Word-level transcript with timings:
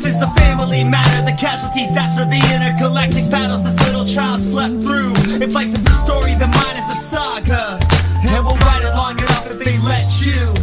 This 0.00 0.16
is 0.16 0.22
a 0.22 0.28
family 0.28 0.82
matter. 0.82 1.30
The 1.30 1.36
casualties 1.36 1.94
after 1.94 2.24
the 2.24 2.40
intergalactic 2.56 3.30
battles 3.30 3.62
this 3.62 3.76
little 3.86 4.06
child 4.06 4.40
slept 4.40 4.72
through. 4.82 5.12
If 5.44 5.54
life 5.54 5.74
is 5.74 5.84
a 5.84 5.90
story, 5.90 6.32
then 6.40 6.48
mine 6.56 6.78
is 6.78 6.88
a 6.88 6.96
saga. 6.96 7.78
And 8.24 8.46
we'll 8.46 8.56
write 8.64 8.80
it 8.80 8.96
long 8.96 9.18
enough 9.18 9.50
if 9.50 9.58
they 9.62 9.76
let 9.76 10.08
you. 10.24 10.56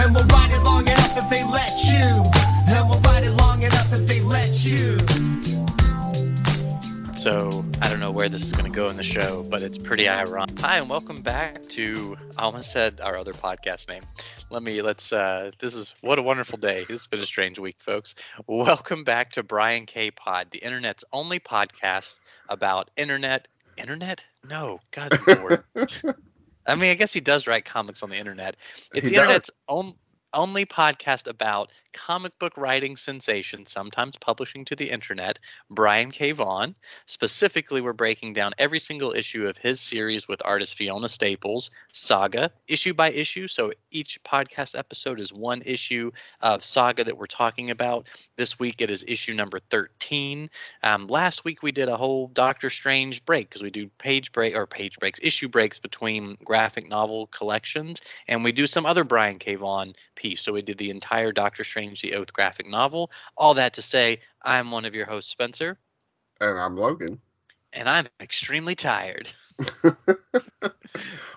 And 0.00 0.14
we'll 0.14 0.24
write 0.30 0.54
it 0.54 0.62
long 0.62 0.86
enough 0.86 1.18
if 1.18 1.28
they 1.28 1.42
let 1.42 1.74
you. 1.82 2.22
And 2.70 2.88
we'll 2.88 3.00
write 3.00 3.24
it 3.24 3.32
long 3.32 3.64
enough 3.64 3.92
if 3.92 4.06
they 4.06 4.20
let 4.20 4.64
you. 4.64 4.96
So 7.16 7.64
I 7.82 7.90
don't 7.90 7.98
know 7.98 8.12
where 8.12 8.28
this 8.28 8.44
is 8.44 8.52
going 8.52 8.70
to 8.70 8.76
go 8.76 8.90
in 8.90 8.96
the 8.96 9.02
show, 9.02 9.44
but 9.50 9.60
it's 9.60 9.76
pretty 9.76 10.08
ironic. 10.08 10.56
Hi, 10.60 10.76
and 10.76 10.88
welcome 10.88 11.20
back 11.20 11.62
to 11.70 12.16
I 12.38 12.42
almost 12.42 12.70
said 12.70 13.00
our 13.00 13.16
other 13.16 13.32
podcast 13.32 13.88
name. 13.88 14.04
Let 14.54 14.62
me 14.62 14.82
let's. 14.82 15.12
uh 15.12 15.50
This 15.58 15.74
is 15.74 15.96
what 16.00 16.20
a 16.20 16.22
wonderful 16.22 16.58
day. 16.58 16.86
It's 16.88 17.08
been 17.08 17.18
a 17.18 17.26
strange 17.26 17.58
week, 17.58 17.74
folks. 17.80 18.14
Welcome 18.46 19.02
back 19.02 19.30
to 19.30 19.42
Brian 19.42 19.84
K 19.84 20.12
Pod, 20.12 20.52
the 20.52 20.60
internet's 20.60 21.04
only 21.12 21.40
podcast 21.40 22.20
about 22.48 22.88
internet. 22.96 23.48
Internet? 23.76 24.24
No, 24.48 24.78
God 24.92 25.18
Lord. 25.26 25.64
I 26.66 26.76
mean, 26.76 26.92
I 26.92 26.94
guess 26.94 27.12
he 27.12 27.18
does 27.18 27.48
write 27.48 27.64
comics 27.64 28.04
on 28.04 28.10
the 28.10 28.16
internet. 28.16 28.54
It's 28.94 29.10
He 29.10 29.16
the 29.16 29.22
internet's 29.22 29.50
own, 29.68 29.94
only 30.34 30.66
podcast 30.66 31.28
about 31.28 31.70
comic 31.94 32.38
book 32.38 32.52
writing 32.56 32.96
sensation, 32.96 33.64
sometimes 33.64 34.16
publishing 34.18 34.64
to 34.66 34.76
the 34.76 34.90
internet, 34.90 35.38
Brian 35.70 36.10
K. 36.10 36.32
Vaughan. 36.32 36.74
Specifically, 37.06 37.80
we're 37.80 37.92
breaking 37.92 38.32
down 38.32 38.52
every 38.58 38.80
single 38.80 39.12
issue 39.12 39.46
of 39.46 39.56
his 39.56 39.80
series 39.80 40.28
with 40.28 40.42
artist 40.44 40.74
Fiona 40.74 41.08
Staples, 41.08 41.70
Saga, 41.92 42.50
issue 42.68 42.92
by 42.92 43.10
issue. 43.12 43.46
So 43.46 43.72
each 43.90 44.22
podcast 44.24 44.76
episode 44.76 45.20
is 45.20 45.32
one 45.32 45.62
issue 45.64 46.10
of 46.40 46.64
Saga 46.64 47.04
that 47.04 47.16
we're 47.16 47.26
talking 47.26 47.70
about. 47.70 48.08
This 48.36 48.58
week 48.58 48.82
it 48.82 48.90
is 48.90 49.04
issue 49.06 49.32
number 49.32 49.60
13. 49.70 50.50
Um, 50.82 51.06
last 51.06 51.44
week 51.44 51.62
we 51.62 51.72
did 51.72 51.88
a 51.88 51.96
whole 51.96 52.26
Doctor 52.28 52.68
Strange 52.68 53.24
break 53.24 53.48
because 53.48 53.62
we 53.62 53.70
do 53.70 53.88
page 53.98 54.32
break 54.32 54.56
or 54.56 54.66
page 54.66 54.98
breaks, 54.98 55.20
issue 55.22 55.48
breaks 55.48 55.78
between 55.78 56.36
graphic 56.44 56.88
novel 56.88 57.28
collections, 57.28 58.00
and 58.26 58.42
we 58.42 58.50
do 58.50 58.66
some 58.66 58.84
other 58.84 59.04
Brian 59.04 59.38
K. 59.38 59.54
Vaughan 59.54 59.94
piece. 60.24 60.40
So 60.40 60.54
we 60.54 60.62
did 60.62 60.78
the 60.78 60.88
entire 60.88 61.32
Doctor 61.32 61.64
Strange 61.64 62.00
the 62.00 62.14
Oath 62.14 62.32
graphic 62.32 62.66
novel. 62.66 63.10
All 63.36 63.52
that 63.54 63.74
to 63.74 63.82
say, 63.82 64.20
I'm 64.42 64.70
one 64.70 64.86
of 64.86 64.94
your 64.94 65.04
hosts, 65.04 65.30
Spencer, 65.30 65.78
and 66.40 66.58
I'm 66.58 66.76
Logan. 66.78 67.20
and 67.74 67.88
I'm 67.88 68.08
extremely 68.20 68.74
tired. 68.74 69.30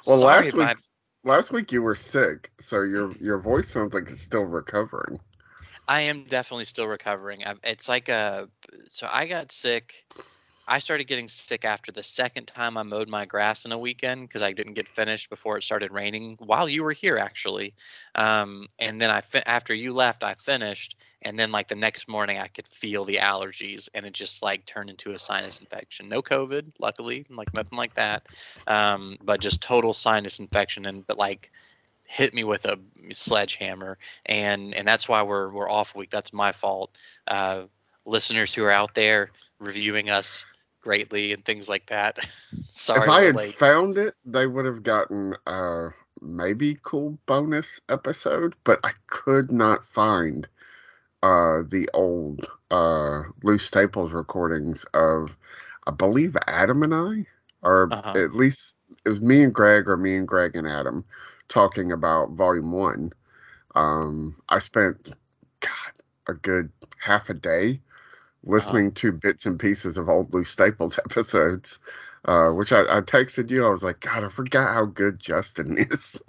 Well, 0.05 0.19
Sorry, 0.19 0.51
last 0.51 0.53
week- 0.53 0.77
Last 1.23 1.51
week 1.51 1.71
you 1.73 1.81
were 1.81 1.95
sick, 1.95 2.51
so 2.61 2.83
your 2.83 3.11
your 3.17 3.37
voice 3.39 3.67
sounds 3.69 3.93
like 3.93 4.09
it's 4.09 4.21
still 4.21 4.43
recovering. 4.45 5.19
I 5.87 6.01
am 6.01 6.23
definitely 6.23 6.63
still 6.65 6.87
recovering. 6.87 7.43
it's 7.63 7.89
like 7.89 8.07
a 8.07 8.47
so 8.89 9.09
I 9.11 9.25
got 9.25 9.51
sick. 9.51 9.93
I 10.67 10.79
started 10.79 11.05
getting 11.05 11.29
sick 11.29 11.63
after 11.63 11.91
the 11.91 12.03
second 12.03 12.45
time 12.45 12.75
I 12.77 12.83
mowed 12.83 13.07
my 13.07 13.25
grass 13.25 13.63
in 13.63 13.71
a 13.71 13.79
weekend 13.79 14.27
because 14.27 14.41
I 14.41 14.51
didn't 14.51 14.73
get 14.73 14.89
finished 14.89 15.29
before 15.29 15.57
it 15.57 15.63
started 15.63 15.91
raining 15.91 16.35
while 16.39 16.67
you 16.67 16.83
were 16.83 16.91
here 16.91 17.17
actually. 17.17 17.73
Um, 18.15 18.67
and 18.77 18.99
then 18.99 19.09
I 19.09 19.21
fi- 19.21 19.43
after 19.45 19.73
you 19.73 19.93
left, 19.93 20.23
I 20.23 20.33
finished, 20.33 20.97
and 21.21 21.39
then 21.39 21.51
like 21.51 21.69
the 21.69 21.75
next 21.75 22.09
morning 22.09 22.37
I 22.37 22.47
could 22.47 22.67
feel 22.67 23.05
the 23.05 23.17
allergies, 23.17 23.87
and 23.93 24.05
it 24.05 24.13
just 24.13 24.43
like 24.43 24.65
turned 24.65 24.89
into 24.89 25.11
a 25.11 25.19
sinus 25.19 25.59
infection. 25.59 26.09
No 26.09 26.21
COVID, 26.21 26.73
luckily, 26.79 27.25
like 27.29 27.53
nothing 27.53 27.77
like 27.77 27.93
that, 27.93 28.27
um, 28.67 29.17
but 29.23 29.39
just 29.39 29.61
total 29.61 29.93
sinus 29.93 30.39
infection, 30.39 30.85
and 30.85 31.07
but 31.07 31.17
like 31.17 31.49
hit 32.03 32.33
me 32.33 32.43
with 32.43 32.65
a 32.65 32.79
sledgehammer 33.11 33.97
and 34.25 34.73
and 34.73 34.87
that's 34.87 35.09
why 35.09 35.23
we're 35.23 35.51
we're 35.51 35.69
off 35.69 35.93
week 35.93 36.09
that's 36.09 36.31
my 36.31 36.53
fault 36.53 36.97
uh 37.27 37.63
listeners 38.05 38.53
who 38.53 38.63
are 38.63 38.71
out 38.71 38.95
there 38.95 39.29
reviewing 39.59 40.09
us 40.09 40.45
greatly 40.87 41.33
and 41.33 41.53
things 41.53 41.69
like 41.69 41.87
that 41.89 42.19
sorry 42.69 42.95
if 42.95 43.07
I 43.07 43.23
had 43.23 43.41
late. 43.41 43.57
found 43.57 43.97
it, 43.97 44.15
they 44.25 44.47
would 44.47 44.65
have 44.65 44.83
gotten 44.83 45.35
uh 45.45 45.89
maybe 46.21 46.77
cool 46.83 47.19
bonus 47.25 47.79
episode, 47.89 48.55
but 48.63 48.79
I 48.83 48.91
could 49.07 49.51
not 49.51 49.85
find 49.85 50.47
uh 51.23 51.63
the 51.67 51.89
old 51.93 52.47
uh 52.71 53.23
loose 53.43 53.65
staples 53.65 54.13
recordings 54.13 54.85
of 54.93 55.37
I 55.87 55.91
believe 55.91 56.35
Adam 56.47 56.83
and 56.83 56.93
I 56.93 57.25
or 57.61 57.95
Uh-huh. 57.95 58.15
at 58.15 58.33
least 58.33 58.75
it 59.05 59.09
was 59.09 59.21
me 59.21 59.43
and 59.43 59.53
Greg 59.53 59.87
or 59.89 59.97
me 59.97 60.15
and 60.15 60.27
Greg 60.27 60.55
and 60.55 60.67
Adam 60.67 61.05
talking 61.49 61.91
about 61.91 62.31
volume 62.31 62.71
one. 62.71 63.11
Um 63.75 64.41
I 64.49 64.59
spent 64.59 65.11
God 65.61 65.93
a 66.27 66.33
good 66.33 66.71
half 66.99 67.29
a 67.29 67.33
day 67.33 67.81
listening 68.47 68.91
to 68.93 69.11
bits 69.11 69.45
and 69.45 69.59
pieces 69.59 69.97
of 69.97 70.09
old 70.09 70.33
Lou 70.33 70.43
staples 70.43 70.99
episodes. 71.05 71.79
Uh, 72.25 72.49
which 72.49 72.73
I, 72.73 72.81
I 72.81 73.01
texted 73.01 73.49
you. 73.49 73.65
I 73.65 73.69
was 73.69 73.83
like, 73.83 74.01
God, 74.01 74.23
I 74.23 74.29
forgot 74.29 74.73
how 74.73 74.85
good 74.85 75.17
Justin 75.17 75.77
is. 75.91 76.19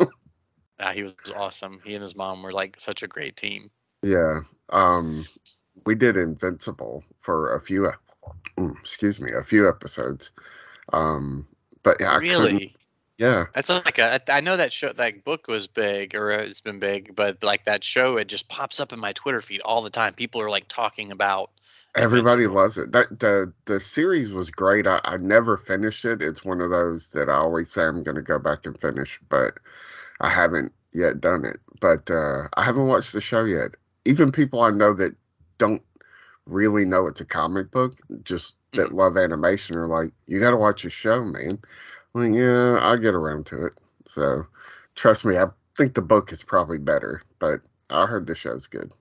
Ah, 0.79 0.93
he 0.93 1.03
was 1.03 1.15
awesome 1.35 1.81
he 1.85 1.95
and 1.95 2.03
his 2.03 2.15
mom 2.15 2.43
were 2.43 2.53
like 2.53 2.79
such 2.79 3.03
a 3.03 3.09
great 3.09 3.35
team 3.35 3.71
Yeah. 4.03 4.43
Um, 4.69 5.25
we 5.87 5.97
did 5.97 6.17
Invincible 6.17 7.03
for 7.21 7.55
a 7.55 7.61
few, 7.61 7.91
mm, 8.57 8.79
excuse 8.79 9.21
me, 9.21 9.33
a 9.33 9.43
few 9.43 9.69
episodes. 9.69 10.31
Um, 10.93 11.49
but 11.83 11.97
yeah, 12.01 12.13
I 12.13 12.17
really 12.19 12.77
yeah, 13.19 13.47
that's 13.53 13.69
like 13.69 13.99
a 13.99 14.21
i 14.33 14.41
know 14.41 14.57
that 14.57 14.73
show 14.73 14.93
that 14.93 15.25
book 15.25 15.49
was 15.49 15.67
big 15.67 16.15
or 16.15 16.31
it's 16.31 16.61
been 16.61 16.79
big 16.79 17.17
but 17.17 17.43
like 17.43 17.65
that 17.65 17.83
show 17.83 18.17
it 18.17 18.29
just 18.29 18.49
pops 18.49 18.79
up 18.79 18.93
in 18.93 19.01
my 19.01 19.13
twitter 19.13 19.41
feed 19.41 19.61
all 19.61 19.83
the 19.83 19.91
time 19.91 20.15
people 20.15 20.41
are 20.41 20.49
like 20.49 20.69
talking 20.69 21.11
about 21.11 21.51
everybody 21.99 22.47
loves 22.49 22.79
it. 22.79 22.93
That 22.93 23.21
the 23.21 23.53
the 23.67 23.81
series 23.81 24.33
was 24.33 24.51
great. 24.51 24.87
I, 24.87 25.01
I 25.05 25.19
never 25.19 25.59
finished 25.59 26.05
it. 26.07 26.23
It's 26.23 26.45
one 26.45 26.63
of 26.63 26.71
those 26.71 27.11
that 27.11 27.31
I 27.31 27.35
always 27.37 27.73
say 27.73 27.85
I'm 27.85 28.05
going 28.05 28.17
to 28.17 28.23
go 28.23 28.41
back 28.41 28.67
and 28.67 28.79
finish, 28.81 29.21
but 29.31 29.61
I 30.21 30.31
haven't 30.31 30.73
yet 30.93 31.21
done 31.21 31.45
it. 31.45 31.61
But 31.81 32.11
uh, 32.11 32.49
I 32.57 32.65
haven't 32.65 32.89
watched 32.89 33.13
the 33.15 33.23
show 33.23 33.45
yet. 33.45 33.73
Even 34.07 34.33
people 34.33 34.63
I 34.63 34.71
know 34.71 34.95
that 34.95 35.15
don't 35.59 35.83
really 36.47 36.87
know 36.87 37.07
it's 37.09 37.21
a 37.23 37.27
comic 37.27 37.71
book, 37.73 37.99
just 38.25 38.57
that 38.75 38.95
love 38.95 39.17
animation, 39.19 39.77
are 39.77 39.89
like, 39.89 40.13
"You 40.27 40.41
got 40.41 40.53
to 40.53 40.59
watch 40.59 40.85
a 40.87 40.91
show, 40.91 41.25
man." 41.25 41.61
I'm 42.15 42.33
like, 42.33 42.41
yeah, 42.41 42.79
I'll 42.81 42.99
get 42.99 43.15
around 43.15 43.47
to 43.49 43.67
it. 43.67 43.75
So, 44.07 44.47
trust 44.97 45.25
me, 45.25 45.39
I 45.39 45.47
think 45.77 45.95
the 45.95 46.03
book 46.03 46.33
is 46.33 46.43
probably 46.43 46.79
better, 46.79 47.23
but 47.39 47.61
I 47.91 48.07
heard 48.07 48.27
the 48.27 48.35
show's 48.37 48.67
good. 48.69 48.93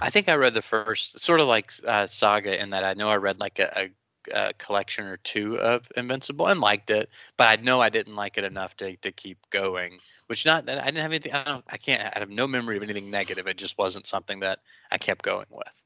I 0.00 0.10
think 0.10 0.28
I 0.28 0.34
read 0.34 0.54
the 0.54 0.62
first, 0.62 1.20
sort 1.20 1.40
of 1.40 1.46
like 1.46 1.72
uh, 1.86 2.06
Saga, 2.06 2.60
in 2.60 2.70
that 2.70 2.84
I 2.84 2.94
know 2.94 3.08
I 3.08 3.16
read 3.16 3.40
like 3.40 3.58
a, 3.58 3.90
a, 4.34 4.48
a 4.48 4.52
collection 4.54 5.06
or 5.06 5.16
two 5.18 5.58
of 5.58 5.88
Invincible 5.96 6.46
and 6.46 6.60
liked 6.60 6.90
it, 6.90 7.10
but 7.36 7.48
I 7.48 7.56
know 7.62 7.80
I 7.80 7.88
didn't 7.88 8.16
like 8.16 8.38
it 8.38 8.44
enough 8.44 8.76
to, 8.78 8.96
to 8.96 9.12
keep 9.12 9.38
going. 9.50 9.98
Which 10.26 10.46
not 10.46 10.66
that 10.66 10.78
I 10.78 10.86
didn't 10.86 11.02
have 11.02 11.12
anything. 11.12 11.32
I 11.32 11.44
don't. 11.44 11.64
I 11.68 11.76
can't. 11.76 12.02
I 12.02 12.18
have 12.18 12.30
no 12.30 12.46
memory 12.46 12.76
of 12.76 12.82
anything 12.82 13.10
negative. 13.10 13.46
It 13.46 13.56
just 13.56 13.78
wasn't 13.78 14.06
something 14.06 14.40
that 14.40 14.60
I 14.90 14.98
kept 14.98 15.22
going 15.24 15.46
with. 15.50 15.82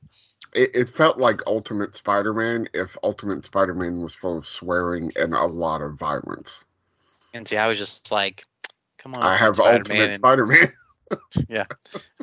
It, 0.53 0.71
it 0.75 0.91
felt 0.91 1.19
like 1.19 1.41
Ultimate 1.47 1.95
Spider-Man 1.95 2.69
if 2.75 2.97
Ultimate 3.03 3.45
Spider-Man 3.45 4.01
was 4.01 4.15
full 4.15 4.39
of 4.39 4.47
swearing 4.47 5.13
and 5.17 5.35
a 5.35 5.45
lot 5.45 5.83
of 5.83 5.99
violence. 5.99 6.65
And 7.33 7.47
see, 7.49 7.57
I 7.57 7.67
was 7.67 7.79
just 7.79 8.13
like, 8.13 8.45
come 8.99 9.15
on, 9.15 9.23
I 9.23 9.37
have 9.37 9.57
Spider-Man, 9.57 9.79
Ultimate 9.81 10.05
and- 10.05 10.15
Spider-Man. 10.15 10.73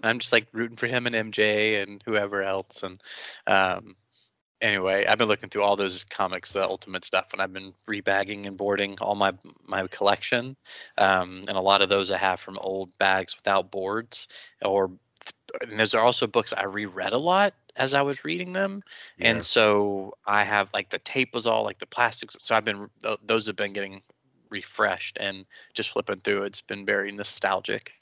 and 0.02 0.06
I'm 0.06 0.19
just 0.19 0.34
like 0.34 0.47
rooting 0.52 0.78
for 0.78 0.88
him 0.88 1.07
and 1.07 1.16
MJ 1.16 1.81
and 1.81 2.02
whoever 2.06 2.41
else. 2.41 2.84
And 2.84 3.02
um, 3.47 3.96
anyway, 4.62 5.06
I've 5.06 5.18
been 5.18 5.28
looking 5.28 5.50
through 5.50 5.63
all 5.63 5.75
those 5.75 6.03
comics, 6.03 6.53
the 6.53 6.63
Ultimate 6.63 7.06
stuff, 7.06 7.34
and 7.34 7.41
I've 7.41 7.53
been 7.53 7.74
rebagging 7.90 8.47
and 8.47 8.57
boarding 8.57 8.97
all 9.02 9.16
my 9.16 9.34
my 9.68 9.88
collection. 9.88 10.56
Um, 10.97 11.44
and 11.47 11.57
a 11.57 11.62
lot 11.62 11.81
of 11.81 11.90
those 11.90 12.12
I 12.12 12.18
have 12.18 12.40
from 12.40 12.57
old 12.59 12.97
bags 12.97 13.35
without 13.35 13.72
boards, 13.72 14.28
or 14.63 14.91
and 15.62 15.79
those 15.79 15.94
are 15.94 16.03
also 16.03 16.28
books 16.28 16.53
I 16.53 16.63
reread 16.63 17.13
a 17.13 17.18
lot 17.18 17.53
as 17.75 17.94
I 17.94 18.02
was 18.02 18.25
reading 18.25 18.53
them. 18.53 18.81
Yeah. 19.18 19.32
And 19.32 19.44
so 19.44 20.16
I 20.26 20.44
have 20.44 20.70
like 20.73 20.90
the 20.90 20.99
tape 20.99 21.34
was 21.34 21.47
all 21.47 21.64
like 21.64 21.79
the 21.79 21.85
plastics. 21.85 22.35
So 22.40 22.55
I've 22.55 22.66
been 22.66 22.90
those 23.23 23.47
have 23.47 23.55
been 23.55 23.73
getting 23.73 24.02
refreshed 24.49 25.17
and 25.20 25.46
just 25.73 25.90
flipping 25.90 26.20
through. 26.20 26.44
It's 26.44 26.61
been 26.61 26.85
very 26.85 27.11
nostalgic. 27.11 27.94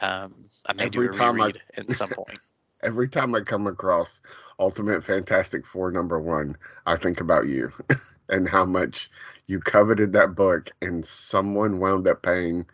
Um, 0.00 0.34
I 0.68 0.72
may 0.72 0.88
do 0.88 0.98
Every 0.98 1.08
a 1.08 1.12
time 1.12 1.40
I- 1.40 1.52
at 1.76 1.90
some 1.90 2.10
point. 2.10 2.38
Every 2.80 3.08
time 3.08 3.34
I 3.34 3.40
come 3.40 3.66
across 3.66 4.20
Ultimate 4.60 5.04
Fantastic 5.04 5.66
Four 5.66 5.90
number 5.90 6.20
one, 6.20 6.56
I 6.86 6.94
think 6.94 7.20
about 7.20 7.48
you 7.48 7.72
and 8.28 8.48
how 8.48 8.64
much 8.64 9.10
you 9.48 9.58
coveted 9.58 10.12
that 10.12 10.36
book, 10.36 10.70
and 10.80 11.04
someone 11.04 11.80
wound 11.80 12.06
up 12.06 12.22
paying 12.22 12.66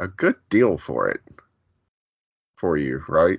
a 0.00 0.08
good 0.08 0.34
deal 0.50 0.78
for 0.78 1.10
it 1.10 1.20
for 2.56 2.76
you, 2.76 3.04
right? 3.08 3.38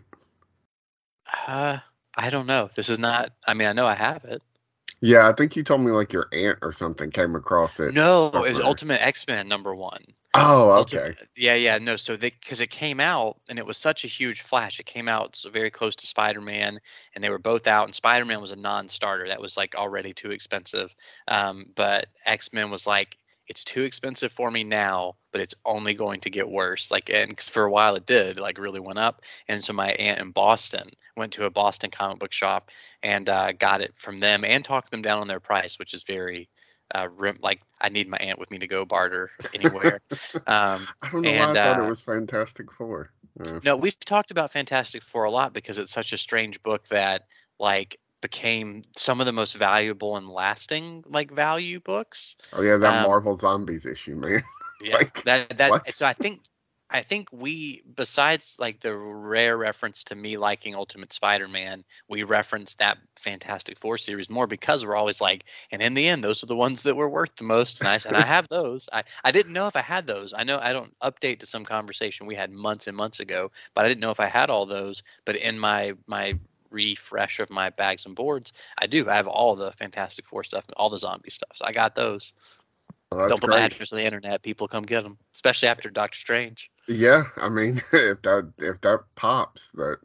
Uh, 1.47 1.79
I 2.15 2.29
don't 2.29 2.47
know. 2.47 2.69
This 2.73 2.89
is 2.89 2.99
not. 2.99 3.31
I 3.45 3.53
mean, 3.53 3.67
I 3.67 3.73
know 3.73 3.85
I 3.87 3.95
have 3.95 4.23
it. 4.23 4.41
Yeah, 5.01 5.27
I 5.27 5.33
think 5.33 5.57
you 5.57 5.63
told 5.63 5.81
me 5.81 5.91
like 5.91 6.13
your 6.13 6.29
aunt 6.31 6.59
or 6.61 6.71
something 6.71 7.11
came 7.11 7.35
across 7.35 7.81
it. 7.81 7.93
No, 7.93 8.27
it 8.27 8.39
was. 8.53 8.61
Ultimate 8.61 9.01
X 9.01 9.27
Men 9.27 9.49
number 9.49 9.75
one. 9.75 10.03
Oh, 10.35 10.71
okay. 10.81 11.13
Yeah, 11.35 11.53
yeah, 11.53 11.77
no. 11.77 11.95
So 11.95 12.15
they 12.17 12.31
because 12.31 12.61
it 12.61 12.71
came 12.71 12.99
out 12.99 13.37
and 13.49 13.59
it 13.59 13.65
was 13.65 13.77
such 13.77 14.03
a 14.03 14.07
huge 14.07 14.41
flash. 14.41 14.79
It 14.79 14.87
came 14.87 15.07
out 15.07 15.35
so 15.35 15.49
very 15.51 15.69
close 15.69 15.95
to 15.97 16.07
Spider 16.07 16.41
Man, 16.41 16.79
and 17.13 17.23
they 17.23 17.29
were 17.29 17.37
both 17.39 17.67
out. 17.67 17.85
And 17.85 17.93
Spider 17.93 18.25
Man 18.25 18.41
was 18.41 18.51
a 18.51 18.55
non-starter. 18.55 19.27
That 19.27 19.41
was 19.41 19.57
like 19.57 19.75
already 19.75 20.11
too 20.13 20.31
expensive. 20.31 20.93
Um, 21.27 21.65
but 21.75 22.07
X 22.25 22.51
Men 22.51 22.71
was 22.71 22.87
like, 22.87 23.17
it's 23.47 23.63
too 23.63 23.83
expensive 23.83 24.31
for 24.31 24.49
me 24.49 24.63
now, 24.63 25.15
but 25.31 25.41
it's 25.41 25.53
only 25.65 25.93
going 25.93 26.19
to 26.21 26.29
get 26.31 26.49
worse. 26.49 26.89
Like, 26.89 27.09
and 27.11 27.35
'cause 27.37 27.49
for 27.49 27.65
a 27.65 27.71
while 27.71 27.95
it 27.95 28.07
did, 28.07 28.39
like 28.39 28.57
really 28.57 28.79
went 28.79 28.97
up. 28.99 29.21
And 29.47 29.63
so 29.63 29.73
my 29.73 29.91
aunt 29.93 30.19
in 30.19 30.31
Boston 30.31 30.89
went 31.15 31.33
to 31.33 31.45
a 31.45 31.51
Boston 31.51 31.91
comic 31.91 32.17
book 32.19 32.31
shop 32.31 32.71
and 33.03 33.29
uh, 33.29 33.51
got 33.51 33.81
it 33.81 33.95
from 33.95 34.17
them 34.19 34.43
and 34.45 34.65
talked 34.65 34.89
them 34.89 35.03
down 35.03 35.19
on 35.19 35.27
their 35.27 35.39
price, 35.39 35.77
which 35.77 35.93
is 35.93 36.01
very. 36.03 36.49
Uh, 36.93 37.07
rim, 37.17 37.37
like 37.41 37.61
I 37.81 37.89
need 37.89 38.07
my 38.07 38.17
aunt 38.17 38.37
with 38.37 38.51
me 38.51 38.59
to 38.59 38.67
go 38.67 38.85
barter 38.85 39.31
anywhere. 39.53 40.01
um, 40.47 40.87
I 41.01 41.09
don't 41.11 41.23
know 41.23 41.31
why 41.31 41.49
and, 41.49 41.57
I 41.57 41.63
thought 41.63 41.79
uh, 41.79 41.83
it 41.83 41.89
was 41.89 42.01
Fantastic 42.01 42.71
Four. 42.71 43.11
Uh, 43.43 43.59
no, 43.63 43.75
we've 43.75 43.99
talked 43.99 44.29
about 44.29 44.53
Fantastic 44.53 45.01
Four 45.01 45.23
a 45.23 45.31
lot 45.31 45.53
because 45.53 45.79
it's 45.79 45.91
such 45.91 46.13
a 46.13 46.17
strange 46.17 46.61
book 46.61 46.87
that 46.89 47.23
like 47.59 47.97
became 48.21 48.83
some 48.95 49.19
of 49.19 49.25
the 49.25 49.33
most 49.33 49.57
valuable 49.57 50.17
and 50.17 50.29
lasting 50.29 51.03
like 51.07 51.31
value 51.31 51.79
books. 51.79 52.35
oh 52.53 52.61
yeah, 52.61 52.77
that 52.77 52.99
um, 52.99 53.03
Marvel 53.03 53.35
Zombies 53.35 53.85
issue, 53.85 54.15
man. 54.15 54.41
Yeah, 54.81 54.95
Like, 54.95 55.23
that 55.23 55.57
that 55.59 55.71
what? 55.71 55.93
so 55.93 56.05
I 56.05 56.11
think 56.11 56.41
I 56.93 57.01
think 57.01 57.29
we 57.31 57.81
besides 57.95 58.57
like 58.59 58.79
the 58.79 58.95
rare 58.95 59.57
reference 59.57 60.03
to 60.05 60.15
me 60.15 60.37
liking 60.37 60.75
Ultimate 60.75 61.11
Spider-Man, 61.11 61.83
we 62.07 62.21
reference 62.21 62.75
that 62.75 62.99
Fantastic 63.15 63.79
Four 63.79 63.97
series 63.97 64.29
more 64.29 64.45
because 64.45 64.85
we're 64.85 64.95
always 64.95 65.19
like, 65.19 65.45
and 65.71 65.81
in 65.81 65.95
the 65.95 66.07
end, 66.07 66.23
those 66.23 66.43
are 66.43 66.47
the 66.47 66.55
ones 66.55 66.83
that 66.83 66.95
were 66.95 67.09
worth 67.09 67.35
the 67.35 67.45
most. 67.45 67.79
And 67.79 67.87
I 67.87 67.97
and 68.05 68.15
I 68.15 68.25
have 68.25 68.47
those. 68.47 68.89
I 68.93 69.03
I 69.23 69.31
didn't 69.31 69.53
know 69.53 69.65
if 69.65 69.75
I 69.75 69.81
had 69.81 70.05
those. 70.05 70.35
I 70.35 70.43
know 70.43 70.59
I 70.61 70.71
don't 70.71 70.93
update 70.99 71.39
to 71.39 71.47
some 71.47 71.65
conversation 71.65 72.27
we 72.27 72.35
had 72.35 72.51
months 72.51 72.85
and 72.85 72.95
months 72.95 73.19
ago, 73.19 73.51
but 73.73 73.85
I 73.85 73.87
didn't 73.87 74.01
know 74.01 74.11
if 74.11 74.19
I 74.19 74.27
had 74.27 74.51
all 74.51 74.67
those. 74.67 75.01
But 75.25 75.35
in 75.35 75.57
my 75.57 75.93
my 76.05 76.37
refresh 76.69 77.39
of 77.39 77.49
my 77.49 77.71
bags 77.71 78.05
and 78.05 78.15
boards, 78.15 78.53
I 78.77 78.85
do. 78.85 79.09
I 79.09 79.15
have 79.15 79.27
all 79.27 79.55
the 79.55 79.71
Fantastic 79.71 80.27
Four 80.27 80.43
stuff, 80.43 80.65
all 80.77 80.91
the 80.91 80.99
zombie 80.99 81.31
stuff. 81.31 81.51
So 81.55 81.65
I 81.65 81.71
got 81.71 81.95
those. 81.95 82.33
Don't 83.09 83.41
put 83.41 83.49
my 83.49 83.59
address 83.59 83.91
on 83.93 83.99
the 83.99 84.05
internet. 84.05 84.43
People 84.43 84.67
come 84.67 84.83
get 84.83 85.03
them, 85.03 85.17
especially 85.33 85.69
after 85.69 85.89
Doctor 85.89 86.17
Strange. 86.17 86.69
Yeah, 86.87 87.25
I 87.37 87.49
mean, 87.49 87.81
if 87.93 88.21
that 88.23 88.51
if 88.59 88.81
that 88.81 89.01
pops, 89.15 89.71
that 89.71 89.97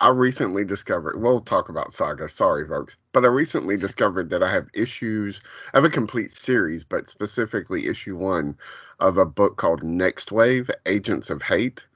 I 0.00 0.08
recently 0.10 0.64
discovered. 0.64 1.20
We'll 1.20 1.40
talk 1.42 1.68
about 1.68 1.92
Saga. 1.92 2.28
Sorry, 2.28 2.66
folks, 2.66 2.96
but 3.12 3.24
I 3.24 3.28
recently 3.28 3.76
discovered 3.76 4.30
that 4.30 4.42
I 4.42 4.52
have 4.52 4.68
issues. 4.74 5.40
I 5.74 5.78
have 5.78 5.84
a 5.84 5.90
complete 5.90 6.30
series, 6.30 6.84
but 6.84 7.10
specifically 7.10 7.86
issue 7.86 8.16
one 8.16 8.56
of 9.00 9.18
a 9.18 9.26
book 9.26 9.56
called 9.58 9.82
Nextwave: 9.82 10.70
Agents 10.86 11.30
of 11.30 11.42
Hate, 11.42 11.86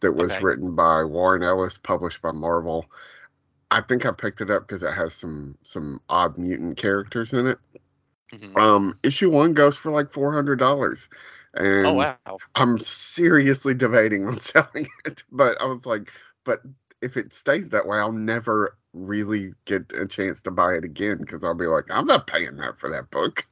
that 0.00 0.12
was 0.12 0.32
Okay. 0.32 0.42
written 0.42 0.74
by 0.76 1.04
Warren 1.04 1.42
Ellis, 1.42 1.78
published 1.78 2.22
by 2.22 2.32
Marvel. 2.32 2.86
I 3.70 3.80
think 3.82 4.06
I 4.06 4.12
picked 4.12 4.40
it 4.42 4.50
up 4.50 4.66
because 4.68 4.82
it 4.84 4.92
has 4.94 5.14
some 5.14 5.56
some 5.64 6.00
odd 6.08 6.38
mutant 6.38 6.76
characters 6.76 7.32
in 7.32 7.46
it. 7.46 7.58
Mhm. 8.32 8.60
Um, 8.60 8.96
issue 9.02 9.30
one 9.30 9.54
goes 9.54 9.76
for 9.76 9.90
like 9.92 10.10
four 10.10 10.32
hundred 10.32 10.58
dollars, 10.58 11.08
and 11.54 11.86
Oh 11.86 11.94
wow! 11.94 12.16
I'm 12.54 12.78
seriously 12.78 13.74
debating 13.74 14.26
on 14.26 14.36
selling 14.38 14.88
it, 15.04 15.22
but 15.30 15.60
I 15.60 15.66
was 15.66 15.86
like, 15.86 16.10
but 16.44 16.60
if 17.02 17.16
it 17.16 17.32
stays 17.32 17.70
that 17.70 17.86
way, 17.86 17.98
I'll 17.98 18.12
never 18.12 18.76
really 18.92 19.52
get 19.64 19.92
a 19.92 20.06
chance 20.06 20.42
to 20.42 20.50
buy 20.50 20.74
it 20.74 20.84
again 20.84 21.18
because 21.18 21.44
I'll 21.44 21.54
be 21.54 21.66
like, 21.66 21.84
I'm 21.90 22.06
not 22.06 22.26
paying 22.26 22.56
that 22.56 22.78
for 22.78 22.90
that 22.90 23.10
book. 23.10 23.46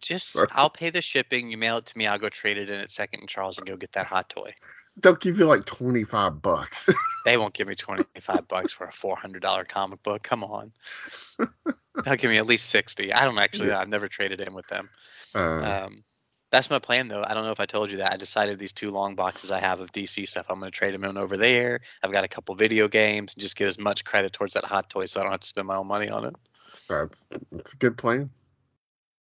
Just 0.00 0.32
Sorry. 0.32 0.48
I'll 0.52 0.70
pay 0.70 0.90
the 0.90 1.02
shipping. 1.02 1.50
You 1.50 1.58
mail 1.58 1.78
it 1.78 1.86
to 1.86 1.98
me. 1.98 2.06
I'll 2.06 2.18
go 2.18 2.28
trade 2.28 2.58
it 2.58 2.70
in 2.70 2.80
at 2.80 2.90
Second 2.90 3.20
and 3.20 3.28
Charles 3.28 3.58
and 3.58 3.66
go 3.66 3.76
get 3.76 3.92
that 3.92 4.06
hot 4.06 4.28
toy. 4.28 4.54
They'll 5.00 5.14
give 5.16 5.38
you 5.38 5.46
like 5.46 5.64
25 5.64 6.42
bucks. 6.42 6.88
They 7.24 7.36
won't 7.36 7.52
give 7.52 7.68
me 7.68 7.74
twenty 7.74 8.04
five 8.20 8.48
bucks 8.48 8.72
for 8.72 8.86
a 8.86 8.92
four 8.92 9.16
hundred 9.16 9.42
dollar 9.42 9.64
comic 9.64 10.02
book. 10.02 10.22
Come 10.22 10.42
on. 10.44 10.72
They'll 12.04 12.16
give 12.16 12.30
me 12.30 12.38
at 12.38 12.46
least 12.46 12.70
sixty. 12.70 13.12
I 13.12 13.24
don't 13.24 13.38
actually. 13.38 13.68
Yeah. 13.68 13.80
I've 13.80 13.88
never 13.88 14.08
traded 14.08 14.40
in 14.40 14.54
with 14.54 14.66
them. 14.68 14.88
Uh, 15.34 15.60
Um, 15.60 16.04
that's 16.50 16.70
my 16.70 16.78
plan 16.78 17.08
though. 17.08 17.24
I 17.26 17.34
don't 17.34 17.44
know 17.44 17.50
if 17.50 17.60
I 17.60 17.66
told 17.66 17.90
you 17.90 17.98
that. 17.98 18.12
I 18.12 18.16
decided 18.16 18.58
these 18.58 18.72
two 18.72 18.90
long 18.90 19.14
boxes 19.14 19.50
I 19.50 19.60
have 19.60 19.80
of 19.80 19.92
DC 19.92 20.26
stuff. 20.26 20.46
I'm 20.48 20.60
going 20.60 20.70
to 20.70 20.76
trade 20.76 20.94
them 20.94 21.04
in 21.04 21.16
over 21.16 21.36
there. 21.36 21.80
I've 22.02 22.12
got 22.12 22.24
a 22.24 22.28
couple 22.28 22.54
video 22.54 22.88
games 22.88 23.34
and 23.34 23.42
just 23.42 23.56
get 23.56 23.68
as 23.68 23.78
much 23.78 24.04
credit 24.04 24.32
towards 24.32 24.54
that 24.54 24.64
hot 24.64 24.88
toy, 24.88 25.06
so 25.06 25.20
I 25.20 25.24
don't 25.24 25.32
have 25.32 25.40
to 25.40 25.48
spend 25.48 25.66
my 25.66 25.76
own 25.76 25.86
money 25.86 26.08
on 26.08 26.24
it. 26.24 26.36
that's 26.88 27.28
that's 27.52 27.72
a 27.72 27.76
good 27.76 27.98
plan. 27.98 28.30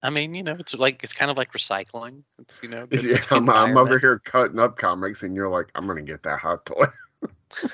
I 0.03 0.09
mean, 0.09 0.35
you 0.35 0.43
know, 0.43 0.55
it's 0.59 0.75
like 0.75 1.03
it's 1.03 1.13
kind 1.13 1.31
of 1.31 1.37
like 1.37 1.51
recycling. 1.53 2.23
It's 2.39 2.61
you 2.61 2.69
know, 2.69 2.85
good 2.85 3.03
Yeah, 3.03 3.17
I'm, 3.31 3.49
I'm 3.49 3.77
over 3.77 3.99
here 3.99 4.19
cutting 4.19 4.59
up 4.59 4.77
comics, 4.77 5.23
and 5.23 5.35
you're 5.35 5.49
like, 5.49 5.71
I'm 5.75 5.87
gonna 5.87 6.03
get 6.03 6.23
that 6.23 6.39
hot 6.39 6.65
toy. 6.65 6.85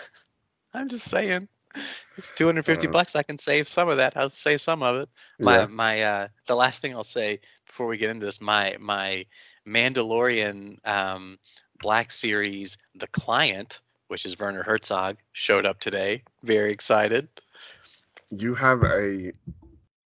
I'm 0.73 0.87
just 0.87 1.05
saying, 1.05 1.47
it's 2.17 2.31
250 2.31 2.87
Uh, 2.87 2.91
bucks. 2.91 3.15
I 3.15 3.23
can 3.23 3.37
save 3.37 3.67
some 3.67 3.89
of 3.89 3.97
that. 3.97 4.15
I'll 4.15 4.29
save 4.29 4.61
some 4.61 4.83
of 4.83 4.97
it. 4.97 5.09
My 5.39 5.59
yeah. 5.59 5.67
my 5.67 6.01
uh, 6.01 6.27
the 6.47 6.55
last 6.55 6.81
thing 6.81 6.93
I'll 6.93 7.03
say 7.03 7.39
before 7.65 7.87
we 7.87 7.97
get 7.97 8.09
into 8.09 8.25
this, 8.25 8.41
my 8.41 8.75
my 8.79 9.25
Mandalorian 9.67 10.85
um, 10.87 11.37
Black 11.79 12.11
Series, 12.11 12.77
The 12.95 13.07
Client, 13.07 13.79
which 14.07 14.25
is 14.25 14.37
Werner 14.37 14.63
Herzog, 14.63 15.17
showed 15.31 15.65
up 15.65 15.79
today. 15.79 16.23
Very 16.43 16.71
excited. 16.71 17.27
You 18.29 18.55
have 18.55 18.83
a 18.83 19.31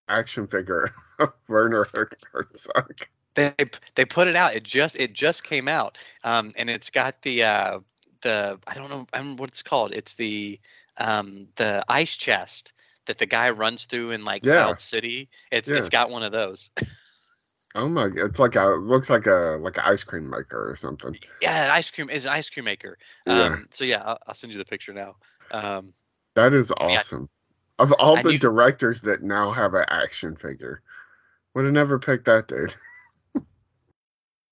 action 0.09 0.47
figure 0.47 0.93
of 1.19 1.33
Werner 1.47 1.87
Herzog. 2.31 3.07
They 3.35 3.53
they 3.95 4.05
put 4.05 4.27
it 4.27 4.35
out. 4.35 4.55
It 4.55 4.63
just 4.63 4.99
it 4.99 5.13
just 5.13 5.43
came 5.43 5.67
out, 5.67 5.97
um, 6.23 6.53
and 6.57 6.69
it's 6.69 6.89
got 6.89 7.21
the 7.21 7.43
uh, 7.43 7.79
the 8.21 8.59
I 8.67 8.73
don't 8.73 8.89
know 8.89 9.05
I 9.13 9.17
don't 9.17 9.29
know 9.31 9.35
what 9.35 9.49
it's 9.49 9.61
called. 9.61 9.93
It's 9.93 10.15
the 10.15 10.59
um, 10.99 11.47
the 11.55 11.83
ice 11.87 12.15
chest 12.17 12.73
that 13.05 13.17
the 13.17 13.25
guy 13.25 13.49
runs 13.51 13.85
through 13.85 14.11
in 14.11 14.23
like 14.25 14.45
Yeah. 14.45 14.63
Cloud 14.65 14.79
City. 14.79 15.29
It's 15.51 15.69
it's 15.69 15.89
got 15.89 16.09
one 16.09 16.23
of 16.23 16.31
those. 16.31 16.69
Oh 17.75 17.87
my! 17.87 18.09
It's 18.15 18.39
like 18.39 18.55
a 18.55 18.65
looks 18.65 19.07
like 19.07 19.27
a 19.27 19.59
like 19.61 19.77
an 19.77 19.83
ice 19.85 20.03
cream 20.03 20.27
maker 20.27 20.71
or 20.71 20.75
something. 20.75 21.15
yeah, 21.41 21.69
ice 21.71 21.91
cream 21.91 22.09
is 22.09 22.25
an 22.25 22.31
ice 22.31 22.49
cream 22.49 22.65
maker. 22.65 22.97
Yeah. 23.27 23.41
Um, 23.43 23.67
so 23.69 23.85
yeah, 23.85 24.01
I'll, 24.03 24.17
I'll 24.25 24.33
send 24.33 24.51
you 24.51 24.57
the 24.57 24.65
picture 24.65 24.93
now. 24.93 25.17
Um, 25.51 25.93
That 26.33 26.53
is 26.53 26.71
I- 26.71 26.95
awesome. 26.95 27.29
Of 27.77 27.91
all 27.99 28.17
I 28.17 28.23
the 28.23 28.29
knew- 28.31 28.39
directors 28.39 29.01
that 29.01 29.21
now 29.21 29.51
have 29.51 29.75
an 29.75 29.85
action 29.89 30.35
figure, 30.35 30.81
would 31.53 31.65
have 31.65 31.73
never 31.73 31.99
picked 31.99 32.25
that 32.25 32.47
dude. 32.47 32.73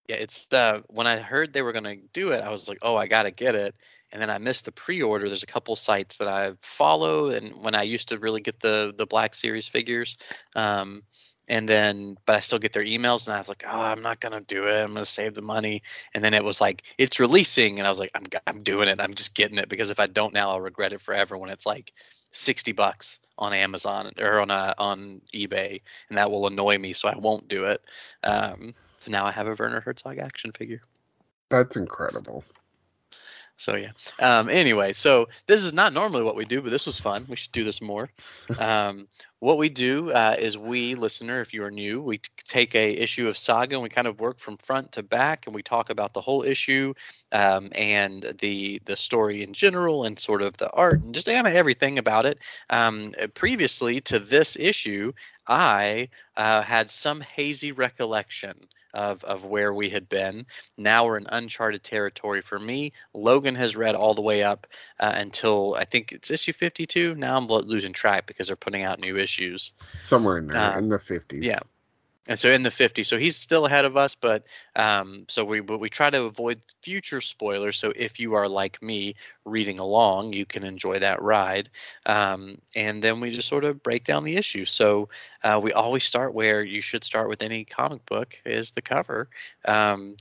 yeah, 0.08 0.18
it's 0.18 0.48
uh, 0.54 0.82
when 0.88 1.08
I 1.08 1.18
heard 1.18 1.52
they 1.54 1.62
were 1.62 1.72
gonna 1.72 1.96
do 2.14 2.32
it, 2.32 2.44
I 2.44 2.50
was 2.50 2.70
like, 2.70 2.80
oh, 2.82 2.96
I 2.96 3.08
gotta 3.08 3.32
get 3.32 3.56
it. 3.56 3.76
And 4.12 4.22
then 4.22 4.30
I 4.30 4.38
missed 4.38 4.66
the 4.66 4.72
pre-order. 4.72 5.28
There's 5.28 5.44
a 5.44 5.48
couple 5.48 5.76
sites 5.76 6.18
that 6.18 6.28
I 6.28 6.54
follow, 6.62 7.30
and 7.30 7.64
when 7.66 7.76
I 7.76 7.84
used 7.84 8.10
to 8.10 8.20
really 8.20 8.42
get 8.42 8.60
the 8.60 8.94
the 8.96 9.08
Black 9.08 9.34
Series 9.34 9.68
figures, 9.68 10.18
um, 10.56 11.02
and 11.48 11.68
then 11.68 12.18
but 12.26 12.36
I 12.36 12.40
still 12.40 12.60
get 12.60 12.72
their 12.74 12.84
emails, 12.84 13.28
and 13.28 13.36
I 13.36 13.40
was 13.40 13.50
like, 13.50 13.64
oh, 13.68 13.82
I'm 13.82 14.04
not 14.04 14.20
gonna 14.20 14.42
do 14.42 14.68
it. 14.68 14.82
I'm 14.84 14.94
gonna 14.94 15.06
save 15.06 15.34
the 15.34 15.42
money. 15.42 15.82
And 16.14 16.24
then 16.24 16.34
it 16.36 16.44
was 16.44 16.62
like 16.62 16.84
it's 16.98 17.20
releasing, 17.20 17.80
and 17.80 17.88
I 17.88 17.90
was 17.90 18.00
like, 18.00 18.12
I'm 18.14 18.26
I'm 18.46 18.64
doing 18.64 18.88
it. 18.90 19.02
I'm 19.02 19.16
just 19.16 19.36
getting 19.36 19.58
it 19.58 19.70
because 19.70 19.90
if 19.90 20.00
I 20.00 20.06
don't 20.06 20.34
now, 20.34 20.52
I'll 20.52 20.62
regret 20.62 20.94
it 20.94 21.02
forever. 21.02 21.38
When 21.38 21.50
it's 21.50 21.66
like 21.66 21.92
60 22.32 22.74
bucks 22.74 23.20
on 23.38 23.54
Amazon 23.54 24.12
or 24.20 24.40
on 24.40 24.52
uh, 24.52 24.76
on 24.78 25.22
eBay, 25.34 25.82
and 26.10 26.18
that 26.18 26.30
will 26.30 26.48
annoy 26.48 26.78
me, 26.78 26.94
so 26.94 27.10
I 27.10 27.18
won't 27.18 27.48
do 27.48 27.66
it. 27.66 27.82
Um, 28.24 28.74
so 28.98 29.12
now 29.12 29.26
I 29.26 29.32
have 29.32 29.48
a 29.48 29.56
Werner 29.56 29.82
Herzog 29.82 30.18
action 30.18 30.52
figure. 30.52 30.82
That's 31.50 31.76
incredible. 31.76 32.44
So 33.58 33.76
yeah. 33.76 33.92
Um, 34.20 34.50
anyway, 34.50 34.92
so 34.92 35.30
this 35.48 35.64
is 35.64 35.72
not 35.72 35.94
normally 35.94 36.24
what 36.24 36.36
we 36.36 36.44
do, 36.44 36.62
but 36.62 36.72
this 36.72 36.86
was 36.86 37.00
fun. 37.00 37.26
We 37.30 37.38
should 37.38 37.52
do 37.52 37.64
this 37.64 37.82
more. 37.82 38.10
Um, 38.60 39.08
what 39.40 39.58
we 39.58 39.70
do 39.70 40.12
uh, 40.12 40.36
is 40.40 40.58
we 40.58 40.96
listener, 40.96 41.42
if 41.42 41.54
you 41.54 41.64
are 41.64 41.72
new, 41.72 42.02
we 42.02 42.18
t- 42.18 42.30
take 42.46 42.74
a 42.74 42.94
issue 42.94 43.28
of 43.28 43.38
Saga 43.38 43.76
and 43.76 43.84
we 43.84 43.90
kind 43.90 44.08
of 44.08 44.20
work 44.20 44.40
from 44.40 44.58
front 44.58 44.94
to 44.94 45.04
back, 45.04 45.46
and 45.46 45.54
we 45.54 45.62
talk 45.62 45.90
about 45.90 46.14
the 46.14 46.22
whole 46.22 46.42
issue 46.42 46.94
um, 47.32 47.70
and 47.76 48.34
the 48.40 48.82
the 48.86 48.96
story 48.96 49.44
in 49.44 49.54
general, 49.54 50.04
and 50.04 50.18
sort 50.18 50.42
of 50.42 50.58
the 50.58 50.72
art 50.72 51.02
and 51.02 51.14
just 51.14 51.28
kind 51.28 51.46
of 51.46 51.54
everything 51.54 52.00
about 52.00 52.26
it. 52.26 52.40
Um, 52.70 53.14
previously 53.36 54.02
to 54.02 54.20
this 54.20 54.56
issue, 54.56 55.12
I 55.48 56.10
uh, 56.36 56.62
had 56.62 56.90
some 56.90 57.22
hazy 57.22 57.72
recollection 57.72 58.68
of 58.94 59.24
of 59.26 59.44
where 59.46 59.74
we 59.74 59.90
had 59.90 60.08
been. 60.08 60.46
Now 60.78 61.06
we're 61.06 61.18
in 61.18 61.28
uncharted 61.28 61.84
territory 61.84 62.42
for 62.42 62.58
me. 62.58 62.94
Logan 63.14 63.56
has 63.56 63.76
read 63.76 63.94
all 63.94 64.14
the 64.14 64.22
way 64.22 64.42
up 64.44 64.68
uh, 65.00 65.12
until 65.16 65.76
I 65.78 65.84
think 65.84 66.14
it's 66.14 66.32
issue 66.32 66.54
52. 66.54 67.16
Now 67.16 67.36
I'm 67.36 67.48
lo- 67.48 67.60
losing 67.60 67.92
track 67.94 68.26
because 68.26 68.48
they're 68.48 68.56
putting 68.56 68.84
out 68.84 69.00
new 69.00 69.18
issues. 69.18 69.74
Somewhere 70.02 70.38
in 70.38 70.48
there, 70.48 70.58
Uh, 70.58 70.78
in 70.78 70.90
the 70.90 71.00
fifties. 71.00 71.44
yeah. 71.44 71.60
And 72.28 72.40
so 72.40 72.50
in 72.50 72.64
the 72.64 72.72
50s 72.72 73.08
so 73.08 73.18
he's 73.18 73.36
still 73.36 73.66
ahead 73.66 73.86
of 73.86 73.96
us 73.98 74.16
but 74.16 74.46
um, 74.76 75.26
so 75.28 75.44
we 75.46 75.60
but 75.60 75.80
we 75.80 75.90
try 75.90 76.10
to 76.10 76.24
avoid 76.24 76.60
future 76.82 77.22
spoilers. 77.22 77.78
So 77.78 77.94
if 77.96 78.20
you 78.20 78.34
are 78.34 78.48
like 78.48 78.82
me 78.82 79.16
reading 79.46 79.80
along 79.80 80.34
you 80.34 80.46
can 80.46 80.64
enjoy 80.64 81.00
that 81.00 81.22
ride. 81.22 81.70
Um, 82.06 82.58
and 82.76 83.04
then 83.04 83.20
we 83.20 83.32
just 83.32 83.48
sort 83.48 83.64
of 83.64 83.82
break 83.84 84.04
down 84.04 84.24
the 84.24 84.36
issue. 84.38 84.66
So 84.66 85.10
uh, 85.44 85.60
we 85.62 85.72
always 85.74 86.04
start 86.04 86.34
where 86.34 86.64
you 86.64 86.82
should 86.82 87.04
start 87.04 87.30
with 87.30 87.42
any 87.42 87.64
comic 87.66 88.06
book 88.06 88.42
is 88.46 88.72
the 88.72 88.82
cover. 88.82 89.30
Um, 89.66 90.16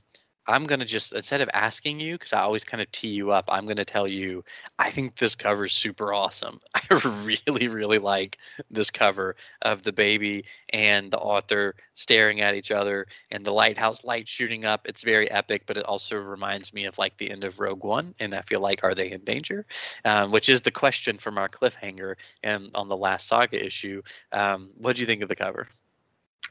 I'm 0.47 0.65
gonna 0.65 0.85
just 0.85 1.13
instead 1.13 1.41
of 1.41 1.49
asking 1.53 1.99
you 1.99 2.13
because 2.13 2.33
I 2.33 2.41
always 2.41 2.63
kind 2.63 2.81
of 2.81 2.91
tee 2.91 3.09
you 3.09 3.31
up, 3.31 3.45
I'm 3.49 3.67
gonna 3.67 3.85
tell 3.85 4.07
you 4.07 4.43
I 4.77 4.89
think 4.89 5.15
this 5.15 5.35
cover 5.35 5.65
is 5.65 5.73
super 5.73 6.13
awesome. 6.13 6.59
I 6.75 6.81
really, 7.25 7.67
really 7.67 7.97
like 7.97 8.37
this 8.69 8.91
cover 8.91 9.35
of 9.61 9.83
the 9.83 9.93
baby 9.93 10.45
and 10.69 11.11
the 11.11 11.19
author 11.19 11.75
staring 11.93 12.41
at 12.41 12.55
each 12.55 12.71
other 12.71 13.07
and 13.31 13.45
the 13.45 13.53
lighthouse 13.53 14.03
light 14.03 14.27
shooting 14.27 14.65
up. 14.65 14.87
It's 14.87 15.03
very 15.03 15.29
epic, 15.31 15.63
but 15.65 15.77
it 15.77 15.85
also 15.85 16.17
reminds 16.17 16.73
me 16.73 16.85
of 16.85 16.97
like 16.97 17.17
the 17.17 17.31
end 17.31 17.43
of 17.43 17.59
Rogue 17.59 17.83
One, 17.83 18.13
and 18.19 18.33
I 18.33 18.41
feel 18.41 18.59
like 18.59 18.83
are 18.83 18.95
they 18.95 19.11
in 19.11 19.21
danger? 19.21 19.65
Um, 20.03 20.31
which 20.31 20.49
is 20.49 20.61
the 20.61 20.71
question 20.71 21.17
from 21.17 21.37
our 21.37 21.49
cliffhanger 21.49 22.15
and 22.43 22.71
on 22.75 22.89
the 22.89 22.97
last 22.97 23.27
saga 23.27 23.63
issue. 23.63 24.01
Um, 24.31 24.69
what 24.77 24.95
do 24.95 25.01
you 25.01 25.05
think 25.05 25.21
of 25.21 25.29
the 25.29 25.35
cover? 25.35 25.67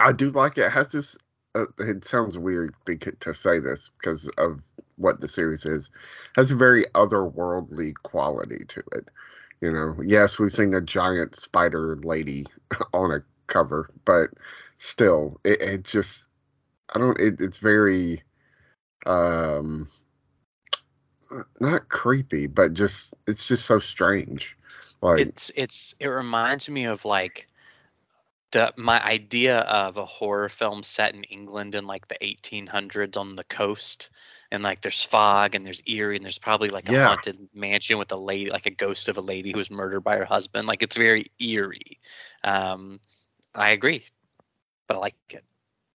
I 0.00 0.12
do 0.12 0.30
like 0.30 0.58
it. 0.58 0.64
it 0.64 0.72
has 0.72 0.88
this 0.88 1.16
uh, 1.54 1.66
it 1.78 2.04
sounds 2.04 2.38
weird 2.38 2.74
to 3.20 3.34
say 3.34 3.60
this 3.60 3.90
because 3.98 4.28
of 4.38 4.60
what 4.96 5.20
the 5.20 5.28
series 5.28 5.64
is, 5.64 5.90
has 6.36 6.50
a 6.50 6.56
very 6.56 6.84
otherworldly 6.94 7.94
quality 8.02 8.64
to 8.68 8.82
it. 8.92 9.10
You 9.60 9.72
know, 9.72 9.96
yes, 10.04 10.38
we've 10.38 10.52
seen 10.52 10.74
a 10.74 10.80
giant 10.80 11.36
spider 11.36 11.96
lady 12.02 12.46
on 12.92 13.12
a 13.12 13.22
cover, 13.46 13.90
but 14.04 14.30
still, 14.78 15.40
it, 15.44 15.60
it 15.60 15.84
just, 15.84 16.26
I 16.94 16.98
don't, 16.98 17.18
it, 17.20 17.40
it's 17.40 17.58
very, 17.58 18.22
um, 19.06 19.88
not 21.60 21.88
creepy, 21.88 22.46
but 22.46 22.74
just, 22.74 23.14
it's 23.26 23.48
just 23.48 23.64
so 23.64 23.78
strange. 23.78 24.56
Like, 25.02 25.20
it's, 25.20 25.50
it's, 25.56 25.94
it 26.00 26.08
reminds 26.08 26.68
me 26.68 26.84
of 26.84 27.04
like, 27.04 27.46
the 28.54 28.72
my 28.78 29.04
idea 29.04 29.58
of 29.60 29.98
a 29.98 30.06
horror 30.06 30.48
film 30.48 30.82
set 30.82 31.14
in 31.14 31.24
England 31.24 31.74
in 31.74 31.86
like 31.86 32.08
the 32.08 32.16
1800s 32.22 33.16
on 33.18 33.34
the 33.36 33.44
coast, 33.44 34.10
and 34.50 34.62
like 34.62 34.80
there's 34.80 35.02
fog 35.02 35.54
and 35.54 35.66
there's 35.66 35.82
eerie 35.86 36.16
and 36.16 36.24
there's 36.24 36.38
probably 36.38 36.70
like 36.70 36.88
a 36.88 36.92
Yeah. 36.92 37.06
haunted 37.06 37.36
mansion 37.52 37.98
with 37.98 38.12
a 38.12 38.16
lady, 38.16 38.50
like 38.50 38.66
a 38.66 38.70
ghost 38.70 39.08
of 39.08 39.18
a 39.18 39.20
lady 39.20 39.52
who 39.52 39.58
was 39.58 39.70
murdered 39.70 40.02
by 40.02 40.16
her 40.16 40.24
husband. 40.24 40.68
Like 40.68 40.82
it's 40.82 40.96
very 40.96 41.30
eerie. 41.40 42.00
Um, 42.44 43.00
I 43.54 43.70
agree, 43.70 44.04
but 44.86 44.96
I 44.96 45.00
like 45.00 45.16
it. 45.30 45.44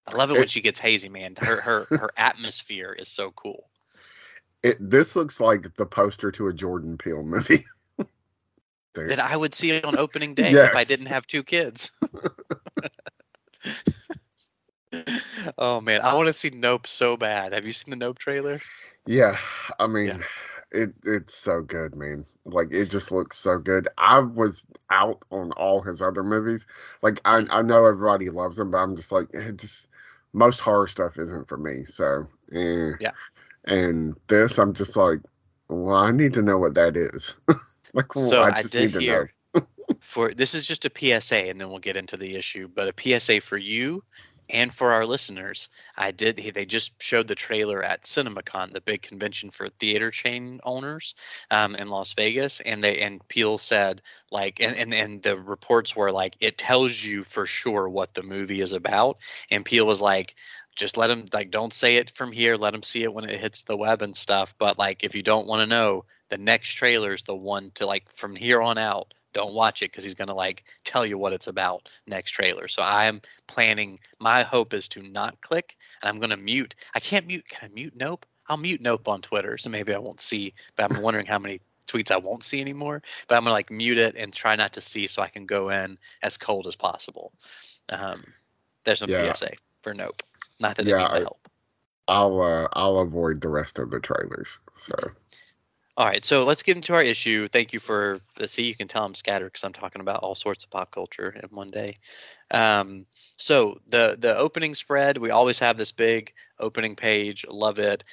I 0.05 0.11
love 0.11 0.31
it 0.31 0.37
when 0.37 0.47
she 0.47 0.61
gets 0.61 0.79
hazy, 0.79 1.09
man. 1.09 1.35
Her 1.39 1.61
her 1.61 1.89
her 1.95 2.11
atmosphere 2.17 2.93
is 2.93 3.07
so 3.07 3.31
cool. 3.31 3.69
it, 4.63 4.77
this 4.79 5.15
looks 5.15 5.39
like 5.39 5.73
the 5.75 5.85
poster 5.85 6.31
to 6.33 6.47
a 6.47 6.53
Jordan 6.53 6.97
Peele 6.97 7.23
movie. 7.23 7.65
Dude. 8.93 9.09
That 9.09 9.19
I 9.19 9.37
would 9.37 9.53
see 9.53 9.81
on 9.81 9.97
opening 9.97 10.33
day 10.35 10.51
if 10.51 10.75
I 10.75 10.83
didn't 10.83 11.07
have 11.07 11.27
two 11.27 11.43
kids. 11.43 11.91
oh 15.57 15.81
man, 15.81 16.01
I 16.01 16.13
want 16.15 16.27
to 16.27 16.33
see 16.33 16.49
Nope 16.49 16.87
so 16.87 17.15
bad. 17.17 17.53
Have 17.53 17.65
you 17.65 17.71
seen 17.71 17.91
the 17.91 17.97
Nope 17.97 18.19
trailer? 18.19 18.59
Yeah, 19.05 19.37
I 19.79 19.87
mean, 19.87 20.07
Yeah. 20.07 20.17
it 20.71 20.93
it's 21.05 21.35
so 21.35 21.61
good, 21.61 21.95
man. 21.95 22.25
Like 22.45 22.67
it 22.71 22.87
just 22.87 23.11
looks 23.11 23.37
so 23.37 23.57
good. 23.59 23.87
I 23.97 24.19
was 24.19 24.65
out 24.89 25.23
on 25.31 25.51
all 25.53 25.81
his 25.81 26.01
other 26.01 26.23
movies. 26.23 26.65
Like 27.01 27.21
I 27.25 27.45
I 27.49 27.61
know 27.61 27.85
everybody 27.85 28.29
loves 28.29 28.59
him, 28.59 28.71
but 28.71 28.77
I'm 28.77 28.95
just 28.95 29.11
like 29.11 29.27
it 29.33 29.57
just 29.57 29.87
most 30.33 30.59
horror 30.59 30.87
stuff 30.87 31.17
isn't 31.17 31.47
for 31.47 31.57
me. 31.57 31.85
So 31.85 32.27
eh. 32.53 32.91
Yeah. 32.99 33.11
And 33.65 34.15
this, 34.27 34.57
I'm 34.57 34.73
just 34.73 34.95
like, 34.95 35.19
well, 35.67 35.95
I 35.95 36.11
need 36.11 36.33
to 36.33 36.41
know 36.41 36.57
what 36.57 36.73
that 36.75 36.95
is. 36.95 37.35
like, 37.93 38.13
So 38.13 38.43
I 38.43 38.49
I 38.59 38.63
did 38.63 38.91
hear 38.91 39.33
for 39.99 40.33
this 40.33 40.53
is 40.53 40.67
just 40.67 40.85
a 40.85 40.91
PSA, 40.95 41.49
and 41.49 41.59
then 41.59 41.69
we'll 41.69 41.79
get 41.79 41.97
into 41.97 42.17
the 42.17 42.35
issue. 42.35 42.67
But 42.67 42.87
a 42.87 43.19
PSA 43.19 43.41
for 43.41 43.57
you 43.57 44.03
and 44.49 44.73
for 44.73 44.91
our 44.91 45.05
listeners. 45.05 45.69
I 45.97 46.11
did. 46.11 46.37
They 46.37 46.65
just 46.65 47.01
showed 47.01 47.27
the 47.27 47.35
trailer 47.35 47.83
at 47.83 48.03
CinemaCon, 48.03 48.73
the 48.73 48.81
big 48.81 49.01
convention 49.01 49.51
for 49.51 49.69
theater 49.69 50.11
chain 50.11 50.59
owners 50.63 51.15
um, 51.51 51.75
in 51.75 51.89
Las 51.89 52.13
Vegas, 52.13 52.59
and 52.61 52.83
they 52.83 52.99
and 52.99 53.25
Peele 53.27 53.57
said 53.57 54.01
like, 54.31 54.61
and, 54.61 54.75
and 54.75 54.93
and 54.93 55.21
the 55.21 55.39
reports 55.39 55.95
were 55.95 56.11
like, 56.11 56.35
it 56.39 56.57
tells 56.57 57.03
you 57.03 57.23
for 57.23 57.45
sure 57.45 57.87
what 57.87 58.13
the 58.13 58.23
movie 58.23 58.61
is 58.61 58.73
about, 58.73 59.17
and 59.51 59.65
Peele 59.65 59.85
was 59.85 60.01
like. 60.01 60.35
Just 60.75 60.95
let 60.95 61.07
them 61.07 61.25
like 61.33 61.51
don't 61.51 61.73
say 61.73 61.97
it 61.97 62.11
from 62.11 62.31
here. 62.31 62.55
Let 62.55 62.71
them 62.71 62.83
see 62.83 63.03
it 63.03 63.13
when 63.13 63.25
it 63.25 63.37
hits 63.37 63.63
the 63.63 63.75
web 63.75 64.01
and 64.01 64.15
stuff. 64.15 64.55
But 64.57 64.79
like, 64.79 65.03
if 65.03 65.13
you 65.13 65.21
don't 65.21 65.45
want 65.45 65.59
to 65.59 65.65
know, 65.65 66.05
the 66.29 66.37
next 66.37 66.73
trailer 66.73 67.13
is 67.13 67.23
the 67.23 67.35
one 67.35 67.71
to 67.75 67.85
like 67.85 68.05
from 68.13 68.35
here 68.35 68.61
on 68.61 68.77
out 68.77 69.13
don't 69.31 69.53
watch 69.53 69.83
it 69.83 69.91
because 69.91 70.03
he's 70.03 70.15
going 70.15 70.27
to 70.27 70.33
like 70.33 70.63
tell 70.83 71.05
you 71.05 71.15
what 71.15 71.33
it's 71.33 71.45
about 71.47 71.87
next 72.07 72.31
trailer. 72.31 72.67
So 72.67 72.81
i'm 72.81 73.21
planning 73.47 73.99
my 74.19 74.41
hope 74.43 74.73
is 74.73 74.87
to 74.89 75.01
not 75.03 75.39
click 75.41 75.77
and 76.01 76.09
i'm 76.09 76.17
going 76.17 76.31
to 76.31 76.37
mute. 76.37 76.75
I 76.95 76.99
can't 76.99 77.27
mute. 77.27 77.47
Can 77.47 77.69
i 77.69 77.73
mute 77.73 77.93
nope? 77.95 78.25
I'll 78.47 78.57
mute 78.57 78.81
nope 78.81 79.07
on 79.07 79.21
twitter 79.21 79.57
so 79.57 79.69
maybe 79.69 79.93
i 79.93 79.99
won't 79.99 80.21
see 80.21 80.53
but 80.75 80.91
i'm 80.91 81.01
wondering 81.01 81.27
how 81.27 81.37
many 81.39 81.61
tweets 81.87 82.11
i 82.11 82.17
won't 82.17 82.43
see 82.43 82.59
anymore. 82.61 83.01
But 83.27 83.35
i'm 83.35 83.41
going 83.43 83.49
to 83.49 83.53
like 83.53 83.71
mute 83.71 83.97
it 83.99 84.15
and 84.15 84.33
try 84.33 84.55
not 84.55 84.73
to 84.73 84.81
see 84.81 85.05
so 85.07 85.21
i 85.21 85.27
can 85.27 85.45
go 85.45 85.69
in 85.69 85.97
as 86.23 86.37
cold 86.37 86.65
as 86.67 86.75
possible. 86.75 87.31
Um, 87.89 88.23
there's 88.83 89.01
no 89.01 89.07
Yeah. 89.07 89.33
psa 89.33 89.49
for 89.83 89.93
nope. 89.93 90.23
Not 90.59 90.75
that 90.77 90.85
Yeah, 90.85 91.05
it 91.05 91.11
I- 91.11 91.19
help. 91.21 91.47
I'll 92.07 92.41
uh, 92.41 92.67
I'll 92.73 92.97
avoid 92.99 93.39
the 93.41 93.49
rest 93.49 93.77
of 93.77 93.91
the 93.91 93.99
trailers. 93.99 94.57
So 94.77 94.95
All 95.99 96.05
right, 96.05 96.23
so 96.23 96.45
let's 96.45 96.63
get 96.63 96.77
into 96.77 96.93
our 96.93 97.03
issue. 97.03 97.49
Thank 97.49 97.73
you 97.73 97.79
for 97.79 98.21
see. 98.45 98.63
You 98.63 98.73
can 98.73 98.87
tell 98.87 99.03
I'm 99.03 99.13
scattered 99.13 99.47
because 99.47 99.65
I'm 99.65 99.73
talking 99.73 99.99
about 99.99 100.21
all 100.21 100.33
sorts 100.33 100.63
of 100.63 100.69
pop 100.69 100.91
culture 100.91 101.29
in 101.29 101.49
one 101.49 101.71
day. 101.71 101.97
Um, 102.51 103.05
so 103.35 103.81
the 103.89 104.15
the 104.17 104.37
opening 104.37 104.75
spread, 104.75 105.17
we 105.17 105.31
always 105.31 105.59
have 105.59 105.75
this 105.75 105.91
big 105.91 106.31
opening 106.57 106.95
page. 106.95 107.45
Love 107.49 107.79
it. 107.79 108.05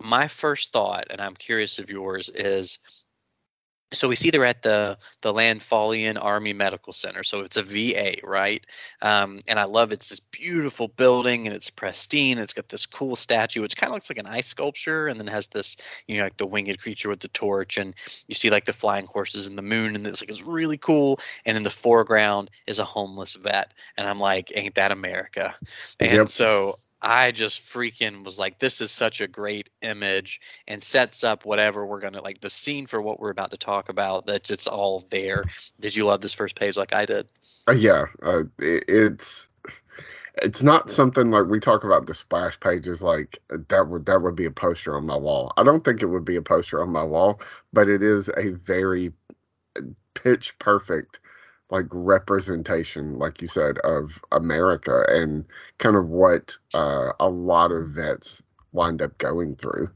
My 0.00 0.28
first 0.28 0.72
thought, 0.72 1.08
and 1.10 1.20
I'm 1.20 1.34
curious 1.36 1.78
of 1.78 1.90
yours, 1.90 2.30
is 2.30 2.78
so 3.92 4.08
we 4.08 4.14
see 4.16 4.30
they're 4.30 4.44
at 4.44 4.62
the 4.62 4.96
the 5.22 5.32
Landfallian 5.32 6.18
Army 6.22 6.52
Medical 6.52 6.92
Center. 6.92 7.22
So 7.22 7.40
it's 7.40 7.56
a 7.56 7.62
VA, 7.62 8.16
right? 8.24 8.64
Um, 9.02 9.40
and 9.48 9.58
I 9.58 9.64
love 9.64 9.92
it's 9.92 10.08
this 10.10 10.20
beautiful 10.20 10.88
building 10.88 11.46
and 11.46 11.54
it's 11.54 11.70
pristine. 11.70 12.38
It's 12.38 12.52
got 12.54 12.68
this 12.68 12.86
cool 12.86 13.16
statue. 13.16 13.62
It 13.64 13.74
kind 13.76 13.90
of 13.90 13.94
looks 13.94 14.10
like 14.10 14.18
an 14.18 14.26
ice 14.26 14.46
sculpture, 14.48 15.08
and 15.08 15.18
then 15.18 15.26
has 15.26 15.48
this 15.48 15.76
you 16.06 16.18
know 16.18 16.24
like 16.24 16.36
the 16.36 16.46
winged 16.46 16.80
creature 16.80 17.08
with 17.08 17.20
the 17.20 17.28
torch, 17.28 17.78
and 17.78 17.94
you 18.28 18.34
see 18.34 18.50
like 18.50 18.64
the 18.64 18.72
flying 18.72 19.06
horses 19.06 19.46
and 19.46 19.58
the 19.58 19.62
moon, 19.62 19.94
and 19.96 20.06
it's 20.06 20.22
like 20.22 20.30
it's 20.30 20.42
really 20.42 20.78
cool. 20.78 21.18
And 21.44 21.56
in 21.56 21.62
the 21.62 21.70
foreground 21.70 22.50
is 22.66 22.78
a 22.78 22.84
homeless 22.84 23.34
vet, 23.34 23.74
and 23.96 24.06
I'm 24.06 24.20
like, 24.20 24.52
ain't 24.54 24.74
that 24.76 24.92
America? 24.92 25.54
And 25.98 26.28
Yep. 26.28 26.28
so 26.28 26.74
I 27.02 27.32
just 27.32 27.62
freaking 27.62 28.24
was 28.24 28.38
like, 28.38 28.58
this 28.58 28.80
is 28.80 28.90
such 28.90 29.20
a 29.20 29.26
great 29.26 29.70
image 29.82 30.40
and 30.68 30.82
sets 30.82 31.24
up 31.24 31.44
whatever 31.44 31.86
we're 31.86 32.00
gonna 32.00 32.22
like 32.22 32.40
the 32.40 32.50
scene 32.50 32.86
for 32.86 33.00
what 33.00 33.20
we're 33.20 33.30
about 33.30 33.50
to 33.52 33.56
talk 33.56 33.88
about. 33.88 34.26
That 34.26 34.50
it's 34.50 34.66
all 34.66 35.04
there. 35.10 35.44
Did 35.80 35.96
you 35.96 36.06
love 36.06 36.20
this 36.20 36.34
first 36.34 36.56
page 36.56 36.76
like 36.76 36.92
I 36.92 37.06
did? 37.06 37.28
Uh, 37.68 37.72
yeah, 37.72 38.06
uh, 38.22 38.44
it, 38.58 38.84
it's 38.88 39.48
it's 40.42 40.62
not 40.62 40.90
something 40.90 41.30
like 41.30 41.46
we 41.46 41.60
talk 41.60 41.84
about 41.84 42.06
the 42.06 42.14
splash 42.14 42.58
pages 42.60 43.02
like 43.02 43.38
that 43.68 43.88
would 43.88 44.06
that 44.06 44.22
would 44.22 44.36
be 44.36 44.46
a 44.46 44.50
poster 44.50 44.96
on 44.96 45.06
my 45.06 45.16
wall. 45.16 45.52
I 45.56 45.64
don't 45.64 45.84
think 45.84 46.02
it 46.02 46.06
would 46.06 46.24
be 46.24 46.36
a 46.36 46.42
poster 46.42 46.82
on 46.82 46.90
my 46.90 47.04
wall, 47.04 47.40
but 47.72 47.88
it 47.88 48.02
is 48.02 48.28
a 48.36 48.50
very 48.50 49.12
pitch 50.14 50.58
perfect 50.58 51.20
like 51.70 51.86
representation 51.90 53.18
like 53.18 53.40
you 53.40 53.48
said 53.48 53.78
of 53.78 54.20
America 54.32 55.04
and 55.08 55.44
kind 55.78 55.96
of 55.96 56.08
what 56.08 56.56
uh, 56.74 57.12
a 57.20 57.28
lot 57.28 57.70
of 57.72 57.88
vets 57.90 58.42
wind 58.72 59.02
up 59.02 59.16
going 59.18 59.56
through. 59.56 59.88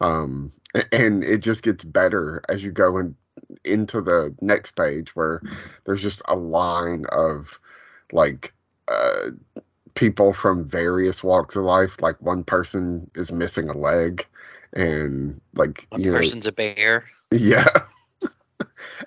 Um, 0.00 0.52
and 0.92 1.24
it 1.24 1.38
just 1.38 1.62
gets 1.62 1.84
better 1.84 2.42
as 2.48 2.64
you 2.64 2.70
go 2.70 2.98
in, 2.98 3.14
into 3.64 4.00
the 4.00 4.34
next 4.40 4.76
page 4.76 5.14
where 5.16 5.42
there's 5.84 6.02
just 6.02 6.22
a 6.28 6.36
line 6.36 7.04
of 7.12 7.58
like 8.12 8.52
uh, 8.88 9.30
people 9.94 10.32
from 10.32 10.68
various 10.68 11.22
walks 11.22 11.56
of 11.56 11.64
life. 11.64 12.00
Like 12.00 12.20
one 12.22 12.44
person 12.44 13.10
is 13.14 13.32
missing 13.32 13.68
a 13.68 13.76
leg, 13.76 14.26
and 14.72 15.40
like 15.54 15.86
One 15.90 16.00
you 16.02 16.12
know, 16.12 16.18
person's 16.18 16.46
a 16.46 16.52
bear. 16.52 17.04
yeah. 17.32 17.66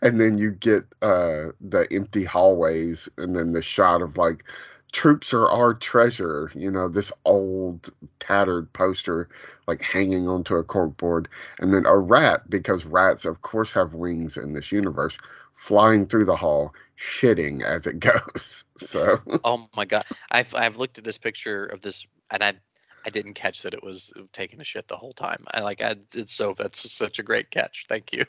And 0.01 0.19
then 0.19 0.37
you 0.37 0.51
get 0.51 0.85
uh 1.01 1.47
the 1.61 1.87
empty 1.91 2.23
hallways 2.23 3.07
and 3.17 3.35
then 3.35 3.53
the 3.53 3.61
shot 3.61 4.01
of 4.01 4.17
like 4.17 4.43
troops 4.91 5.33
are 5.33 5.49
our 5.49 5.73
treasure, 5.73 6.51
you 6.53 6.69
know, 6.69 6.89
this 6.89 7.11
old 7.25 7.89
tattered 8.19 8.71
poster 8.73 9.29
like 9.67 9.81
hanging 9.81 10.27
onto 10.27 10.55
a 10.55 10.63
corkboard 10.63 11.27
and 11.59 11.73
then 11.73 11.85
a 11.85 11.97
rat 11.97 12.49
because 12.49 12.85
rats 12.85 13.25
of 13.25 13.41
course 13.41 13.71
have 13.71 13.93
wings 13.93 14.37
in 14.37 14.53
this 14.53 14.71
universe 14.71 15.17
flying 15.53 16.07
through 16.07 16.25
the 16.25 16.35
hall, 16.35 16.73
shitting 16.97 17.63
as 17.63 17.87
it 17.87 17.99
goes. 17.99 18.63
So 18.77 19.19
Oh 19.43 19.67
my 19.75 19.85
god, 19.85 20.05
I've 20.29 20.53
I've 20.55 20.77
looked 20.77 20.97
at 20.97 21.03
this 21.03 21.17
picture 21.17 21.65
of 21.65 21.81
this, 21.81 22.05
and 22.31 22.43
I 22.43 22.53
I 23.05 23.09
didn't 23.09 23.33
catch 23.33 23.63
that 23.63 23.73
it 23.73 23.83
was 23.83 24.11
taking 24.33 24.61
a 24.61 24.65
shit 24.65 24.87
the 24.87 24.97
whole 24.97 25.11
time. 25.13 25.45
I 25.51 25.61
like 25.61 25.81
I, 25.81 25.95
it's 26.13 26.33
so 26.33 26.53
that's 26.57 26.91
such 26.91 27.19
a 27.19 27.23
great 27.23 27.49
catch. 27.51 27.85
Thank 27.89 28.13
you. 28.13 28.25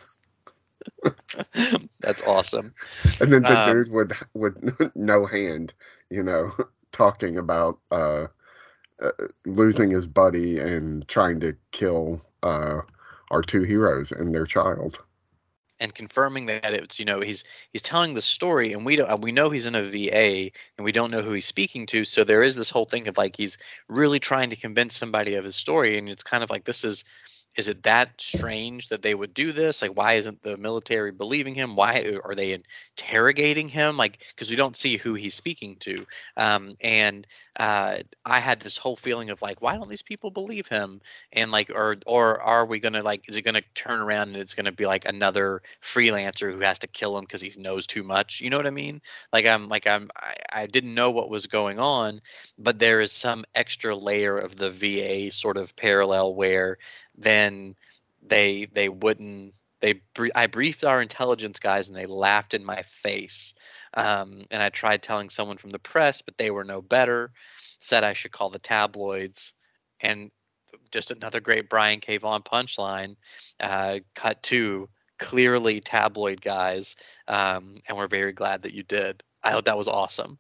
that's 2.01 2.23
awesome. 2.23 2.75
and 3.21 3.33
then 3.33 3.47
the 3.47 3.57
Um, 3.57 3.63
dude 3.63 3.91
with 3.91 4.13
with 4.35 4.57
no 4.97 5.27
hand, 5.27 5.75
you 6.11 6.23
know, 6.23 6.53
talking 6.93 7.37
about 7.39 7.79
uh, 7.91 8.27
uh 9.03 9.13
losing 9.47 9.91
his 9.91 10.07
buddy 10.07 10.59
and 10.59 11.07
trying 11.09 11.41
to 11.41 11.55
kill 11.73 12.21
uh 12.43 12.81
our 13.31 13.43
two 13.43 13.63
heroes 13.63 14.13
and 14.13 14.35
their 14.35 14.47
child. 14.47 15.01
and 15.81 15.95
confirming 15.95 16.47
that 16.47 16.73
it's 16.73 16.99
you 16.99 17.05
know 17.05 17.21
he's 17.21 17.43
he's 17.73 17.83
telling 17.83 18.15
the 18.15 18.23
story 18.23 18.73
and 18.73 18.85
we 18.87 18.97
don't 18.97 19.21
we 19.21 19.33
know 19.33 19.51
he's 19.51 19.67
in 19.67 19.75
a 19.75 19.83
VA 19.83 20.51
and 20.79 20.85
we 20.85 20.93
don't 20.93 21.11
know 21.11 21.21
who 21.23 21.33
he's 21.33 21.47
speaking 21.47 21.87
to 21.87 22.05
so 22.05 22.25
there 22.25 22.43
is 22.43 22.57
this 22.57 22.71
whole 22.71 22.85
thing 22.85 23.09
of 23.09 23.17
like 23.19 23.37
he's 23.37 23.59
really 23.89 24.19
trying 24.21 24.51
to 24.51 24.57
convince 24.57 24.97
somebody 24.97 25.35
of 25.35 25.45
his 25.45 25.57
story 25.57 25.99
and 25.99 26.09
it's 26.09 26.23
kind 26.23 26.45
of 26.45 26.51
like 26.51 26.65
this 26.65 26.85
is 26.85 27.05
is 27.57 27.69
it 27.69 27.83
that 27.83 28.21
strange 28.21 28.89
that 28.89 29.03
they 29.03 29.15
would 29.15 29.35
do 29.35 29.53
this? 29.53 29.83
Like 29.83 29.93
why 29.93 30.15
isn't 30.15 30.43
the 30.43 30.57
military 30.57 31.13
believing 31.13 31.55
him? 31.55 31.77
Why 31.77 32.05
are 32.25 32.35
they 32.35 32.53
interrogating 32.53 33.69
him? 33.69 33.97
Like 33.97 34.25
because 34.29 34.51
we 34.51 34.57
don't 34.57 34.77
see 34.77 34.97
who 34.97 35.15
he's 35.15 35.35
speaking 35.35 35.77
to. 35.81 36.07
Um, 36.37 36.71
and 36.83 37.27
uh, 37.59 37.99
i 38.25 38.41
had 38.41 38.61
this 38.61 38.79
whole 38.79 38.97
feeling 38.97 39.29
of 39.29 39.43
like 39.43 39.61
why 39.61 39.77
don't 39.77 39.91
these 39.91 40.03
people 40.03 40.31
believe 40.31 40.67
him? 40.69 41.01
And 41.33 41.51
like 41.51 41.71
or 41.71 41.97
or 42.07 42.41
are 42.41 42.65
we 42.67 42.79
gonna 42.81 43.03
like 43.03 43.29
is 43.29 43.37
it 43.37 43.43
gonna 43.43 43.63
turn 43.75 44.01
around 44.01 44.29
and 44.29 44.37
it's 44.37 44.55
gonna 44.55 44.73
be 44.73 44.87
like 44.87 45.05
another 45.05 45.63
freelancer 45.83 46.53
who 46.53 46.61
has 46.61 46.79
to 46.81 46.87
kill 46.87 47.17
him 47.19 47.25
because 47.25 47.43
he 47.43 47.53
knows 47.61 47.87
too 47.87 48.03
much? 48.03 48.41
You 48.41 48.51
know 48.51 48.57
what 48.57 48.67
i 48.67 48.71
mean? 48.71 49.01
Like 49.33 49.47
i'm 49.47 49.69
like 49.69 49.87
i'm 49.87 50.09
I, 50.17 50.35
I 50.63 50.67
didn't 50.67 50.95
know 50.95 51.11
what 51.11 51.31
was 51.31 51.47
going 51.47 51.79
on 51.79 52.21
but 52.59 52.79
there 52.79 53.01
is 53.01 53.13
some 53.13 53.45
extra 53.55 53.95
layer 53.97 54.37
of 54.39 54.57
the 54.57 54.71
va 54.71 55.31
sort 55.31 55.57
of 55.57 55.75
parallel 55.77 56.35
where 56.35 56.79
then 57.17 57.75
they 58.23 58.67
they 58.73 58.89
wouldn't 58.89 59.55
they 59.81 60.01
i 60.35 60.47
briefed 60.47 60.85
our 60.85 61.03
intelligence 61.03 61.59
guys 61.59 61.89
and 61.89 61.97
they 61.97 62.07
laughed 62.07 62.55
in 62.55 62.65
my 62.65 62.83
face 62.83 63.55
um, 63.95 64.45
and 64.51 64.63
i 64.63 64.69
tried 64.69 65.03
telling 65.03 65.29
someone 65.29 65.57
from 65.57 65.71
the 65.71 65.79
press 65.79 66.23
but 66.23 66.39
they 66.39 66.51
were 66.51 66.65
no 66.65 66.81
better 66.81 67.33
said 67.79 68.05
i 68.05 68.13
should 68.13 68.33
call 68.33 68.51
the 68.51 68.59
tabloids 68.59 69.55
and 70.01 70.31
just 70.91 71.11
another 71.11 71.41
great 71.41 71.69
Brian 71.69 72.01
K. 72.01 72.19
Vaughan 72.19 72.43
punchline. 72.43 73.17
Uh, 73.59 74.01
cut 74.15 74.43
to 74.45 74.89
clearly 75.19 75.81
tabloid 75.81 76.41
guys, 76.41 76.97
um, 77.29 77.77
and 77.87 77.97
we're 77.97 78.09
very 78.09 78.33
glad 78.33 78.63
that 78.63 78.75
you 78.75 78.83
did. 78.83 79.23
I 79.43 79.53
thought 79.53 79.65
that 79.67 79.79
was 79.79 79.89
awesome. 79.89 80.39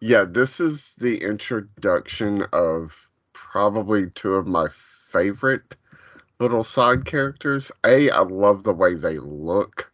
Yeah, 0.00 0.24
this 0.24 0.60
is 0.60 0.94
the 0.98 1.22
introduction 1.22 2.46
of 2.52 3.08
probably 3.52 4.08
two 4.08 4.32
of 4.32 4.46
my 4.46 4.66
favorite 4.70 5.76
little 6.40 6.64
side 6.64 7.04
characters. 7.04 7.70
A, 7.84 8.08
I 8.08 8.20
love 8.20 8.62
the 8.62 8.72
way 8.72 8.94
they 8.94 9.18
look. 9.18 9.92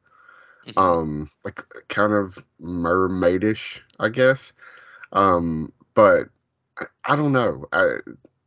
Mhm. 0.64 0.80
Um, 0.80 1.30
like 1.44 1.64
kind 1.88 2.12
of 2.12 2.38
mermaidish, 2.62 3.80
I 3.98 4.10
guess. 4.10 4.52
Um, 5.12 5.72
but 5.94 6.28
I, 6.78 6.84
I 7.04 7.16
don't 7.16 7.32
know. 7.32 7.66
I, 7.72 7.96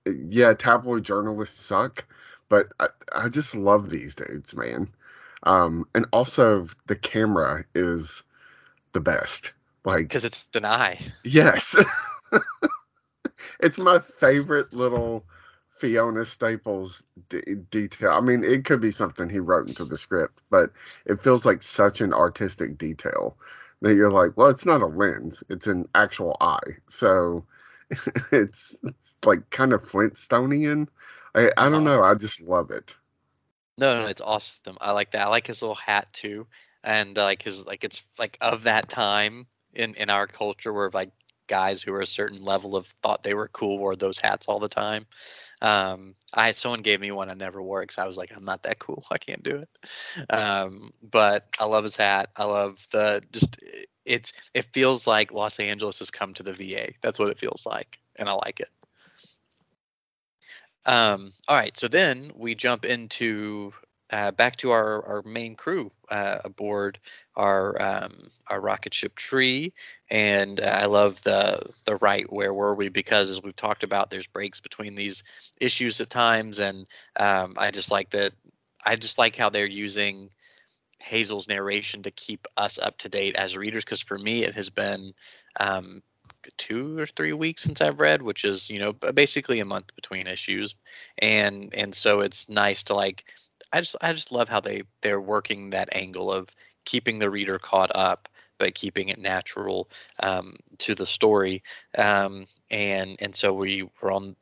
yeah, 0.05 0.53
tabloid 0.53 1.03
journalists 1.03 1.59
suck, 1.59 2.05
but 2.47 2.67
I, 2.79 2.87
I 3.13 3.27
just 3.27 3.53
love 3.53 3.89
these 3.89 4.15
dudes, 4.15 4.55
man. 4.55 4.87
Um, 5.43 5.87
and 5.93 6.05
also 6.13 6.69
the 6.87 6.95
camera 6.95 7.65
is 7.75 8.23
the 8.93 9.01
best. 9.01 9.51
Like 9.83 10.07
because 10.07 10.23
it's 10.23 10.47
an 10.55 10.63
eye. 10.63 10.99
Yes. 11.25 11.75
it's 13.59 13.77
my 13.77 13.99
favorite 13.99 14.73
little 14.73 15.25
Fiona 15.77 16.25
Staples 16.25 17.03
d- 17.29 17.41
detail. 17.69 18.11
I 18.11 18.21
mean, 18.21 18.43
it 18.43 18.65
could 18.65 18.81
be 18.81 18.91
something 18.91 19.29
he 19.29 19.39
wrote 19.39 19.67
into 19.67 19.85
the 19.85 19.97
script, 19.97 20.39
but 20.49 20.71
it 21.05 21.21
feels 21.21 21.45
like 21.45 21.61
such 21.61 22.01
an 22.01 22.13
artistic 22.13 22.77
detail 22.77 23.35
that 23.81 23.95
you're 23.95 24.11
like, 24.11 24.37
well, 24.37 24.49
it's 24.49 24.65
not 24.65 24.81
a 24.81 24.85
lens, 24.85 25.43
it's 25.49 25.67
an 25.67 25.87
actual 25.95 26.37
eye. 26.39 26.77
So 26.87 27.45
it's, 28.31 28.75
it's 28.83 29.15
like 29.25 29.49
kind 29.49 29.73
of 29.73 29.83
Flintstonian. 29.83 30.87
I, 31.33 31.51
I 31.57 31.69
don't 31.69 31.83
know. 31.83 32.03
I 32.03 32.13
just 32.13 32.41
love 32.41 32.71
it. 32.71 32.95
No, 33.77 34.01
no, 34.01 34.07
it's 34.07 34.21
awesome. 34.21 34.77
I 34.79 34.91
like 34.91 35.11
that. 35.11 35.27
I 35.27 35.29
like 35.29 35.47
his 35.47 35.61
little 35.61 35.75
hat 35.75 36.11
too, 36.13 36.45
and 36.83 37.17
uh, 37.17 37.23
like 37.23 37.41
his 37.41 37.65
like 37.65 37.83
it's 37.83 38.03
like 38.19 38.37
of 38.41 38.63
that 38.63 38.89
time 38.89 39.47
in 39.73 39.95
in 39.95 40.09
our 40.09 40.27
culture 40.27 40.71
where 40.71 40.89
like 40.93 41.11
guys 41.51 41.83
who 41.83 41.91
were 41.91 41.99
a 41.99 42.07
certain 42.07 42.41
level 42.41 42.77
of 42.77 42.87
thought 43.03 43.23
they 43.23 43.33
were 43.33 43.49
cool 43.49 43.77
wore 43.77 43.97
those 43.97 44.19
hats 44.19 44.47
all 44.47 44.59
the 44.59 44.69
time. 44.69 45.05
Um, 45.61 46.15
I 46.33 46.51
someone 46.51 46.81
gave 46.81 47.01
me 47.01 47.11
one 47.11 47.29
I 47.29 47.33
never 47.33 47.61
wore 47.61 47.81
because 47.81 47.97
I 47.97 48.07
was 48.07 48.15
like 48.15 48.31
I'm 48.33 48.45
not 48.45 48.63
that 48.63 48.79
cool. 48.79 49.03
I 49.11 49.17
can't 49.17 49.43
do 49.43 49.57
it. 49.57 49.69
Um, 50.29 50.91
but 51.03 51.47
I 51.59 51.65
love 51.65 51.83
his 51.83 51.97
hat. 51.97 52.29
I 52.37 52.45
love 52.45 52.87
the 52.93 53.21
just 53.33 53.59
it's 54.05 54.31
it 54.53 54.65
feels 54.73 55.05
like 55.07 55.33
Los 55.33 55.59
Angeles 55.59 55.99
has 55.99 56.09
come 56.09 56.33
to 56.35 56.43
the 56.43 56.53
VA. 56.53 56.93
That's 57.01 57.19
what 57.19 57.29
it 57.29 57.37
feels 57.37 57.65
like, 57.65 57.99
and 58.15 58.29
I 58.29 58.33
like 58.33 58.61
it. 58.61 58.69
Um, 60.85 61.31
all 61.47 61.55
right, 61.57 61.77
so 61.77 61.87
then 61.87 62.31
we 62.33 62.55
jump 62.55 62.85
into 62.85 63.73
uh, 64.11 64.31
back 64.31 64.57
to 64.57 64.71
our, 64.71 65.05
our 65.05 65.21
main 65.23 65.55
crew 65.55 65.91
uh, 66.09 66.39
aboard 66.43 66.99
our 67.35 67.81
um, 67.81 68.27
our 68.47 68.59
rocket 68.59 68.93
ship 68.93 69.15
Tree, 69.15 69.73
and 70.09 70.59
uh, 70.59 70.63
I 70.63 70.85
love 70.85 71.23
the 71.23 71.61
the 71.85 71.95
right 71.97 72.31
where 72.31 72.53
were 72.53 72.75
we 72.75 72.89
because 72.89 73.29
as 73.29 73.41
we've 73.41 73.55
talked 73.55 73.83
about, 73.83 74.09
there's 74.09 74.27
breaks 74.27 74.59
between 74.59 74.95
these 74.95 75.23
issues 75.59 76.01
at 76.01 76.09
times, 76.09 76.59
and 76.59 76.87
um, 77.15 77.55
I 77.57 77.71
just 77.71 77.91
like 77.91 78.09
that. 78.11 78.33
I 78.85 78.95
just 78.95 79.17
like 79.17 79.35
how 79.35 79.49
they're 79.49 79.65
using 79.65 80.29
Hazel's 80.99 81.47
narration 81.47 82.03
to 82.03 82.11
keep 82.11 82.47
us 82.57 82.79
up 82.79 82.97
to 82.99 83.09
date 83.09 83.35
as 83.35 83.57
readers, 83.57 83.85
because 83.85 84.01
for 84.01 84.17
me 84.17 84.43
it 84.43 84.55
has 84.55 84.69
been 84.69 85.13
um, 85.59 86.01
two 86.57 86.99
or 86.99 87.05
three 87.05 87.33
weeks 87.33 87.63
since 87.63 87.81
I've 87.81 87.99
read, 87.99 88.21
which 88.21 88.45
is 88.45 88.69
you 88.69 88.79
know 88.79 88.93
basically 88.93 89.59
a 89.59 89.65
month 89.65 89.95
between 89.95 90.27
issues, 90.27 90.75
and 91.17 91.73
and 91.73 91.95
so 91.95 92.21
it's 92.21 92.49
nice 92.49 92.83
to 92.83 92.95
like. 92.95 93.25
I 93.73 93.79
just 93.81 93.95
I 94.01 94.13
just 94.13 94.31
love 94.31 94.49
how 94.49 94.59
they 94.59 94.83
they're 95.01 95.21
working 95.21 95.71
that 95.71 95.95
angle 95.95 96.31
of 96.31 96.49
keeping 96.85 97.19
the 97.19 97.29
reader 97.29 97.59
caught 97.59 97.91
up, 97.95 98.27
but 98.57 98.75
keeping 98.75 99.09
it 99.09 99.19
natural 99.19 99.89
um, 100.21 100.57
to 100.79 100.95
the 100.95 101.05
story, 101.05 101.63
um, 101.97 102.45
and 102.69 103.17
and 103.21 103.35
so 103.35 103.53
we 103.53 103.87
were 104.01 104.11
on. 104.11 104.35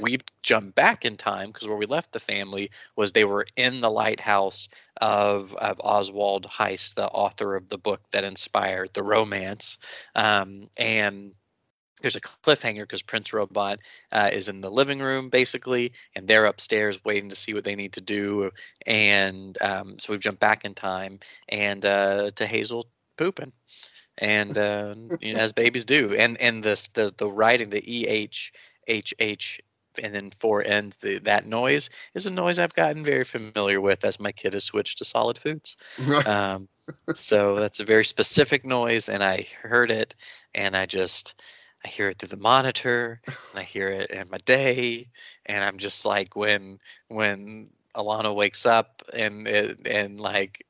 We've 0.00 0.22
jumped 0.44 0.76
back 0.76 1.04
in 1.04 1.16
time 1.16 1.50
because 1.50 1.66
where 1.66 1.76
we 1.76 1.86
left 1.86 2.12
the 2.12 2.20
family 2.20 2.70
was 2.94 3.10
they 3.12 3.24
were 3.24 3.46
in 3.56 3.80
the 3.80 3.90
lighthouse 3.90 4.68
of, 5.00 5.56
of 5.56 5.80
Oswald 5.82 6.46
Heist, 6.46 6.94
the 6.94 7.08
author 7.08 7.56
of 7.56 7.68
the 7.68 7.78
book 7.78 8.00
that 8.12 8.22
inspired 8.22 8.90
the 8.94 9.02
romance, 9.02 9.76
um, 10.14 10.70
and 10.78 11.32
there's 12.02 12.16
a 12.16 12.20
cliffhanger 12.20 12.82
because 12.82 13.02
Prince 13.02 13.32
Robot 13.32 13.80
uh, 14.12 14.30
is 14.32 14.48
in 14.48 14.60
the 14.60 14.70
living 14.70 15.00
room 15.00 15.28
basically, 15.28 15.92
and 16.14 16.26
they're 16.26 16.46
upstairs 16.46 17.04
waiting 17.04 17.30
to 17.30 17.36
see 17.36 17.54
what 17.54 17.64
they 17.64 17.76
need 17.76 17.94
to 17.94 18.00
do. 18.00 18.50
And 18.86 19.56
um, 19.60 19.98
so 19.98 20.12
we've 20.12 20.20
jumped 20.20 20.40
back 20.40 20.64
in 20.64 20.74
time 20.74 21.20
and 21.48 21.84
uh, 21.84 22.30
to 22.36 22.46
Hazel 22.46 22.86
pooping, 23.16 23.52
and 24.16 24.56
uh, 24.56 24.94
you 25.20 25.34
know, 25.34 25.40
as 25.40 25.52
babies 25.52 25.84
do. 25.84 26.14
And 26.14 26.40
and 26.40 26.62
this 26.62 26.88
the 26.88 27.12
the 27.16 27.30
writing 27.30 27.70
the 27.70 27.82
E 27.84 28.06
H 28.06 28.52
H 28.86 29.14
H 29.18 29.60
and 30.02 30.14
then 30.14 30.30
four 30.38 30.64
ends 30.64 30.96
the 30.98 31.18
that 31.18 31.46
noise 31.46 31.90
is 32.14 32.26
a 32.26 32.32
noise 32.32 32.58
I've 32.58 32.74
gotten 32.74 33.04
very 33.04 33.24
familiar 33.24 33.80
with 33.80 34.04
as 34.04 34.20
my 34.20 34.32
kid 34.32 34.54
has 34.54 34.64
switched 34.64 34.98
to 34.98 35.04
solid 35.04 35.38
foods. 35.38 35.76
Um, 36.24 36.68
so 37.14 37.56
that's 37.56 37.80
a 37.80 37.84
very 37.84 38.04
specific 38.04 38.64
noise, 38.64 39.08
and 39.08 39.22
I 39.22 39.46
heard 39.62 39.90
it, 39.90 40.14
and 40.54 40.76
I 40.76 40.86
just 40.86 41.40
I 41.84 41.88
hear 41.88 42.08
it 42.08 42.18
through 42.18 42.30
the 42.30 42.36
monitor, 42.36 43.20
and 43.26 43.36
I 43.60 43.62
hear 43.62 43.90
it 43.90 44.10
in 44.10 44.28
my 44.30 44.38
day, 44.38 45.08
and 45.46 45.62
I'm 45.62 45.78
just 45.78 46.04
like 46.04 46.34
when 46.36 46.78
when 47.08 47.70
Alana 47.94 48.34
wakes 48.34 48.66
up 48.66 49.02
and 49.12 49.46
it, 49.46 49.86
and 49.86 50.20
like 50.20 50.64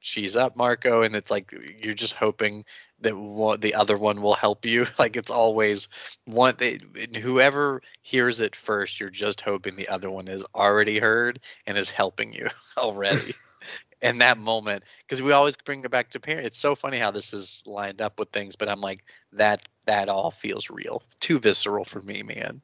she's 0.00 0.36
up, 0.36 0.56
Marco, 0.56 1.02
and 1.02 1.16
it's 1.16 1.30
like 1.30 1.52
you're 1.82 1.94
just 1.94 2.14
hoping 2.14 2.64
that 3.00 3.16
one, 3.16 3.60
the 3.60 3.74
other 3.74 3.96
one 3.96 4.20
will 4.22 4.34
help 4.34 4.66
you. 4.66 4.86
Like 4.98 5.16
it's 5.16 5.30
always 5.30 5.88
one. 6.26 6.54
They, 6.58 6.78
whoever 7.20 7.82
hears 8.02 8.40
it 8.40 8.54
first, 8.54 9.00
you're 9.00 9.08
just 9.08 9.40
hoping 9.40 9.76
the 9.76 9.88
other 9.88 10.10
one 10.10 10.28
is 10.28 10.44
already 10.54 10.98
heard 10.98 11.40
and 11.66 11.78
is 11.78 11.90
helping 11.90 12.32
you 12.32 12.48
already 12.76 13.34
in 14.02 14.18
that 14.18 14.38
moment 14.38 14.84
because 15.00 15.22
we 15.22 15.32
always 15.32 15.56
bring 15.56 15.84
it 15.84 15.90
back 15.90 16.10
to 16.10 16.20
parents. 16.20 16.46
it's 16.46 16.56
so 16.58 16.74
funny 16.74 16.98
how 16.98 17.10
this 17.10 17.32
is 17.32 17.62
lined 17.66 18.00
up 18.00 18.18
with 18.18 18.30
things 18.30 18.56
but 18.56 18.68
i'm 18.68 18.80
like 18.80 19.04
that 19.32 19.62
that 19.86 20.08
all 20.08 20.30
feels 20.30 20.70
real 20.70 21.02
too 21.20 21.38
visceral 21.38 21.84
for 21.84 22.00
me 22.02 22.22
man 22.22 22.62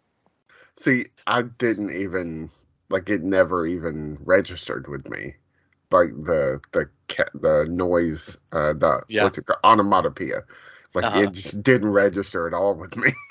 See, 0.77 1.07
I 1.27 1.42
didn't 1.42 1.90
even 1.92 2.51
like 2.90 3.09
it 3.11 3.22
never 3.22 3.66
even 3.66 4.18
registered 4.25 4.88
with 4.88 5.09
me 5.09 5.37
like 5.90 6.11
the 6.11 6.61
the 6.72 6.88
the 7.35 7.66
noise, 7.68 8.38
uh, 8.53 8.72
the 8.75 9.03
Yeah. 9.09 9.18
what's 9.18 9.38
it 9.38 9.46
called, 9.46 9.61
onomatopoeia. 9.64 10.44
Like 10.94 11.09
Uh-huh. 11.09 11.31
it 11.31 11.33
just 11.33 11.62
didn't 11.62 11.92
register 11.92 12.46
at 12.46 12.55
all 12.55 12.75
with 12.75 12.96
me. 12.96 13.12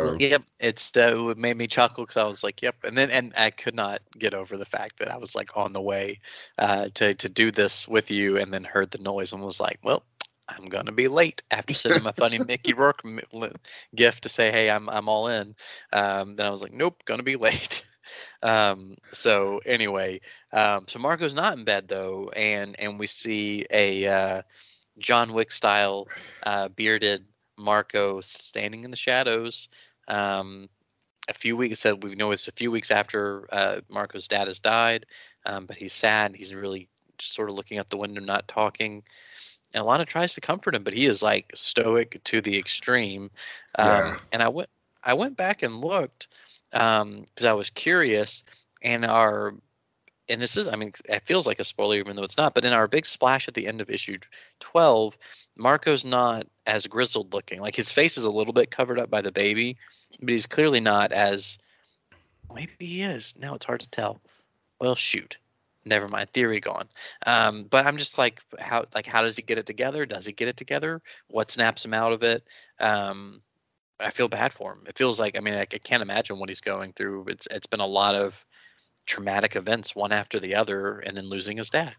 Well, 0.00 0.14
yep, 0.18 0.42
it's 0.58 0.96
uh, 0.96 1.28
it 1.30 1.38
made 1.38 1.56
me 1.56 1.66
chuckle 1.66 2.04
because 2.04 2.16
I 2.16 2.24
was 2.24 2.42
like, 2.42 2.62
"Yep," 2.62 2.84
and 2.84 2.96
then 2.96 3.10
and 3.10 3.32
I 3.36 3.50
could 3.50 3.74
not 3.74 4.00
get 4.18 4.34
over 4.34 4.56
the 4.56 4.64
fact 4.64 4.98
that 4.98 5.10
I 5.10 5.16
was 5.18 5.34
like 5.34 5.56
on 5.56 5.72
the 5.72 5.80
way 5.80 6.20
uh, 6.58 6.88
to 6.94 7.14
to 7.14 7.28
do 7.28 7.50
this 7.50 7.86
with 7.88 8.10
you, 8.10 8.36
and 8.38 8.52
then 8.52 8.64
heard 8.64 8.90
the 8.90 8.98
noise 8.98 9.32
and 9.32 9.42
was 9.42 9.60
like, 9.60 9.78
"Well, 9.82 10.02
I'm 10.48 10.66
gonna 10.66 10.92
be 10.92 11.08
late." 11.08 11.42
After 11.50 11.74
sending 11.74 12.02
my 12.02 12.12
funny 12.12 12.38
Mickey 12.38 12.72
Rourke 12.74 13.00
m- 13.04 13.20
gift 13.94 14.22
to 14.24 14.28
say, 14.28 14.50
"Hey, 14.50 14.70
I'm 14.70 14.88
I'm 14.88 15.08
all 15.08 15.28
in," 15.28 15.54
um, 15.92 16.36
then 16.36 16.46
I 16.46 16.50
was 16.50 16.62
like, 16.62 16.72
"Nope, 16.72 17.02
gonna 17.04 17.22
be 17.22 17.36
late." 17.36 17.84
um, 18.42 18.96
so 19.12 19.60
anyway, 19.66 20.20
um, 20.52 20.86
so 20.88 20.98
Marco's 20.98 21.34
not 21.34 21.56
in 21.58 21.64
bed 21.64 21.88
though, 21.88 22.30
and 22.34 22.78
and 22.80 22.98
we 22.98 23.06
see 23.06 23.66
a 23.70 24.06
uh, 24.06 24.42
John 24.98 25.32
Wick 25.32 25.50
style 25.52 26.10
uh, 26.42 26.68
bearded 26.68 27.24
Marco 27.60 28.20
standing 28.20 28.84
in 28.84 28.90
the 28.90 28.96
shadows. 28.96 29.68
Um, 30.08 30.68
a 31.28 31.34
few 31.34 31.56
weeks 31.56 31.80
said 31.80 32.02
we 32.02 32.14
know 32.14 32.32
it's 32.32 32.48
a 32.48 32.52
few 32.52 32.70
weeks 32.70 32.90
after 32.90 33.46
uh, 33.52 33.80
Marco's 33.88 34.26
dad 34.28 34.48
has 34.48 34.58
died, 34.58 35.06
um, 35.46 35.66
but 35.66 35.76
he's 35.76 35.92
sad. 35.92 36.34
He's 36.34 36.54
really 36.54 36.88
just 37.18 37.34
sort 37.34 37.48
of 37.50 37.54
looking 37.54 37.78
out 37.78 37.88
the 37.88 37.96
window, 37.96 38.20
not 38.20 38.48
talking. 38.48 39.04
And 39.72 39.84
Alana 39.84 40.06
tries 40.06 40.34
to 40.34 40.40
comfort 40.40 40.74
him, 40.74 40.82
but 40.82 40.94
he 40.94 41.06
is 41.06 41.22
like 41.22 41.52
stoic 41.54 42.20
to 42.24 42.40
the 42.40 42.58
extreme. 42.58 43.30
Um, 43.78 43.86
Yeah. 43.86 44.16
And 44.32 44.42
I 44.42 44.48
went, 44.48 44.68
I 45.04 45.14
went 45.14 45.36
back 45.36 45.62
and 45.62 45.84
looked 45.84 46.28
because 46.72 47.44
I 47.46 47.52
was 47.52 47.70
curious. 47.70 48.44
And 48.82 49.04
our, 49.04 49.54
and 50.30 50.40
this 50.40 50.56
is, 50.56 50.68
I 50.68 50.76
mean, 50.76 50.92
it 51.08 51.26
feels 51.26 51.46
like 51.46 51.58
a 51.58 51.64
spoiler 51.64 51.96
even 51.96 52.16
though 52.16 52.22
it's 52.22 52.38
not. 52.38 52.54
But 52.54 52.64
in 52.64 52.72
our 52.72 52.88
big 52.88 53.04
splash 53.04 53.48
at 53.48 53.54
the 53.54 53.66
end 53.66 53.80
of 53.80 53.90
issue 53.90 54.16
twelve, 54.60 55.18
Marco's 55.56 56.04
not 56.04 56.46
as 56.66 56.86
grizzled 56.86 57.34
looking. 57.34 57.60
Like 57.60 57.76
his 57.76 57.92
face 57.92 58.16
is 58.16 58.24
a 58.24 58.30
little 58.30 58.52
bit 58.52 58.70
covered 58.70 58.98
up 58.98 59.10
by 59.10 59.20
the 59.20 59.32
baby, 59.32 59.76
but 60.20 60.30
he's 60.30 60.46
clearly 60.46 60.80
not 60.80 61.12
as. 61.12 61.58
Maybe 62.54 62.72
he 62.78 63.02
is. 63.02 63.34
Now 63.38 63.54
it's 63.54 63.66
hard 63.66 63.80
to 63.80 63.90
tell. 63.90 64.20
Well, 64.80 64.94
shoot. 64.94 65.38
Never 65.84 66.08
mind. 66.08 66.30
Theory 66.30 66.60
gone. 66.60 66.88
Um, 67.26 67.64
but 67.64 67.86
I'm 67.86 67.96
just 67.96 68.18
like, 68.18 68.42
how 68.58 68.84
like 68.94 69.06
how 69.06 69.22
does 69.22 69.36
he 69.36 69.42
get 69.42 69.58
it 69.58 69.66
together? 69.66 70.06
Does 70.06 70.26
he 70.26 70.32
get 70.32 70.48
it 70.48 70.56
together? 70.56 71.00
What 71.28 71.50
snaps 71.50 71.84
him 71.84 71.94
out 71.94 72.12
of 72.12 72.22
it? 72.22 72.44
Um, 72.78 73.42
I 73.98 74.10
feel 74.10 74.28
bad 74.28 74.52
for 74.52 74.72
him. 74.72 74.84
It 74.86 74.96
feels 74.96 75.20
like 75.20 75.36
I 75.36 75.40
mean 75.40 75.54
I, 75.54 75.62
I 75.62 75.64
can't 75.64 76.02
imagine 76.02 76.38
what 76.38 76.48
he's 76.48 76.60
going 76.60 76.92
through. 76.92 77.26
It's 77.28 77.46
it's 77.50 77.66
been 77.66 77.80
a 77.80 77.86
lot 77.86 78.14
of 78.14 78.44
traumatic 79.06 79.56
events 79.56 79.94
one 79.96 80.12
after 80.12 80.38
the 80.40 80.54
other, 80.54 80.98
and 81.00 81.16
then 81.16 81.28
losing 81.28 81.56
his 81.56 81.70
dad. 81.70 81.94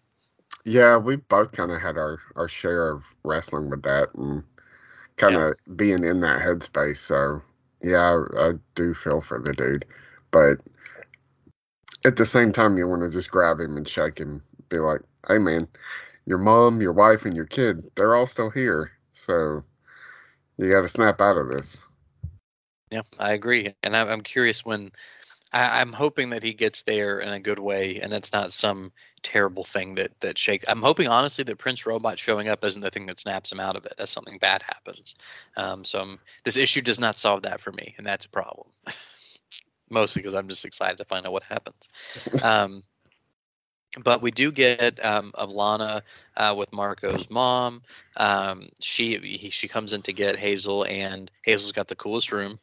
yeah, 0.66 0.98
we 0.98 1.16
both 1.16 1.52
kind 1.52 1.72
of 1.72 1.82
had 1.82 1.98
our 1.98 2.20
our 2.36 2.48
share 2.48 2.90
of 2.92 3.16
wrestling 3.24 3.70
with 3.70 3.84
that 3.84 4.10
and 4.16 4.44
kind 5.18 5.36
of 5.36 5.56
being 5.76 6.04
in 6.04 6.22
that 6.22 6.40
headspace. 6.42 6.98
So 6.98 7.42
yeah, 7.82 8.24
I, 8.38 8.50
I 8.50 8.52
do 8.76 8.94
feel 8.94 9.22
for 9.22 9.40
the 9.40 9.54
dude, 9.54 9.86
but 10.32 10.58
at 12.06 12.16
the 12.16 12.26
same 12.26 12.52
time, 12.52 12.78
you 12.78 12.88
want 12.88 13.04
to 13.04 13.10
just 13.10 13.32
grab 13.32 13.60
him 13.60 13.78
and 13.78 13.88
shake 13.88 14.20
him, 14.20 14.42
be 14.70 14.80
like, 14.80 15.02
"Hey, 15.28 15.40
man, 15.40 15.68
your 16.26 16.38
mom, 16.40 16.82
your 16.82 16.94
wife, 16.94 17.26
and 17.26 17.36
your 17.36 17.46
kid, 17.46 17.82
they're 17.96 18.16
all 18.16 18.28
still 18.28 18.50
here. 18.50 18.92
So 19.14 19.64
you 20.58 20.72
got 20.72 20.82
to 20.82 20.90
snap 20.90 21.22
out 21.22 21.38
of 21.38 21.50
this." 21.50 21.82
Yeah, 22.92 23.04
I 23.20 23.34
agree, 23.34 23.74
and 23.84 23.96
I'm 23.96 24.22
curious 24.22 24.66
when. 24.66 24.92
I, 25.54 25.82
I'm 25.82 25.94
hoping 25.94 26.32
that 26.32 26.44
he 26.44 26.54
gets 26.54 26.84
there 26.84 27.20
in 27.20 27.30
a 27.30 27.40
good 27.40 27.60
way, 27.60 28.00
and 28.00 28.14
it's 28.14 28.34
not 28.34 28.54
some 28.54 28.92
terrible 29.22 29.64
thing 29.64 29.96
that 29.96 30.20
that 30.22 30.38
shakes. 30.38 30.66
I'm 30.68 30.82
hoping 30.82 31.08
honestly 31.08 31.44
that 31.44 31.58
Prince 31.58 31.86
Robot 31.86 32.18
showing 32.18 32.48
up 32.48 32.64
isn't 32.64 32.82
the 32.82 32.92
thing 32.92 33.06
that 33.08 33.20
snaps 33.20 33.52
him 33.52 33.60
out 33.60 33.76
of 33.76 33.86
it. 33.86 33.94
As 33.98 34.10
something 34.10 34.38
bad 34.38 34.64
happens. 34.64 35.16
Um, 35.58 35.84
so 35.84 36.00
I'm, 36.02 36.20
this 36.44 36.58
issue 36.58 36.82
does 36.82 37.00
not 37.00 37.20
solve 37.20 37.44
that 37.44 37.62
for 37.62 37.72
me, 37.72 37.96
and 37.98 38.06
that's 38.06 38.26
a 38.26 38.30
problem. 38.30 38.68
Mostly 39.90 40.22
because 40.22 40.36
I'm 40.36 40.48
just 40.48 40.66
excited 40.66 40.98
to 41.00 41.06
find 41.06 41.26
out 41.26 41.34
what 41.34 41.44
happens. 41.44 41.90
Um, 42.44 42.84
but 44.04 44.22
we 44.22 44.32
do 44.32 44.52
get 44.52 45.04
um, 45.04 45.32
of 45.36 45.52
Lana 45.52 46.04
uh, 46.38 46.56
with 46.58 46.72
Marco's 46.72 47.30
mom. 47.30 47.82
Um, 48.16 48.70
she 48.80 49.18
he, 49.18 49.50
she 49.50 49.68
comes 49.68 49.94
in 49.94 50.02
to 50.04 50.14
get 50.14 50.38
Hazel, 50.38 50.86
and 50.86 51.30
Hazel's 51.44 51.74
got 51.74 51.88
the 51.88 51.96
coolest 51.96 52.32
room. 52.32 52.58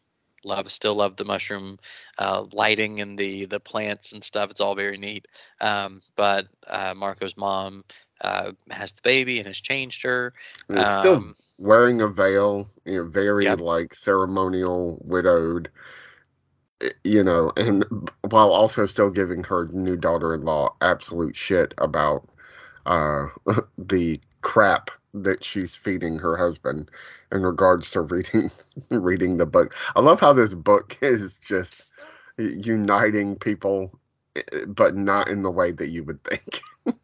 Love 0.44 0.70
still 0.70 0.94
love 0.94 1.16
the 1.16 1.24
mushroom 1.24 1.78
uh, 2.18 2.44
lighting 2.52 3.00
and 3.00 3.18
the 3.18 3.46
the 3.46 3.60
plants 3.60 4.12
and 4.12 4.24
stuff. 4.24 4.50
It's 4.50 4.60
all 4.60 4.74
very 4.74 4.98
neat. 4.98 5.26
Um, 5.60 6.00
but 6.16 6.46
uh, 6.66 6.94
Marco's 6.96 7.36
mom 7.36 7.84
uh, 8.20 8.52
has 8.70 8.92
the 8.92 9.02
baby 9.02 9.38
and 9.38 9.46
has 9.48 9.60
changed 9.60 10.02
her. 10.04 10.34
It's 10.70 10.94
still 10.94 11.22
Um, 11.22 11.36
wearing 11.58 12.00
a 12.00 12.08
veil, 12.08 12.68
you 12.86 13.04
know, 13.04 13.08
very 13.08 13.54
Yep. 13.54 13.58
like 13.58 13.94
ceremonial, 13.94 14.98
widowed, 15.04 15.70
eh, 16.82 16.90
you 17.04 17.22
know, 17.24 17.52
and 17.56 17.84
while 18.30 18.50
also 18.52 18.86
still 18.86 19.10
giving 19.10 19.44
her 19.44 19.66
new 19.72 19.96
daughter-in-law 19.96 20.74
absolute 20.80 21.36
shit 21.36 21.74
about 21.78 22.28
uh 22.86 23.26
the 23.78 24.20
crap 24.42 24.90
that 25.14 25.44
she's 25.44 25.74
feeding 25.74 26.18
her 26.18 26.36
husband 26.36 26.90
in 27.32 27.42
regards 27.42 27.90
to 27.92 28.00
reading 28.02 28.50
reading 28.90 29.36
the 29.36 29.46
book. 29.46 29.74
I 29.96 30.00
love 30.00 30.20
how 30.20 30.32
this 30.32 30.54
book 30.54 30.96
is 31.02 31.38
just 31.38 31.92
uniting 32.38 33.36
people 33.36 33.98
eh, 34.36 34.42
but 34.68 34.96
not 34.96 35.28
in 35.28 35.42
the 35.42 35.50
way 35.50 35.72
that 35.72 35.88
you 35.88 36.04
would 36.04 36.22
think. 36.24 36.60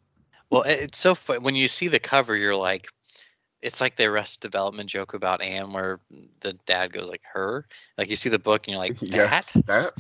Well, 0.51 0.63
it's 0.63 0.99
so 0.99 1.15
fun 1.15 1.43
when 1.43 1.55
you 1.57 1.69
see 1.69 1.89
the 1.89 1.99
cover. 1.99 2.37
You're 2.37 2.57
like, 2.57 2.89
it's 3.63 3.81
like 3.81 3.97
the 3.97 4.05
Arrested 4.07 4.41
Development 4.41 4.89
joke 4.89 5.15
about 5.15 5.43
Anne, 5.43 5.73
where 5.73 6.01
the 6.41 6.55
dad 6.67 6.93
goes 6.93 7.09
like, 7.09 7.23
"Her." 7.33 7.67
Like 7.99 8.09
you 8.11 8.17
see 8.17 8.31
the 8.31 8.39
book 8.39 8.63
and 8.67 8.73
you're 8.73 8.79
like, 8.79 8.97
Yeah. 9.01 9.31
"That." 9.31 9.53
That 9.67 9.93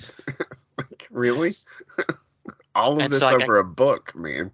like 0.78 1.08
really? 1.10 1.54
All 2.74 2.98
of 2.98 3.04
And 3.04 3.10
this 3.10 3.20
so, 3.20 3.26
like, 3.26 3.40
over 3.42 3.58
a 3.58 3.64
book, 3.64 4.14
man. 4.14 4.50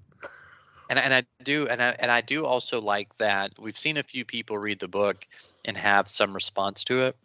And 0.90 0.98
and 0.98 1.14
I 1.14 1.22
do 1.42 1.66
and 1.68 1.81
I 1.81 1.96
and 1.98 2.11
I 2.11 2.20
do 2.20 2.44
also 2.44 2.81
like 2.81 3.16
that 3.16 3.53
we've 3.59 3.79
seen 3.79 3.96
a 3.96 4.03
few 4.03 4.24
people 4.24 4.59
read 4.59 4.81
the 4.81 4.88
book 4.88 5.24
and 5.64 5.76
have 5.76 6.09
some 6.09 6.35
response 6.35 6.85
to 6.85 7.05
it 7.05 7.16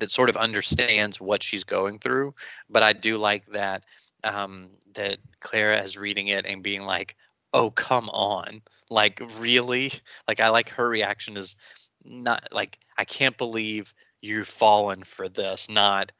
that 0.00 0.10
sort 0.10 0.30
of 0.30 0.36
understands 0.36 1.20
what 1.20 1.42
she's 1.42 1.62
going 1.62 2.00
through. 2.00 2.34
But 2.68 2.82
I 2.82 2.92
do 2.94 3.16
like 3.18 3.46
that 3.46 3.84
um, 4.24 4.70
that 4.94 5.18
Clara 5.40 5.80
is 5.82 5.96
reading 5.96 6.28
it 6.28 6.46
and 6.46 6.62
being 6.62 6.82
like, 6.82 7.14
"Oh, 7.52 7.70
come 7.70 8.08
on! 8.08 8.62
Like 8.90 9.22
really? 9.38 9.92
Like 10.26 10.40
I 10.40 10.48
like 10.48 10.70
her 10.70 10.88
reaction 10.88 11.36
is 11.36 11.56
not 12.04 12.48
like 12.50 12.78
I 12.96 13.04
can't 13.04 13.36
believe 13.36 13.92
you've 14.22 14.48
fallen 14.48 15.04
for 15.04 15.28
this. 15.28 15.68
Not 15.68 16.10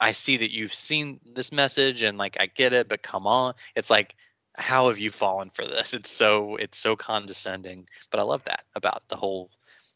I 0.00 0.12
see 0.12 0.36
that 0.38 0.52
you've 0.52 0.72
seen 0.72 1.20
this 1.34 1.50
message 1.52 2.02
and 2.02 2.16
like 2.16 2.36
I 2.40 2.46
get 2.46 2.72
it, 2.72 2.88
but 2.88 3.02
come 3.02 3.26
on. 3.26 3.54
It's 3.74 3.90
like 3.90 4.14
how 4.60 4.88
have 4.88 4.98
you 4.98 5.10
fallen 5.10 5.50
for 5.50 5.64
this? 5.64 5.94
It's 5.94 6.10
so 6.10 6.56
it's 6.56 6.78
so 6.78 6.96
condescending, 6.96 7.88
but 8.10 8.20
I 8.20 8.22
love 8.22 8.44
that 8.44 8.64
about 8.74 9.02
the 9.08 9.16
whole 9.16 9.50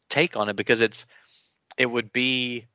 take 0.09 0.35
on 0.35 0.49
it 0.49 0.55
because 0.55 0.81
it's 0.81 1.05
it 1.77 1.85
would 1.85 2.11
be 2.11 2.65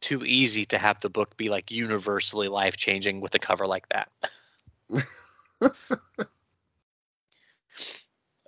too 0.00 0.24
easy 0.24 0.64
to 0.66 0.78
have 0.78 1.00
the 1.00 1.10
book 1.10 1.36
be 1.36 1.48
like 1.48 1.70
universally 1.70 2.48
life 2.48 2.76
changing 2.76 3.20
with 3.20 3.34
a 3.34 3.38
cover 3.38 3.66
like 3.66 3.88
that. 3.88 4.10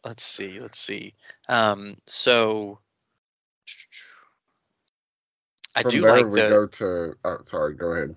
let's 0.05 0.23
see, 0.23 0.61
let's 0.61 0.79
see. 0.79 1.15
Um, 1.49 1.97
so 2.07 2.79
I 5.75 5.83
From 5.83 5.91
do 5.91 6.01
there 6.03 6.11
like 6.13 6.27
we 6.27 6.41
the 6.41 6.49
go 6.49 6.67
to 6.67 7.15
oh 7.25 7.39
sorry, 7.43 7.75
go 7.75 7.93
ahead. 7.93 8.17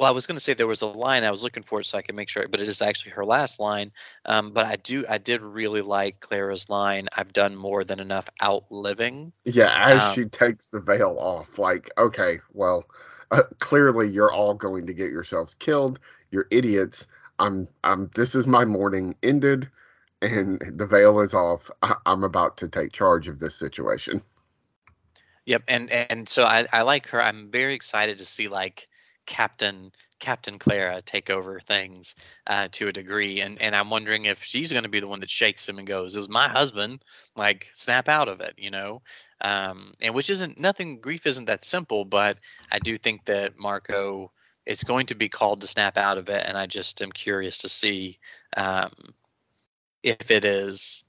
Well, 0.00 0.08
I 0.08 0.12
was 0.12 0.26
going 0.26 0.36
to 0.36 0.40
say 0.40 0.54
there 0.54 0.66
was 0.66 0.80
a 0.80 0.86
line 0.86 1.24
I 1.24 1.30
was 1.30 1.42
looking 1.42 1.62
for 1.62 1.82
so 1.82 1.98
I 1.98 2.02
can 2.02 2.16
make 2.16 2.30
sure, 2.30 2.48
but 2.48 2.58
it 2.58 2.70
is 2.70 2.80
actually 2.80 3.10
her 3.12 3.24
last 3.24 3.60
line. 3.60 3.92
Um, 4.24 4.52
but 4.52 4.64
I 4.64 4.76
do, 4.76 5.04
I 5.06 5.18
did 5.18 5.42
really 5.42 5.82
like 5.82 6.20
Clara's 6.20 6.70
line. 6.70 7.08
I've 7.14 7.34
done 7.34 7.54
more 7.54 7.84
than 7.84 8.00
enough 8.00 8.26
outliving. 8.42 9.30
Yeah, 9.44 9.70
as 9.76 10.00
Um, 10.00 10.14
she 10.14 10.24
takes 10.24 10.68
the 10.68 10.80
veil 10.80 11.18
off, 11.20 11.58
like, 11.58 11.90
okay, 11.98 12.38
well, 12.54 12.86
uh, 13.30 13.42
clearly 13.58 14.08
you're 14.08 14.32
all 14.32 14.54
going 14.54 14.86
to 14.86 14.94
get 14.94 15.10
yourselves 15.10 15.54
killed. 15.56 16.00
You're 16.30 16.46
idiots. 16.50 17.06
I'm, 17.38 17.68
I'm. 17.84 18.10
This 18.14 18.34
is 18.34 18.46
my 18.46 18.64
morning 18.64 19.16
ended, 19.22 19.68
and 20.22 20.62
the 20.78 20.86
veil 20.86 21.20
is 21.20 21.34
off. 21.34 21.70
I, 21.82 21.96
I'm 22.06 22.24
about 22.24 22.56
to 22.58 22.68
take 22.68 22.92
charge 22.92 23.28
of 23.28 23.38
this 23.38 23.54
situation. 23.54 24.22
Yep, 25.44 25.64
and 25.68 25.90
and 25.90 26.26
so 26.26 26.44
I, 26.44 26.66
I 26.72 26.82
like 26.82 27.08
her. 27.08 27.22
I'm 27.22 27.50
very 27.50 27.74
excited 27.74 28.16
to 28.16 28.24
see 28.24 28.48
like 28.48 28.86
Captain 29.30 29.92
Captain 30.18 30.58
Clara 30.58 31.00
take 31.00 31.30
over 31.30 31.60
things 31.60 32.16
uh, 32.48 32.66
to 32.72 32.88
a 32.88 32.92
degree, 32.92 33.40
and 33.40 33.62
and 33.62 33.76
I'm 33.76 33.88
wondering 33.88 34.24
if 34.24 34.42
she's 34.42 34.72
going 34.72 34.82
to 34.82 34.88
be 34.88 34.98
the 34.98 35.06
one 35.06 35.20
that 35.20 35.30
shakes 35.30 35.68
him 35.68 35.78
and 35.78 35.86
goes, 35.86 36.16
"It 36.16 36.18
was 36.18 36.28
my 36.28 36.48
husband." 36.48 37.04
Like 37.36 37.70
snap 37.72 38.08
out 38.08 38.28
of 38.28 38.40
it, 38.40 38.54
you 38.58 38.72
know. 38.72 39.02
Um, 39.40 39.94
and 40.00 40.14
which 40.14 40.30
isn't 40.30 40.58
nothing. 40.58 41.00
Grief 41.00 41.26
isn't 41.26 41.44
that 41.44 41.64
simple, 41.64 42.04
but 42.04 42.38
I 42.72 42.80
do 42.80 42.98
think 42.98 43.26
that 43.26 43.56
Marco 43.56 44.32
is 44.66 44.82
going 44.82 45.06
to 45.06 45.14
be 45.14 45.28
called 45.28 45.60
to 45.60 45.68
snap 45.68 45.96
out 45.96 46.18
of 46.18 46.28
it, 46.28 46.44
and 46.44 46.58
I 46.58 46.66
just 46.66 47.00
am 47.00 47.12
curious 47.12 47.58
to 47.58 47.68
see 47.68 48.18
um, 48.56 48.90
if 50.02 50.32
it 50.32 50.44
is 50.44 51.04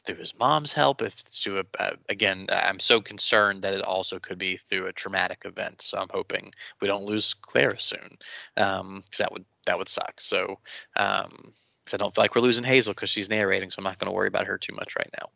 through 0.00 0.16
his 0.16 0.38
mom's 0.38 0.72
help, 0.72 1.02
if 1.02 1.14
it's 1.20 1.42
through 1.42 1.60
a, 1.60 1.64
uh, 1.78 1.96
again, 2.08 2.46
I'm 2.50 2.80
so 2.80 3.00
concerned 3.00 3.62
that 3.62 3.74
it 3.74 3.82
also 3.82 4.18
could 4.18 4.38
be 4.38 4.56
through 4.56 4.86
a 4.86 4.92
traumatic 4.92 5.42
event. 5.44 5.82
So 5.82 5.98
I'm 5.98 6.08
hoping 6.10 6.52
we 6.80 6.88
don't 6.88 7.04
lose 7.04 7.34
Clara 7.34 7.78
soon, 7.78 8.18
because 8.54 8.80
um, 8.80 9.02
that 9.18 9.32
would 9.32 9.44
that 9.66 9.78
would 9.78 9.88
suck. 9.88 10.20
So 10.20 10.58
um, 10.96 11.52
I 11.92 11.96
don't 11.96 12.14
feel 12.14 12.22
like 12.22 12.34
we're 12.34 12.42
losing 12.42 12.64
Hazel 12.64 12.94
because 12.94 13.10
she's 13.10 13.30
narrating, 13.30 13.70
so 13.70 13.76
I'm 13.78 13.84
not 13.84 13.98
going 13.98 14.10
to 14.10 14.14
worry 14.14 14.28
about 14.28 14.46
her 14.46 14.58
too 14.58 14.74
much 14.74 14.96
right 14.96 15.10
now. 15.20 15.28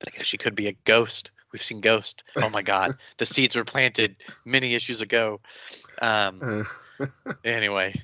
But 0.00 0.14
I 0.14 0.16
guess 0.16 0.26
she 0.26 0.38
could 0.38 0.54
be 0.54 0.68
a 0.68 0.76
ghost. 0.84 1.32
We've 1.52 1.62
seen 1.62 1.80
Ghost. 1.80 2.24
Oh 2.36 2.50
my 2.50 2.62
God, 2.62 2.96
the 3.16 3.26
seeds 3.26 3.56
were 3.56 3.64
planted 3.64 4.16
many 4.44 4.74
issues 4.74 5.00
ago. 5.00 5.40
Um, 6.00 6.66
anyway, 7.44 7.94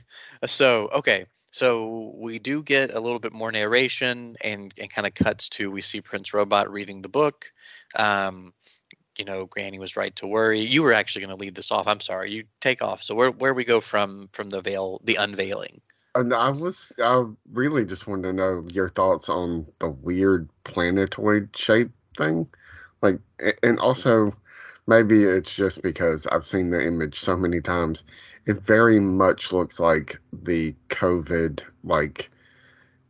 so 0.47 0.88
okay, 0.94 1.27
so 1.55 2.12
we 2.17 2.40
do 2.40 2.64
get 2.64 2.93
a 2.93 2.99
little 2.99 3.21
bit 3.21 3.33
more 3.33 3.53
narration 3.53 4.37
and, 4.40 4.75
and 4.77 4.90
kind 4.90 5.07
of 5.07 5.14
cuts 5.14 5.49
to 5.51 5.71
we 5.71 5.83
see 5.83 6.01
Prince 6.01 6.35
Robot 6.35 6.69
reading 6.69 7.01
the 7.01 7.09
book. 7.09 7.53
Um, 7.95 8.53
you 9.17 9.25
know, 9.25 9.47
Granny 9.47 9.79
was 9.79 9.97
right 9.97 10.17
to 10.17 10.27
worry. 10.27 10.62
You 10.62 10.83
were 10.83 10.93
actually 10.93 11.27
going 11.27 11.38
to 11.38 11.40
lead 11.40 11.55
this 11.55 11.71
off. 11.71 11.87
I'm 11.87 12.01
sorry. 12.01 12.33
You 12.33 12.45
take 12.61 12.83
off. 12.83 13.05
So 13.05 13.14
where 13.14 13.31
where 13.31 13.55
we 13.55 13.62
go 13.62 13.79
from 13.79 14.29
from 14.33 14.51
the 14.51 14.62
veil, 14.62 15.01
the 15.05 15.14
unveiling. 15.14 15.81
And 16.17 16.35
I 16.35 16.51
was 16.51 16.90
I 17.01 17.25
really 17.53 17.87
just 17.87 18.09
wanted 18.09 18.25
to 18.25 18.33
know 18.33 18.64
your 18.69 18.88
thoughts 18.88 19.29
on 19.29 19.64
the 19.79 19.90
weird 19.90 20.49
planetoid 20.64 21.57
shape 21.57 21.93
thing, 22.19 22.49
like, 23.01 23.21
and 23.62 23.79
also 23.79 24.33
maybe 24.88 25.23
it's 25.23 25.55
just 25.55 25.83
because 25.83 26.27
I've 26.27 26.45
seen 26.45 26.71
the 26.71 26.85
image 26.85 27.21
so 27.21 27.37
many 27.37 27.61
times 27.61 28.03
it 28.46 28.61
very 28.61 29.00
much 29.00 29.52
looks 29.52 29.80
like 29.80 30.18
the 30.33 30.74
COVID, 30.88 31.62
like. 31.83 32.30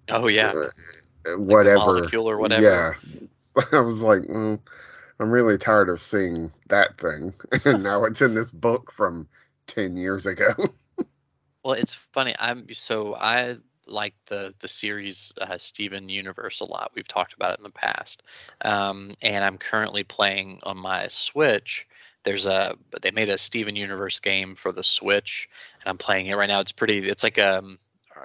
Oh 0.09 0.27
yeah. 0.27 0.53
Uh, 0.53 1.39
whatever. 1.39 2.05
Like 2.05 2.15
or 2.15 2.39
whatever. 2.39 2.97
Yeah. 2.97 3.63
I 3.73 3.81
was 3.81 4.03
like, 4.03 4.23
mm, 4.23 4.59
I'm 5.21 5.31
really 5.31 5.59
tired 5.59 5.89
of 5.89 6.01
seeing 6.01 6.51
that 6.69 6.99
thing, 6.99 7.33
and 7.65 7.83
now 7.83 8.05
it's 8.05 8.21
in 8.21 8.35
this 8.35 8.51
book 8.51 8.93
from 8.93 9.29
ten 9.67 9.97
years 9.97 10.27
ago. 10.27 10.55
well, 11.65 11.75
it's 11.75 11.95
funny. 11.95 12.35
I'm 12.39 12.67
so 12.73 13.15
I 13.15 13.57
like 13.87 14.15
the 14.27 14.55
the 14.59 14.69
series 14.69 15.33
uh, 15.41 15.59
Steven 15.59 16.09
Universe 16.09 16.61
a 16.61 16.65
lot. 16.65 16.93
We've 16.95 17.09
talked 17.09 17.35
about 17.35 17.53
it 17.53 17.59
in 17.59 17.65
the 17.65 17.71
past, 17.71 18.25
um, 18.63 19.15
and 19.23 19.45
I'm 19.45 19.59
currently 19.59 20.03
playing 20.05 20.61
on 20.65 20.79
my 20.79 21.07
Switch 21.09 21.87
there's 22.25 22.47
a 22.47 22.77
they 23.03 23.11
made 23.11 23.29
a 23.29 23.39
Steven 23.39 23.77
Universe 23.77 24.21
game 24.21 24.55
for 24.55 24.73
the 24.73 24.83
Switch, 24.83 25.49
and 25.81 25.89
I'm 25.89 25.99
playing 25.99 26.27
it 26.27 26.37
right 26.37 26.49
now. 26.49 26.61
It's 26.61 26.73
pretty. 26.73 27.09
It's 27.09 27.23
like 27.23 27.39
a 27.39 27.59
um, 27.59 27.79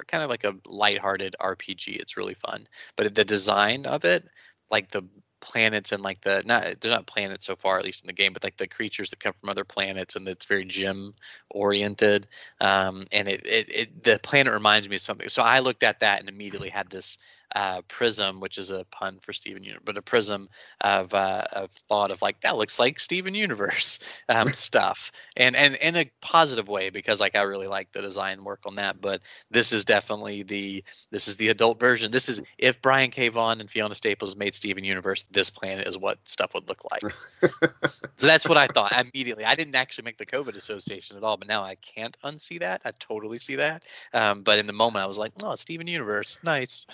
kind 0.08 0.24
of 0.24 0.30
like 0.30 0.44
a 0.44 0.56
lighthearted 0.66 1.36
RPG. 1.40 2.00
It's 2.00 2.18
really 2.18 2.34
fun, 2.34 2.68
but 2.96 3.14
the 3.14 3.26
design 3.26 3.86
of 3.86 4.06
it, 4.06 4.26
like 4.72 4.90
the 4.90 5.04
planets 5.42 5.92
and 5.92 6.04
like 6.04 6.22
the 6.22 6.44
not 6.46 6.82
they're 6.82 6.92
not 6.92 7.08
planets 7.08 7.46
so 7.46 7.56
far 7.56 7.80
at 7.80 7.86
least 7.86 8.04
in 8.04 8.08
the 8.08 8.14
game 8.14 8.34
but 8.34 8.44
like 8.44 8.58
the 8.58 8.68
creatures 8.68 9.10
that 9.10 9.20
come 9.20 9.34
from 9.40 9.50
other 9.50 9.64
planets 9.64 10.16
and 10.16 10.28
it's 10.28 10.46
very 10.46 10.66
gym 10.66 11.14
oriented 11.52 12.28
um 12.60 13.06
and 13.12 13.28
it, 13.28 13.46
it, 13.46 13.70
it 13.74 14.04
the 14.04 14.20
planet 14.22 14.54
reminds 14.54 14.90
me 14.90 14.96
of 14.96 15.02
something 15.02 15.30
so 15.30 15.42
i 15.42 15.60
looked 15.60 15.84
at 15.84 16.02
that 16.02 16.20
and 16.20 16.28
immediately 16.28 16.70
had 16.70 16.90
this 16.90 17.18
uh, 17.56 17.82
prism, 17.88 18.40
which 18.40 18.58
is 18.58 18.72
a 18.72 18.86
pun 18.92 19.20
for 19.20 19.34
Steven 19.34 19.64
Universe, 19.64 19.84
but 19.86 19.98
a 19.98 20.02
prism 20.02 20.50
of 20.82 21.14
uh, 21.14 21.44
of 21.52 21.72
thought 21.72 22.12
of 22.12 22.22
like 22.22 22.42
that 22.42 22.58
looks 22.58 22.80
like 22.80 23.00
Steven 23.00 23.34
Universe 23.34 24.22
um, 24.30 24.54
stuff, 24.54 25.12
and 25.36 25.56
and 25.56 25.76
in 25.76 25.96
a 25.96 26.12
positive 26.22 26.68
way 26.68 26.90
because 26.90 27.20
like 27.20 27.36
I 27.36 27.42
really 27.42 27.68
like 27.68 27.92
the 27.92 28.02
design 28.02 28.44
work 28.44 28.62
on 28.66 28.76
that. 28.76 29.02
But 29.02 29.22
this 29.50 29.72
is 29.72 29.86
definitely 29.86 30.44
the 30.44 30.84
this 31.12 31.28
is 31.28 31.38
the 31.38 31.50
adult 31.50 31.80
version. 31.80 32.12
This 32.12 32.30
is 32.30 32.42
if 32.58 32.82
Brian 32.82 33.10
K. 33.10 33.30
Vaughan 33.30 33.62
and 33.62 33.70
Fiona 33.70 33.96
Staples 33.96 34.36
made 34.36 34.54
Steven 34.54 34.84
Universe, 34.84 35.24
this 35.32 35.50
planet 35.50 35.88
is 35.88 35.98
what 35.98 36.20
stuff 36.28 36.54
would 36.54 36.68
look 36.70 36.84
like. 36.92 37.14
so 38.16 38.28
that's 38.28 38.48
what 38.48 38.58
I 38.58 38.68
thought 38.68 38.92
immediately. 38.92 39.46
I 39.46 39.56
didn't 39.56 39.76
actually 39.76 40.06
make 40.06 40.18
the 40.18 40.26
COVID 40.26 40.56
association 40.56 41.18
at 41.18 41.24
all, 41.24 41.38
but 41.38 41.48
now 41.48 41.64
I 41.64 41.76
can't 41.76 42.18
unsee 42.24 42.60
that. 42.60 42.82
I 42.86 42.92
totally 43.00 43.38
see 43.38 43.56
that. 43.56 43.84
Um, 44.14 44.44
but 44.44 44.60
in 44.60 44.68
the 44.68 44.74
moment, 44.74 45.04
I 45.04 45.08
was 45.08 45.18
like, 45.18 45.34
oh, 45.44 45.56
Steven 45.56 45.88
Universe, 45.88 46.38
nice. 46.44 46.86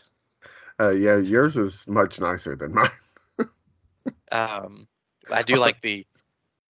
Uh, 0.80 0.92
yeah, 0.92 1.18
yours 1.18 1.58
is 1.58 1.86
much 1.88 2.20
nicer 2.20 2.56
than 2.56 2.74
mine. 2.74 2.90
um, 4.32 4.88
I 5.32 5.44
do 5.44 5.58
like 5.58 5.82
the. 5.82 6.06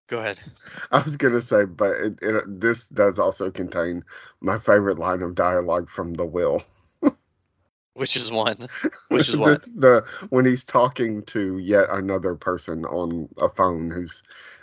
Go 0.08 0.20
ahead. 0.20 0.40
I 0.92 1.02
was 1.02 1.18
gonna 1.18 1.42
say, 1.42 1.66
but 1.66 1.92
it, 1.92 2.20
it, 2.22 2.44
this 2.48 2.88
does 2.90 3.20
also 3.20 3.50
contain 3.52 4.04
my 4.42 4.60
favorite 4.60 5.00
line 5.00 5.22
of 5.22 5.36
dialogue 5.36 5.90
from 5.90 6.14
The 6.14 6.26
Will. 6.26 6.62
Which 7.94 8.16
is 8.16 8.32
one? 8.32 8.68
Which 9.10 9.30
is 9.30 9.38
what? 9.38 9.62
the 9.76 10.06
when 10.30 10.46
he's 10.46 10.64
talking 10.64 11.24
to 11.24 11.58
yet 11.58 11.86
another 11.90 12.36
person 12.36 12.86
on 12.86 13.30
a 13.38 13.50
phone 13.50 13.90
who's 13.90 14.22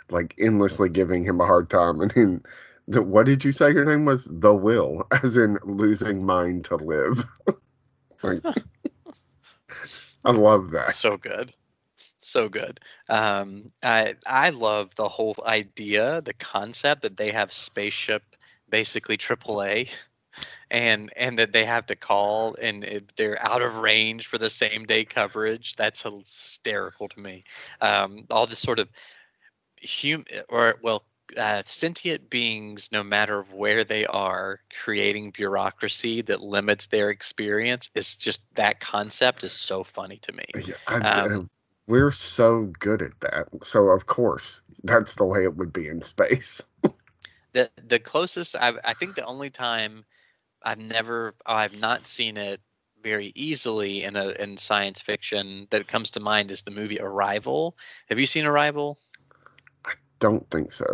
like 0.09 0.35
endlessly 0.39 0.89
giving 0.89 1.23
him 1.23 1.41
a 1.41 1.45
hard 1.45 1.69
time, 1.69 1.99
and 2.01 2.11
then 2.11 2.43
the, 2.87 3.01
what 3.01 3.25
did 3.25 3.43
you 3.43 3.51
say 3.51 3.71
your 3.71 3.85
name 3.85 4.05
was? 4.05 4.27
The 4.31 4.53
Will, 4.53 5.07
as 5.23 5.37
in 5.37 5.57
losing 5.63 6.25
mind 6.25 6.65
to 6.65 6.75
live. 6.77 7.25
like, 8.23 8.43
I 10.25 10.31
love 10.31 10.71
that. 10.71 10.87
So 10.89 11.17
good. 11.17 11.53
So 12.17 12.49
good. 12.49 12.79
Um, 13.09 13.67
I 13.83 14.15
I 14.25 14.49
love 14.49 14.95
the 14.95 15.09
whole 15.09 15.35
idea, 15.45 16.21
the 16.21 16.33
concept 16.33 17.01
that 17.01 17.17
they 17.17 17.31
have 17.31 17.51
spaceship 17.51 18.23
basically 18.69 19.17
AAA 19.17 19.89
and 20.71 21.11
and 21.15 21.37
that 21.37 21.51
they 21.51 21.65
have 21.65 21.85
to 21.85 21.95
call 21.95 22.55
and 22.55 22.83
they're 23.15 23.41
out 23.45 23.61
of 23.61 23.77
range 23.77 24.27
for 24.27 24.37
the 24.37 24.49
same 24.49 24.85
day 24.85 25.05
coverage 25.05 25.75
that's 25.75 26.01
hysterical 26.03 27.07
to 27.07 27.19
me 27.19 27.43
um, 27.81 28.25
all 28.31 28.47
this 28.47 28.59
sort 28.59 28.79
of 28.79 28.89
human 29.77 30.25
or 30.49 30.75
well 30.81 31.03
uh, 31.37 31.63
sentient 31.65 32.29
beings, 32.29 32.89
no 32.91 33.03
matter 33.03 33.43
where 33.53 33.83
they 33.83 34.05
are, 34.05 34.59
creating 34.83 35.31
bureaucracy 35.31 36.21
that 36.21 36.41
limits 36.41 36.87
their 36.87 37.09
experience 37.09 37.89
is 37.95 38.15
just 38.15 38.43
that 38.55 38.79
concept 38.79 39.43
is 39.43 39.51
so 39.51 39.83
funny 39.83 40.17
to 40.17 40.31
me. 40.31 40.45
Yeah, 40.55 40.75
I, 40.87 40.97
um, 40.97 41.49
we're 41.87 42.11
so 42.11 42.71
good 42.79 43.01
at 43.01 43.19
that. 43.21 43.47
So 43.63 43.89
of 43.89 44.05
course, 44.05 44.61
that's 44.83 45.15
the 45.15 45.25
way 45.25 45.43
it 45.43 45.55
would 45.55 45.73
be 45.73 45.87
in 45.87 46.01
space. 46.01 46.61
the 47.53 47.69
the 47.87 47.99
closest 47.99 48.55
I 48.55 48.73
I 48.83 48.93
think 48.93 49.15
the 49.15 49.25
only 49.25 49.49
time 49.49 50.05
I've 50.63 50.79
never 50.79 51.35
I've 51.45 51.79
not 51.79 52.07
seen 52.07 52.37
it 52.37 52.61
very 53.01 53.31
easily 53.35 54.03
in 54.03 54.15
a 54.15 54.29
in 54.41 54.57
science 54.57 55.01
fiction 55.01 55.67
that 55.69 55.87
comes 55.87 56.11
to 56.11 56.19
mind 56.19 56.51
is 56.51 56.63
the 56.63 56.71
movie 56.71 56.99
Arrival. 56.99 57.77
Have 58.09 58.19
you 58.19 58.25
seen 58.25 58.45
Arrival? 58.45 58.97
I 59.85 59.93
don't 60.19 60.49
think 60.49 60.71
so. 60.71 60.85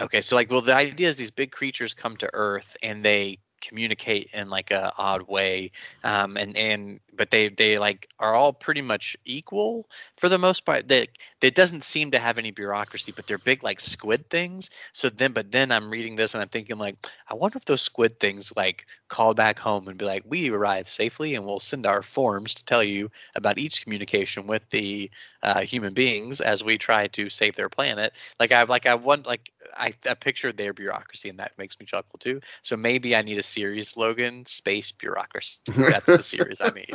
Okay, 0.00 0.20
so 0.22 0.34
like, 0.36 0.50
well, 0.50 0.62
the 0.62 0.74
idea 0.74 1.08
is 1.08 1.16
these 1.16 1.30
big 1.30 1.50
creatures 1.52 1.92
come 1.94 2.16
to 2.18 2.30
Earth 2.32 2.76
and 2.82 3.04
they 3.04 3.38
communicate 3.60 4.30
in 4.32 4.50
like 4.50 4.70
a 4.70 4.92
odd 4.98 5.28
way 5.28 5.70
um 6.04 6.36
and 6.36 6.56
and 6.56 7.00
but 7.14 7.30
they 7.30 7.48
they 7.48 7.78
like 7.78 8.08
are 8.18 8.34
all 8.34 8.52
pretty 8.52 8.82
much 8.82 9.16
equal 9.24 9.86
for 10.16 10.28
the 10.28 10.38
most 10.38 10.64
part. 10.64 10.88
That 10.88 11.08
it 11.42 11.54
doesn't 11.54 11.84
seem 11.84 12.10
to 12.12 12.18
have 12.18 12.38
any 12.38 12.50
bureaucracy 12.50 13.12
but 13.12 13.26
they're 13.26 13.38
big 13.38 13.62
like 13.62 13.80
squid 13.80 14.28
things. 14.30 14.70
So 14.92 15.08
then 15.08 15.32
but 15.32 15.50
then 15.52 15.70
i'm 15.72 15.90
reading 15.90 16.16
this 16.16 16.34
and 16.34 16.42
i'm 16.42 16.48
thinking 16.48 16.78
like 16.78 16.96
i 17.28 17.34
wonder 17.34 17.58
if 17.58 17.64
those 17.64 17.82
squid 17.82 18.18
things 18.20 18.52
like 18.56 18.86
call 19.08 19.34
back 19.34 19.58
home 19.58 19.88
and 19.88 19.98
be 19.98 20.04
like 20.04 20.22
we 20.26 20.50
arrived 20.50 20.88
safely 20.88 21.34
and 21.34 21.44
we'll 21.44 21.60
send 21.60 21.86
our 21.86 22.02
forms 22.02 22.54
to 22.54 22.64
tell 22.64 22.82
you 22.82 23.10
about 23.34 23.58
each 23.58 23.82
communication 23.82 24.46
with 24.46 24.68
the 24.70 25.10
uh, 25.42 25.60
human 25.60 25.92
beings 25.94 26.40
as 26.40 26.62
we 26.64 26.78
try 26.78 27.06
to 27.08 27.28
save 27.30 27.54
their 27.56 27.68
planet. 27.68 28.12
Like 28.38 28.52
i 28.52 28.62
like 28.64 28.86
i 28.86 28.94
want 28.94 29.26
like 29.26 29.50
I, 29.76 29.94
I 30.08 30.14
pictured 30.14 30.56
their 30.56 30.72
bureaucracy 30.72 31.28
and 31.28 31.38
that 31.38 31.56
makes 31.58 31.78
me 31.78 31.86
chuckle 31.86 32.18
too. 32.18 32.40
So 32.62 32.76
maybe 32.76 33.14
i 33.16 33.22
need 33.22 33.38
a 33.38 33.42
series 33.50 33.88
slogan 33.90 34.44
space 34.46 34.92
bureaucracy. 34.92 35.60
That's 35.76 36.06
the 36.06 36.22
series 36.22 36.60
i 36.60 36.70
need 36.70 36.94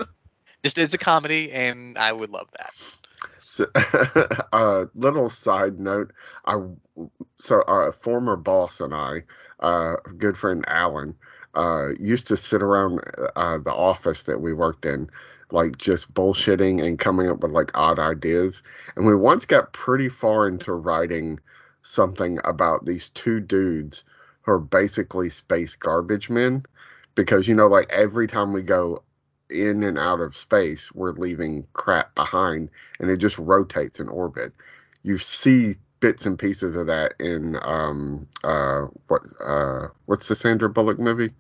just 0.63 0.78
it's 0.78 0.96
a 0.96 0.98
comedy 0.98 1.52
and 1.52 1.98
i 1.98 2.12
would 2.12 2.32
love 2.32 2.48
that. 2.58 2.74
So, 3.41 3.65
uh, 4.52 4.86
little 4.96 5.30
side 5.30 5.80
note 5.80 6.12
i 6.46 6.60
so 7.38 7.62
a 7.62 7.91
former 7.91 8.36
boss 8.36 8.82
and 8.82 8.94
i 8.94 9.24
uh, 9.60 9.96
good 10.18 10.38
friend 10.38 10.65
alan 10.68 11.15
uh, 11.56 11.89
used 12.00 12.28
to 12.28 12.38
sit 12.38 12.62
around 12.62 13.00
uh, 13.36 13.58
the 13.60 13.72
office 13.72 14.24
that 14.24 14.41
we 14.41 14.54
worked 14.54 14.86
in 14.86 15.10
like 15.52 15.78
just 15.78 16.13
bullshitting 16.13 16.84
and 16.84 17.00
coming 17.00 17.30
up 17.30 17.41
with 17.41 17.52
like 17.52 17.72
odd 17.76 18.00
ideas. 18.00 18.62
And 18.96 19.06
we 19.06 19.15
once 19.15 19.46
got 19.46 19.74
pretty 19.74 20.10
far 20.10 20.48
into 20.48 20.74
writing 20.74 21.39
something 21.82 22.39
about 22.44 22.86
these 22.86 23.10
two 23.10 23.39
dudes 23.39 24.04
who 24.46 24.52
are 24.54 24.60
basically 24.60 25.30
space 25.30 25.76
garbage 25.76 26.30
men 26.30 26.64
because 27.16 27.48
you 27.48 27.56
know 27.56 27.68
like 27.68 27.90
every 27.90 28.28
time 28.28 28.54
we 28.54 28.62
go 28.62 29.02
in 29.50 29.84
and 29.84 30.00
out 30.00 30.20
of 30.20 30.36
space 30.36 30.92
we're 30.94 31.14
leaving 31.14 31.66
crap 31.74 32.14
behind 32.16 32.70
and 33.00 33.10
it 33.10 33.18
just 33.18 33.38
rotates 33.38 34.00
in 34.00 34.08
orbit 34.10 34.54
you 35.04 35.18
see 35.18 35.76
bits 36.00 36.26
and 36.26 36.40
pieces 36.40 36.76
of 36.76 36.88
that 36.88 37.14
in 37.20 37.58
um 37.64 38.28
uh 38.44 38.82
what 39.08 39.22
uh 39.44 39.88
what's 40.06 40.28
the 40.28 40.36
Sandra 40.36 40.70
Bullock 40.70 41.00
movie 41.00 41.32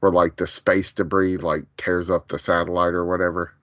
where 0.00 0.12
like 0.12 0.36
the 0.36 0.46
space 0.46 0.92
debris 0.92 1.36
like 1.36 1.64
tears 1.76 2.10
up 2.10 2.28
the 2.28 2.38
satellite 2.38 2.94
or 2.94 3.04
whatever. 3.04 3.54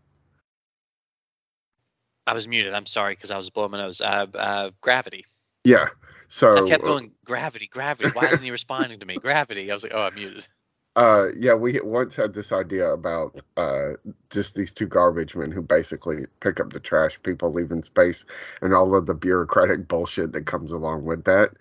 I 2.25 2.33
was 2.33 2.47
muted. 2.47 2.73
I'm 2.73 2.85
sorry 2.85 3.13
because 3.13 3.31
I 3.31 3.37
was 3.37 3.49
blowing 3.49 3.71
my 3.71 3.79
nose. 3.79 4.01
Uh, 4.01 4.27
uh, 4.33 4.69
gravity. 4.81 5.25
Yeah. 5.63 5.89
So 6.27 6.65
I 6.65 6.69
kept 6.69 6.83
going, 6.83 7.11
gravity, 7.25 7.67
gravity. 7.67 8.09
Why 8.11 8.29
isn't 8.29 8.43
he 8.43 8.51
responding 8.51 8.99
to 8.99 9.05
me? 9.05 9.17
Gravity. 9.17 9.71
I 9.71 9.73
was 9.73 9.83
like, 9.83 9.93
oh, 9.93 10.03
I'm 10.03 10.15
muted. 10.15 10.47
Uh, 10.97 11.27
yeah, 11.37 11.53
we 11.53 11.79
once 11.81 12.15
had 12.15 12.33
this 12.33 12.51
idea 12.51 12.91
about 12.91 13.39
uh, 13.55 13.89
just 14.31 14.55
these 14.55 14.71
two 14.71 14.87
garbage 14.87 15.35
men 15.35 15.51
who 15.51 15.61
basically 15.61 16.23
pick 16.39 16.59
up 16.59 16.73
the 16.73 16.79
trash 16.79 17.21
people 17.21 17.53
leave 17.53 17.69
in 17.69 17.83
space 17.83 18.25
and 18.63 18.73
all 18.73 18.95
of 18.95 19.05
the 19.05 19.13
bureaucratic 19.13 19.87
bullshit 19.87 20.31
that 20.31 20.47
comes 20.47 20.71
along 20.71 21.05
with 21.05 21.23
that. 21.25 21.51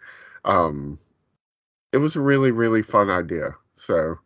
Um, 0.46 0.98
it 1.92 1.98
was 1.98 2.16
a 2.16 2.20
really, 2.20 2.50
really 2.50 2.82
fun 2.82 3.10
idea. 3.10 3.54
So 3.74 4.16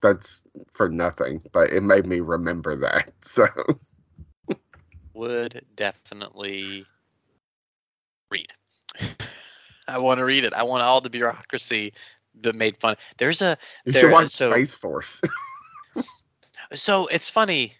that's 0.00 0.42
for 0.72 0.88
nothing, 0.88 1.42
but 1.52 1.70
it 1.70 1.82
made 1.82 2.06
me 2.06 2.20
remember 2.20 2.74
that. 2.76 3.10
So 3.20 3.46
Would 5.12 5.66
definitely 5.76 6.86
read. 8.30 8.48
I 9.88 9.98
want 9.98 10.18
to 10.18 10.24
read 10.24 10.44
it. 10.44 10.52
I 10.54 10.62
want 10.62 10.82
all 10.82 11.00
the 11.00 11.10
bureaucracy 11.10 11.92
that 12.40 12.54
made 12.54 12.76
fun. 12.78 12.96
There's 13.18 13.42
a 13.42 13.56
you 13.84 13.92
There- 13.92 14.02
should 14.02 14.12
watch 14.12 14.30
so- 14.30 14.50
Space 14.50 14.74
Force. 14.74 15.20
so 16.74 17.06
it's 17.08 17.30
funny. 17.30 17.74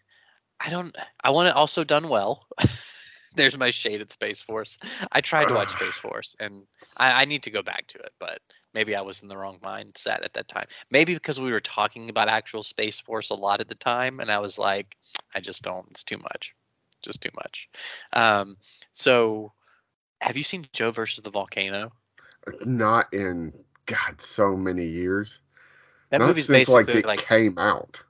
I 0.61 0.71
don't. 0.71 0.95
I 1.23 1.31
want 1.31 1.49
it 1.49 1.55
also 1.55 1.85
done 1.85 2.09
well. 2.09 2.47
There's 3.37 3.59
my 3.59 3.71
shaded 3.71 4.13
Space 4.13 4.41
Force. 4.41 4.79
I 5.11 5.21
tried 5.21 5.47
to 5.49 5.55
watch 5.55 5.71
Space 5.77 5.97
Force, 5.99 6.37
and 6.39 6.63
I, 6.99 7.23
I 7.23 7.25
need 7.25 7.43
to 7.43 7.51
go 7.51 7.63
back 7.63 7.89
to 7.89 7.99
it, 7.99 8.13
but 8.21 8.39
maybe 8.75 8.95
I 8.95 9.01
was 9.01 9.23
in 9.23 9.29
the 9.29 9.37
wrong 9.37 9.59
mindset 9.61 10.25
at 10.25 10.35
that 10.35 10.47
time. 10.47 10.65
Maybe 10.91 11.15
because 11.15 11.41
we 11.41 11.51
were 11.51 11.59
talking 11.59 12.09
about 12.11 12.29
actual 12.29 12.63
Space 12.63 13.01
Force 13.01 13.31
a 13.31 13.35
lot 13.35 13.61
at 13.61 13.69
the 13.69 13.75
time, 13.75 14.21
and 14.21 14.31
I 14.31 14.39
was 14.39 14.57
like, 14.59 14.97
I 15.35 15.41
just 15.41 15.65
don't. 15.65 15.87
It's 15.91 16.05
too 16.05 16.19
much. 16.19 16.55
Just 17.03 17.21
too 17.21 17.31
much. 17.35 17.69
Um, 18.13 18.57
so, 18.93 19.53
have 20.25 20.39
you 20.39 20.43
seen 20.43 20.67
Joe 20.73 20.91
versus 20.91 21.23
the 21.23 21.31
volcano? 21.31 21.93
Not 22.65 23.13
in 23.13 23.53
God 23.85 24.21
so 24.23 24.57
many 24.57 24.87
years. 24.87 25.41
That 26.09 26.19
Not 26.21 26.29
movie's 26.29 26.47
since 26.47 26.71
basically 26.71 26.95
like 26.95 27.05
like 27.05 27.21
it 27.21 27.27
came 27.27 27.59
out. 27.59 28.03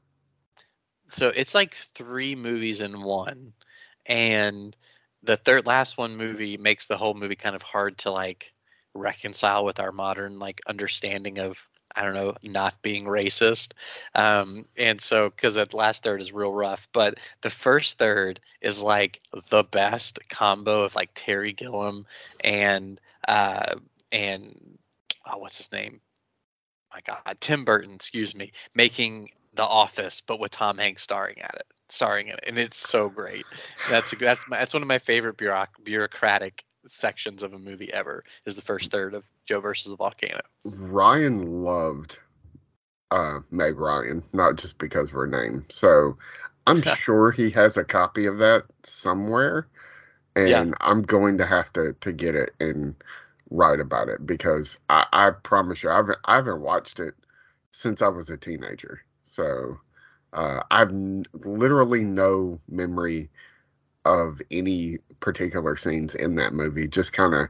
so 1.09 1.29
it's 1.29 1.57
like 1.57 1.75
three 1.75 2.37
movies 2.37 2.83
in 2.83 3.03
one 3.03 3.53
and 4.07 4.77
the 5.25 5.37
third 5.37 5.67
last 5.67 5.99
one 5.99 6.17
movie 6.17 6.57
makes 6.57 6.87
the 6.87 6.97
whole 6.97 7.15
movie 7.15 7.35
kind 7.35 7.57
of 7.57 7.63
hard 7.63 7.99
to 7.99 8.13
like 8.13 8.55
reconcile 8.95 9.65
with 9.65 9.81
our 9.81 9.91
modern 9.91 10.39
like 10.39 10.61
understanding 10.69 11.41
of 11.41 11.69
i 11.97 12.03
don't 12.03 12.15
know 12.15 12.35
not 12.45 12.81
being 12.83 13.05
racist 13.05 13.73
um 14.15 14.65
and 14.77 15.01
so 15.01 15.31
because 15.31 15.55
that 15.55 15.75
last 15.75 16.03
third 16.03 16.21
is 16.21 16.33
real 16.33 16.53
rough 16.53 16.89
but 16.93 17.19
the 17.43 17.51
first 17.51 17.99
third 17.99 18.41
is 18.61 18.83
like 18.83 19.21
the 19.51 19.65
best 19.65 20.19
combo 20.29 20.83
of 20.83 20.95
like 20.95 21.11
terry 21.15 21.53
gilliam 21.53 22.07
and 22.43 23.01
uh 23.29 23.75
and 24.13 24.79
oh 25.27 25.39
what's 25.39 25.59
his 25.59 25.73
name 25.73 26.01
my 26.93 27.01
god 27.05 27.37
tim 27.41 27.65
burton 27.65 27.95
excuse 27.95 28.35
me 28.35 28.53
making 28.75 29.29
the 29.55 29.65
Office, 29.65 30.21
but 30.21 30.41
with 30.41 30.51
Tom 30.51 30.79
Hanks 30.79 31.03
starring 31.03 31.41
at 31.41 31.55
it, 31.55 31.67
starring 31.89 32.29
in 32.29 32.35
it, 32.35 32.45
and 32.47 32.59
it's 32.59 32.77
so 32.77 33.09
great. 33.09 33.47
That's 33.89 34.13
a, 34.13 34.17
that's 34.17 34.47
my, 34.49 34.59
that's 34.59 34.75
one 34.75 34.83
of 34.83 34.89
my 34.89 34.99
favorite 34.99 35.37
bureauc- 35.37 35.83
bureaucratic 35.83 36.65
sections 36.91 37.43
of 37.43 37.53
a 37.55 37.59
movie 37.59 37.93
ever. 37.93 38.25
Is 38.47 38.57
the 38.57 38.63
first 38.63 38.91
third 38.91 39.15
of 39.15 39.25
Joe 39.47 39.61
versus 39.61 39.91
the 39.91 39.97
volcano. 39.97 40.41
Ryan 40.65 41.65
loved 41.65 42.19
uh, 43.11 43.41
Meg 43.51 43.79
Ryan, 43.79 44.23
not 44.33 44.57
just 44.57 44.79
because 44.79 45.09
of 45.11 45.15
her 45.15 45.27
name. 45.27 45.65
So 45.71 46.17
I'm 46.67 46.83
sure 46.83 47.33
he 47.33 47.51
has 47.51 47.77
a 47.77 47.85
copy 47.85 48.27
of 48.27 48.39
that 48.39 48.65
somewhere, 48.85 49.69
and 50.37 50.75
Yeah. 50.75 50.79
I'm 50.81 51.03
going 51.03 51.39
to 51.39 51.47
have 51.47 51.73
to 51.75 51.95
to 52.01 52.13
get 52.13 52.35
it 52.35 52.53
and 52.61 52.95
write 53.51 53.81
about 53.81 54.09
it 54.09 54.27
because 54.27 54.79
I, 54.91 55.07
I 55.13 55.31
promise 55.31 55.83
you, 55.83 55.91
I 55.91 55.97
haven't 55.97 56.19
I 56.25 56.37
haven't 56.37 56.63
watched 56.63 57.01
it 57.01 57.15
since 57.71 58.03
I 58.03 58.09
was 58.09 58.31
a 58.31 58.37
teenager. 58.37 59.01
So 59.25 59.79
uh, 60.33 60.63
I've 60.71 60.91
n- 60.91 61.27
literally 61.45 62.05
no 62.05 62.61
memory 62.69 63.31
of 64.05 64.41
any 64.51 64.99
particular 65.25 65.77
scenes 65.77 66.15
in 66.15 66.37
that 66.37 66.53
movie. 66.53 66.87
Just 66.87 67.13
kind 67.13 67.35
of 67.35 67.49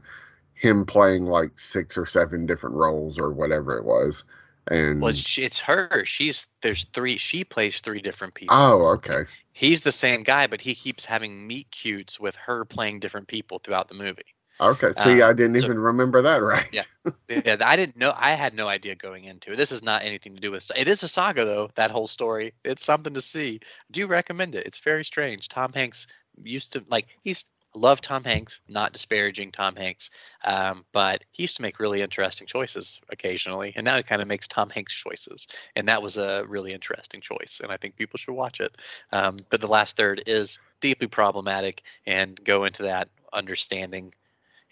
him 0.55 0.85
playing 0.85 1.25
like 1.25 1.59
six 1.59 1.97
or 1.97 2.05
seven 2.05 2.45
different 2.47 2.75
roles 2.75 3.19
or 3.19 3.31
whatever 3.33 3.77
it 3.77 3.83
was. 3.85 4.23
And 4.71 4.99
Well, 5.01 5.09
it's, 5.09 5.37
it's 5.37 5.59
her. 5.59 6.03
She's 6.05 6.47
there's 6.63 6.85
three. 6.85 7.17
She 7.17 7.43
plays 7.43 7.81
three 7.81 8.01
different 8.01 8.33
people. 8.33 8.55
oh, 8.57 8.87
okay. 8.95 9.25
He's 9.53 9.81
the 9.81 9.91
same 9.91 10.23
guy, 10.23 10.47
but 10.47 10.59
he 10.61 10.73
keeps 10.73 11.05
having 11.05 11.45
meet 11.45 11.69
cutes 11.69 12.19
with 12.19 12.35
her 12.37 12.65
playing 12.65 12.99
different 13.01 13.27
people 13.27 13.59
throughout 13.59 13.89
the 13.89 13.93
movie. 13.93 14.25
Okay. 14.59 14.91
See, 15.03 15.21
Uh, 15.21 15.29
I 15.29 15.33
didn't 15.33 15.59
so- 15.59 15.65
even 15.65 15.77
remember 15.77 16.21
that 16.23 16.37
right. 16.41 16.65
Yeah. 16.71 16.83
yeah, 17.29 17.57
I 17.63 17.75
didn't 17.75 17.97
know. 17.97 18.13
I 18.15 18.31
had 18.31 18.53
no 18.55 18.67
idea 18.69 18.95
going 18.95 19.25
into 19.25 19.51
it. 19.51 19.57
This 19.57 19.71
is 19.73 19.83
not 19.83 20.01
anything 20.01 20.33
to 20.33 20.41
do 20.41 20.49
with. 20.51 20.71
It 20.75 20.87
is 20.87 21.03
a 21.03 21.07
saga, 21.09 21.43
though. 21.45 21.69
That 21.75 21.91
whole 21.91 22.07
story. 22.07 22.53
It's 22.63 22.83
something 22.83 23.13
to 23.13 23.21
see. 23.21 23.59
Do 23.91 24.07
recommend 24.07 24.55
it. 24.55 24.65
It's 24.65 24.79
very 24.79 25.03
strange. 25.05 25.49
Tom 25.49 25.73
Hanks 25.73 26.07
used 26.41 26.71
to 26.73 26.83
like. 26.87 27.05
He's 27.21 27.45
love 27.75 28.01
Tom 28.01 28.23
Hanks. 28.23 28.61
Not 28.67 28.93
disparaging 28.93 29.51
Tom 29.51 29.75
Hanks, 29.75 30.09
um, 30.43 30.85
but 30.91 31.23
he 31.31 31.43
used 31.43 31.57
to 31.57 31.61
make 31.61 31.79
really 31.79 32.01
interesting 32.01 32.47
choices 32.47 33.01
occasionally, 33.09 33.73
and 33.75 33.85
now 33.85 33.97
he 33.97 34.03
kind 34.03 34.21
of 34.21 34.27
makes 34.27 34.47
Tom 34.47 34.69
Hanks 34.69 34.95
choices, 34.95 35.47
and 35.75 35.87
that 35.87 36.01
was 36.01 36.17
a 36.17 36.45
really 36.47 36.73
interesting 36.73 37.21
choice, 37.21 37.59
and 37.61 37.71
I 37.71 37.77
think 37.77 37.95
people 37.95 38.17
should 38.17 38.33
watch 38.33 38.59
it. 38.59 38.77
Um, 39.11 39.39
but 39.49 39.61
the 39.61 39.67
last 39.67 39.97
third 39.97 40.23
is 40.25 40.59
deeply 40.81 41.07
problematic, 41.07 41.83
and 42.05 42.41
go 42.43 42.63
into 42.63 42.83
that 42.83 43.09
understanding 43.33 44.13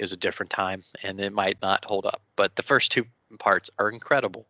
was 0.04 0.12
a 0.12 0.18
different 0.18 0.50
time 0.50 0.84
and 1.02 1.20
it 1.20 1.32
might 1.34 1.62
not 1.62 1.86
hold 1.86 2.06
up. 2.06 2.22
But 2.36 2.56
the 2.56 2.62
first 2.62 2.92
two 2.92 3.06
parts 3.40 3.72
are 3.80 3.90
incredible. 3.90 4.46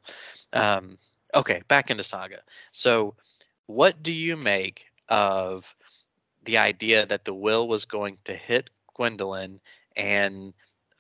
Um, 0.51 0.97
okay, 1.33 1.61
back 1.67 1.91
into 1.91 2.03
Saga. 2.03 2.39
So, 2.71 3.15
what 3.67 4.03
do 4.03 4.11
you 4.11 4.35
make 4.35 4.87
of 5.07 5.73
the 6.45 6.57
idea 6.57 7.05
that 7.05 7.25
the 7.25 7.33
will 7.33 7.67
was 7.67 7.85
going 7.85 8.17
to 8.25 8.33
hit 8.33 8.69
Gwendolyn 8.95 9.59
and 9.95 10.53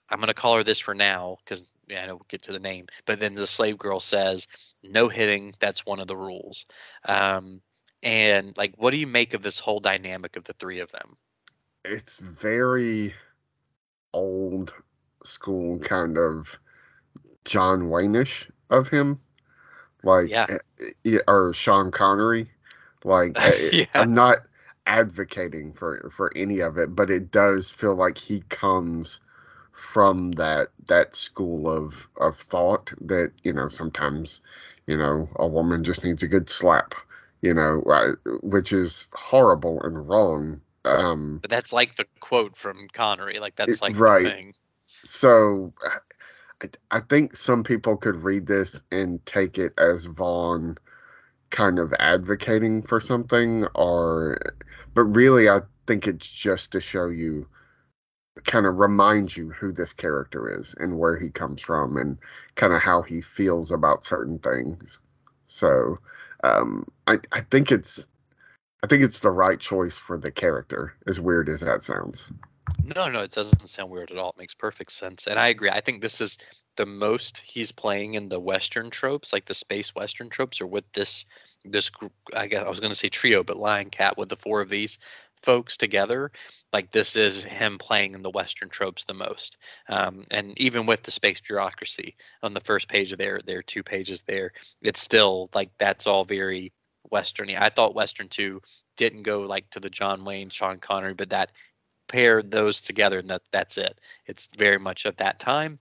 I'm 0.09 0.19
going 0.19 0.27
to 0.27 0.33
call 0.33 0.57
her 0.57 0.63
this 0.63 0.79
for 0.79 0.93
now 0.93 1.37
because 1.43 1.65
yeah, 1.87 2.03
I 2.03 2.07
know 2.07 2.15
we'll 2.15 2.25
get 2.27 2.43
to 2.43 2.51
the 2.51 2.59
name. 2.59 2.87
But 3.05 3.19
then 3.19 3.33
the 3.33 3.47
slave 3.47 3.77
girl 3.77 3.99
says, 3.99 4.47
no 4.83 5.09
hitting. 5.09 5.53
That's 5.59 5.85
one 5.85 5.99
of 5.99 6.07
the 6.07 6.15
rules. 6.15 6.65
Um, 7.05 7.61
and 8.01 8.55
like, 8.57 8.73
what 8.77 8.91
do 8.91 8.97
you 8.97 9.07
make 9.07 9.33
of 9.33 9.41
this 9.41 9.59
whole 9.59 9.79
dynamic 9.79 10.35
of 10.35 10.43
the 10.43 10.53
three 10.53 10.79
of 10.79 10.91
them? 10.91 11.17
It's 11.85 12.19
very 12.19 13.13
old 14.13 14.73
school 15.25 15.79
kind 15.79 16.17
of 16.17 16.57
John 17.45 17.89
Wayne-ish 17.89 18.49
of 18.69 18.87
him. 18.89 19.17
Like 20.03 20.29
Yeah. 20.29 20.47
eh, 20.49 20.85
eh, 21.05 21.19
or 21.27 21.53
Sean 21.53 21.91
Connery. 21.91 22.47
Like 23.03 23.35
eh, 23.39 23.69
Yeah. 23.71 23.85
I'm 23.93 24.13
not 24.13 24.39
advocating 24.85 25.73
for 25.73 26.11
for 26.15 26.31
any 26.35 26.59
of 26.59 26.77
it, 26.77 26.95
but 26.95 27.09
it 27.09 27.31
does 27.31 27.71
feel 27.71 27.95
like 27.95 28.17
he 28.17 28.41
comes 28.49 29.19
from 29.73 30.31
that 30.33 30.67
that 30.87 31.15
school 31.15 31.69
of 31.69 32.07
of 32.17 32.37
thought 32.37 32.93
that 33.01 33.31
you 33.43 33.51
know 33.51 33.67
sometimes 33.67 34.41
you 34.87 34.95
know 34.95 35.27
a 35.37 35.47
woman 35.47 35.83
just 35.83 36.03
needs 36.03 36.21
a 36.21 36.27
good 36.27 36.49
slap 36.49 36.93
you 37.41 37.53
know 37.53 37.81
right, 37.85 38.15
which 38.43 38.71
is 38.71 39.07
horrible 39.13 39.81
and 39.81 40.07
wrong 40.07 40.61
um 40.85 41.39
But 41.41 41.49
that's 41.49 41.73
like 41.73 41.95
the 41.95 42.05
quote 42.19 42.55
from 42.55 42.87
Connery. 42.93 43.39
Like 43.39 43.55
that's 43.55 43.81
like 43.81 43.97
right. 43.97 44.23
the 44.23 44.29
thing. 44.29 44.53
so 44.87 45.73
I, 46.61 46.67
I 46.91 46.99
think 46.99 47.35
some 47.35 47.63
people 47.63 47.97
could 47.97 48.23
read 48.23 48.45
this 48.45 48.81
and 48.91 49.25
take 49.25 49.57
it 49.57 49.73
as 49.77 50.05
Vaughan 50.05 50.77
kind 51.53 51.77
of 51.79 51.93
advocating 51.99 52.81
for 52.81 52.99
something 52.99 53.65
or 53.75 54.39
but 54.95 55.03
really 55.03 55.47
I 55.47 55.59
think 55.87 56.07
it's 56.07 56.27
just 56.27 56.71
to 56.71 56.81
show 56.81 57.07
you 57.07 57.47
kind 58.45 58.65
of 58.65 58.79
remind 58.79 59.37
you 59.37 59.51
who 59.51 59.71
this 59.71 59.93
character 59.93 60.59
is 60.59 60.73
and 60.79 60.97
where 60.97 61.19
he 61.19 61.29
comes 61.29 61.61
from 61.61 61.97
and 61.97 62.17
kind 62.55 62.73
of 62.73 62.81
how 62.81 63.03
he 63.03 63.21
feels 63.21 63.71
about 63.71 64.03
certain 64.03 64.39
things. 64.39 64.99
So 65.45 65.99
um 66.43 66.87
I 67.07 67.19
I 67.31 67.41
think 67.41 67.71
it's 67.71 68.07
I 68.83 68.87
think 68.87 69.03
it's 69.03 69.19
the 69.19 69.31
right 69.31 69.59
choice 69.59 69.97
for 69.97 70.17
the 70.17 70.31
character, 70.31 70.93
as 71.07 71.21
weird 71.21 71.49
as 71.49 71.61
that 71.61 71.83
sounds. 71.83 72.31
No, 72.83 73.09
no, 73.09 73.21
it 73.21 73.31
doesn't 73.31 73.67
sound 73.67 73.89
weird 73.91 74.11
at 74.11 74.17
all. 74.17 74.29
It 74.29 74.37
makes 74.37 74.53
perfect 74.53 74.91
sense. 74.91 75.27
And 75.27 75.39
I 75.39 75.47
agree. 75.47 75.69
I 75.69 75.81
think 75.81 76.01
this 76.01 76.21
is 76.21 76.37
the 76.75 76.85
most 76.85 77.37
he's 77.37 77.71
playing 77.71 78.15
in 78.15 78.29
the 78.29 78.39
Western 78.39 78.89
tropes, 78.89 79.31
like 79.31 79.45
the 79.45 79.53
space 79.53 79.95
Western 79.95 80.29
tropes, 80.29 80.59
or 80.59 80.67
with 80.67 80.91
this 80.93 81.25
this 81.63 81.89
group. 81.89 82.13
I 82.35 82.47
guess 82.47 82.63
I 82.65 82.69
was 82.69 82.79
going 82.79 82.91
to 82.91 82.97
say 82.97 83.09
trio, 83.09 83.43
but 83.43 83.57
Lying 83.57 83.89
Cat 83.89 84.17
with 84.17 84.29
the 84.29 84.35
four 84.35 84.61
of 84.61 84.69
these 84.69 84.99
folks 85.43 85.75
together 85.75 86.31
like 86.71 86.89
this 86.91 87.15
is 87.15 87.43
him 87.43 87.77
playing 87.77 88.15
in 88.15 88.23
the 88.23 88.29
western 88.29 88.69
tropes 88.69 89.03
the 89.03 89.13
most 89.13 89.57
um, 89.89 90.25
and 90.31 90.57
even 90.59 90.85
with 90.85 91.03
the 91.03 91.11
space 91.11 91.41
bureaucracy 91.41 92.15
on 92.41 92.53
the 92.53 92.61
first 92.61 92.87
page 92.87 93.11
of 93.11 93.17
their 93.17 93.41
their 93.45 93.61
two 93.61 93.83
pages 93.83 94.21
there 94.23 94.51
it's 94.81 95.01
still 95.01 95.49
like 95.53 95.69
that's 95.77 96.07
all 96.07 96.23
very 96.23 96.71
westerny 97.11 97.59
i 97.59 97.67
thought 97.67 97.93
western 97.93 98.29
2 98.29 98.61
didn't 98.95 99.23
go 99.23 99.41
like 99.41 99.69
to 99.69 99.81
the 99.81 99.89
john 99.89 100.23
wayne 100.23 100.49
sean 100.49 100.79
connery 100.79 101.13
but 101.13 101.29
that 101.29 101.51
paired 102.13 102.51
those 102.51 102.79
together 102.79 103.19
and 103.19 103.29
that 103.29 103.41
that's 103.51 103.77
it. 103.77 103.99
It's 104.27 104.47
very 104.55 104.79
much 104.79 105.05
of 105.05 105.17
that 105.17 105.39
time 105.39 105.79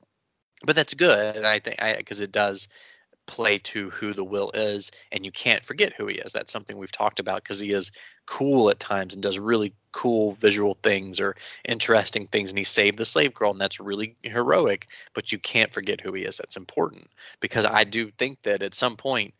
but 0.65 0.77
that's 0.77 0.95
good. 0.95 1.45
I 1.45 1.59
think 1.59 1.79
because 1.99 2.21
it 2.21 2.33
does 2.33 2.69
play 3.27 3.59
to 3.59 3.89
who 3.91 4.13
the 4.13 4.25
will 4.25 4.51
is 4.53 4.91
and 5.13 5.25
you 5.25 5.31
can't 5.31 5.65
forget 5.65 5.93
who 5.97 6.07
he 6.09 6.17
is. 6.17 6.33
That's 6.33 6.53
something 6.53 6.77
we've 6.77 6.91
talked 6.91 7.21
about 7.21 7.43
because 7.43 7.61
he 7.61 7.71
is 7.71 7.93
cool 8.27 8.69
at 8.69 8.81
times 8.81 9.15
and 9.15 9.23
does 9.23 9.39
really 9.39 9.75
cool 9.93 10.33
visual 10.33 10.77
things 10.83 11.21
or 11.21 11.37
interesting 11.65 12.27
things 12.27 12.51
and 12.51 12.59
he 12.59 12.65
saved 12.65 12.99
the 12.99 13.05
slave 13.05 13.33
girl 13.33 13.53
and 13.53 13.61
that's 13.61 13.79
really 13.79 14.17
heroic 14.23 14.89
but 15.15 15.31
you 15.31 15.39
can't 15.39 15.73
forget 15.73 16.01
who 16.01 16.13
he 16.13 16.25
is. 16.25 16.37
That's 16.37 16.57
important 16.57 17.09
because 17.41 17.65
i 17.65 17.85
do 17.85 18.11
think 18.11 18.43
that 18.43 18.63
at 18.63 18.75
some 18.75 18.97
point 18.97 19.35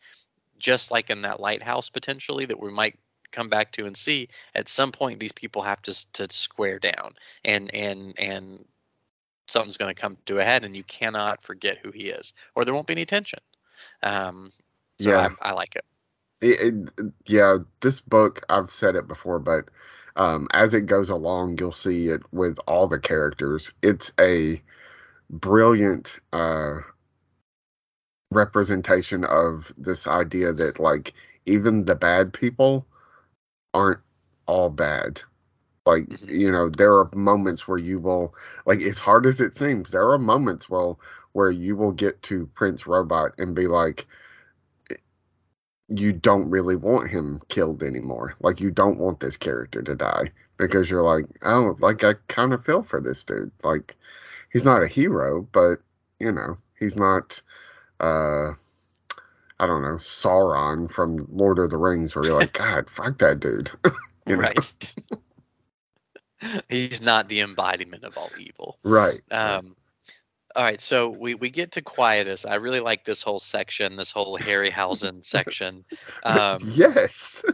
just 0.57 0.91
like 0.91 1.09
in 1.09 1.23
that 1.23 1.39
lighthouse 1.41 1.89
potentially 1.89 2.45
that 2.45 2.61
we 2.61 2.71
might 2.71 2.97
come 3.33 3.49
back 3.49 3.71
to 3.73 3.85
and 3.85 3.97
see 3.97 4.29
at 4.55 4.69
some 4.69 4.91
point 4.91 5.19
these 5.19 5.33
people 5.33 5.61
have 5.61 5.81
to 5.81 6.13
to 6.13 6.27
square 6.31 6.79
down 6.79 7.13
and 7.43 7.73
and 7.75 8.13
and 8.19 8.65
something's 9.47 9.77
going 9.77 9.93
to 9.93 10.01
come 10.01 10.17
to 10.25 10.39
a 10.39 10.43
head 10.43 10.63
and 10.63 10.75
you 10.75 10.83
cannot 10.83 11.41
forget 11.41 11.77
who 11.83 11.91
he 11.91 12.09
is 12.09 12.33
or 12.55 12.63
there 12.63 12.73
won't 12.73 12.87
be 12.87 12.93
any 12.93 13.05
tension 13.05 13.39
um, 14.03 14.51
so 14.97 15.11
Yeah. 15.11 15.29
I, 15.41 15.49
I 15.49 15.51
like 15.53 15.75
it. 15.75 15.85
It, 16.41 16.73
it, 16.97 17.13
yeah, 17.25 17.57
this 17.81 18.01
book, 18.01 18.45
I've 18.49 18.69
said 18.71 18.95
it 18.95 19.07
before, 19.07 19.39
but 19.39 19.69
um, 20.17 20.47
as 20.53 20.73
it 20.73 20.85
goes 20.87 21.09
along, 21.09 21.57
you'll 21.59 21.71
see 21.71 22.07
it 22.07 22.21
with 22.31 22.57
all 22.67 22.87
the 22.87 22.99
characters. 22.99 23.71
It's 23.81 24.11
a 24.19 24.61
brilliant 25.29 26.19
uh, 26.33 26.79
representation 28.31 29.23
of 29.25 29.73
this 29.77 30.05
idea 30.05 30.53
that, 30.53 30.79
like, 30.79 31.13
even 31.45 31.85
the 31.85 31.95
bad 31.95 32.33
people 32.33 32.85
aren't 33.73 34.01
all 34.47 34.69
bad. 34.69 35.21
Like, 35.85 36.09
Mhm. 36.09 36.29
you 36.29 36.51
know, 36.51 36.69
there 36.69 36.93
are 36.99 37.09
moments 37.15 37.67
where 37.67 37.79
you 37.79 37.99
will, 37.99 38.35
like, 38.65 38.81
as 38.81 38.99
hard 38.99 39.25
as 39.25 39.41
it 39.41 39.55
seems, 39.55 39.91
there 39.91 40.09
are 40.11 40.19
moments 40.19 40.69
where, 40.69 40.95
where 41.33 41.51
you 41.51 41.75
will 41.77 41.93
get 41.93 42.21
to 42.23 42.47
Prince 42.55 42.87
Robot 42.87 43.33
and 43.39 43.55
be 43.55 43.67
like, 43.67 44.07
you 45.89 46.13
don't 46.13 46.49
really 46.49 46.75
want 46.75 47.09
him 47.09 47.39
killed 47.49 47.83
anymore. 47.83 48.35
Like 48.41 48.59
you 48.59 48.71
don't 48.71 48.97
want 48.99 49.19
this 49.19 49.37
character 49.37 49.81
to 49.83 49.95
die 49.95 50.31
because 50.57 50.89
you're 50.89 51.03
like, 51.03 51.25
oh, 51.43 51.75
like 51.79 52.03
I 52.03 52.13
kind 52.27 52.53
of 52.53 52.63
feel 52.65 52.83
for 52.83 53.01
this 53.01 53.23
dude. 53.23 53.51
Like 53.63 53.95
he's 54.51 54.65
not 54.65 54.83
a 54.83 54.87
hero, 54.87 55.47
but 55.51 55.77
you 56.19 56.31
know, 56.31 56.55
he's 56.79 56.97
not 56.97 57.41
uh 57.99 58.53
I 59.63 59.65
don't 59.65 59.81
know, 59.81 59.95
Sauron 59.95 60.91
from 60.91 61.25
Lord 61.31 61.57
of 61.57 61.69
the 61.69 61.77
Rings 61.77 62.13
where 62.13 62.25
you're 62.25 62.37
like, 62.37 62.51
God, 62.57 62.89
fuck 62.89 63.17
that 63.19 63.39
dude. 63.39 63.71
you 64.27 64.35
right. 64.35 64.93
He's 66.69 67.01
not 67.01 67.29
the 67.29 67.39
embodiment 67.39 68.03
of 68.03 68.17
all 68.17 68.29
evil. 68.37 68.77
Right. 68.83 69.21
Um, 69.31 69.77
all 70.53 70.63
right, 70.65 70.81
so 70.81 71.07
we, 71.07 71.35
we 71.35 71.49
get 71.49 71.71
to 71.71 71.81
Quietus. 71.81 72.45
I 72.45 72.55
really 72.55 72.81
like 72.81 73.05
this 73.05 73.23
whole 73.23 73.39
section, 73.39 73.95
this 73.95 74.11
whole 74.11 74.37
Harryhausen 74.37 75.23
section. 75.23 75.85
Um, 76.23 76.59
yes. 76.65 77.45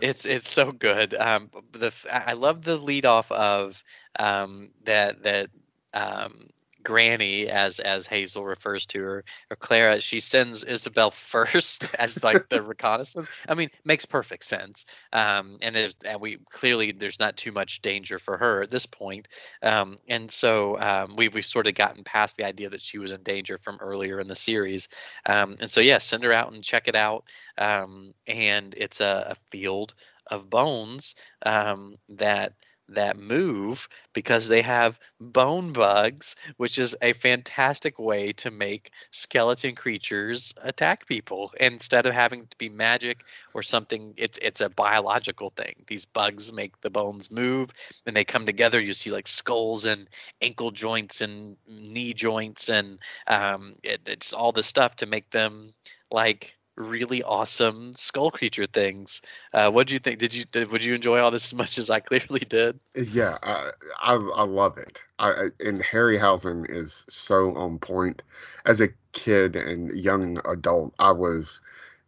it's 0.00 0.24
it's 0.24 0.50
so 0.50 0.72
good. 0.72 1.12
Um, 1.14 1.50
the 1.72 1.92
I 2.10 2.32
love 2.32 2.62
the 2.62 2.76
lead 2.76 3.04
off 3.04 3.30
of 3.30 3.84
um, 4.18 4.70
that 4.84 5.22
that 5.24 5.50
um, 5.92 6.48
Granny, 6.82 7.48
as 7.48 7.80
as 7.80 8.06
Hazel 8.06 8.44
refers 8.44 8.86
to 8.86 9.00
her, 9.02 9.24
or 9.50 9.56
Klara. 9.56 10.00
She 10.00 10.20
sends 10.20 10.64
Izabel 10.64 11.12
first 11.30 11.94
as 11.98 12.22
like 12.22 12.48
the 12.48 12.62
reconnaissance. 12.62 13.28
I 13.48 13.54
mean, 13.54 13.70
makes 13.84 14.06
perfect 14.06 14.44
sense. 14.44 14.84
Um, 15.12 15.58
and 15.62 15.76
and 15.76 16.20
we 16.20 16.38
clearly 16.50 16.92
there's 16.92 17.20
not 17.20 17.36
too 17.36 17.52
much 17.52 17.82
danger 17.82 18.18
for 18.18 18.36
her 18.38 18.62
at 18.62 18.70
this 18.70 18.86
point. 18.86 19.28
Um, 19.62 19.96
and 20.08 20.30
so 20.30 20.78
um, 20.78 21.16
we've 21.16 21.34
we've 21.34 21.44
sort 21.44 21.66
of 21.66 21.74
gotten 21.74 22.04
past 22.04 22.36
the 22.36 22.44
idea 22.44 22.70
that 22.70 22.82
she 22.82 22.98
was 22.98 23.12
in 23.12 23.22
danger 23.22 23.58
from 23.58 23.78
earlier 23.80 24.20
in 24.20 24.28
the 24.28 24.36
series. 24.36 24.88
Um, 25.26 25.56
and 25.60 25.70
so 25.70 25.80
yeah, 25.80 25.98
send 25.98 26.24
her 26.24 26.32
out 26.32 26.52
and 26.52 26.62
check 26.62 26.88
it 26.88 26.96
out. 26.96 27.24
Um, 27.58 28.12
and 28.26 28.74
it's 28.76 29.00
a, 29.00 29.28
a 29.30 29.34
field 29.50 29.94
of 30.30 30.48
bones 30.48 31.14
um, 31.44 31.96
that 32.10 32.54
that 32.94 33.18
move 33.18 33.88
because 34.12 34.48
they 34.48 34.62
have 34.62 34.98
bone 35.20 35.72
bugs, 35.72 36.36
which 36.56 36.78
is 36.78 36.96
a 37.02 37.12
fantastic 37.12 37.98
way 37.98 38.32
to 38.32 38.50
make 38.50 38.90
skeleton 39.10 39.74
creatures 39.74 40.54
attack 40.62 41.06
people. 41.06 41.52
Instead 41.60 42.06
of 42.06 42.14
having 42.14 42.46
to 42.46 42.56
be 42.58 42.68
magic 42.68 43.24
or 43.54 43.62
something, 43.62 44.14
it's 44.16 44.38
it's 44.38 44.60
a 44.60 44.68
biological 44.70 45.50
thing. 45.50 45.74
These 45.86 46.04
bugs 46.04 46.52
make 46.52 46.80
the 46.80 46.90
bones 46.90 47.30
move, 47.30 47.70
and 48.06 48.16
they 48.16 48.24
come 48.24 48.46
together. 48.46 48.80
You 48.80 48.92
see 48.94 49.10
like 49.10 49.28
skulls 49.28 49.86
and 49.86 50.08
ankle 50.40 50.70
joints 50.70 51.20
and 51.20 51.56
knee 51.66 52.14
joints, 52.14 52.68
and 52.68 52.98
um, 53.26 53.76
it, 53.82 54.00
it's 54.08 54.32
all 54.32 54.52
this 54.52 54.66
stuff 54.66 54.96
to 54.96 55.06
make 55.06 55.30
them 55.30 55.72
like 56.10 56.56
really 56.80 57.22
awesome 57.22 57.92
skull 57.94 58.30
creature 58.30 58.66
things. 58.66 59.22
Uh, 59.52 59.70
what 59.70 59.86
do 59.86 59.94
you 59.94 60.00
think? 60.00 60.18
Did 60.18 60.34
you 60.34 60.44
did, 60.46 60.70
would 60.70 60.84
you 60.84 60.94
enjoy 60.94 61.20
all 61.20 61.30
this 61.30 61.52
as 61.52 61.54
much 61.54 61.78
as 61.78 61.90
I 61.90 62.00
clearly 62.00 62.40
did? 62.40 62.80
Yeah, 62.94 63.38
I, 63.42 63.70
I 64.00 64.14
I 64.14 64.42
love 64.44 64.78
it. 64.78 65.02
I 65.18 65.30
I- 65.30 65.48
and 65.60 65.82
Harryhausen 65.82 66.66
is 66.70 67.04
so 67.08 67.54
on 67.56 67.78
point. 67.78 68.22
As 68.66 68.80
a 68.80 68.88
kid 69.12 69.56
and 69.56 69.90
young 69.98 70.40
adult, 70.44 70.94
I 70.98 71.12
was 71.12 71.60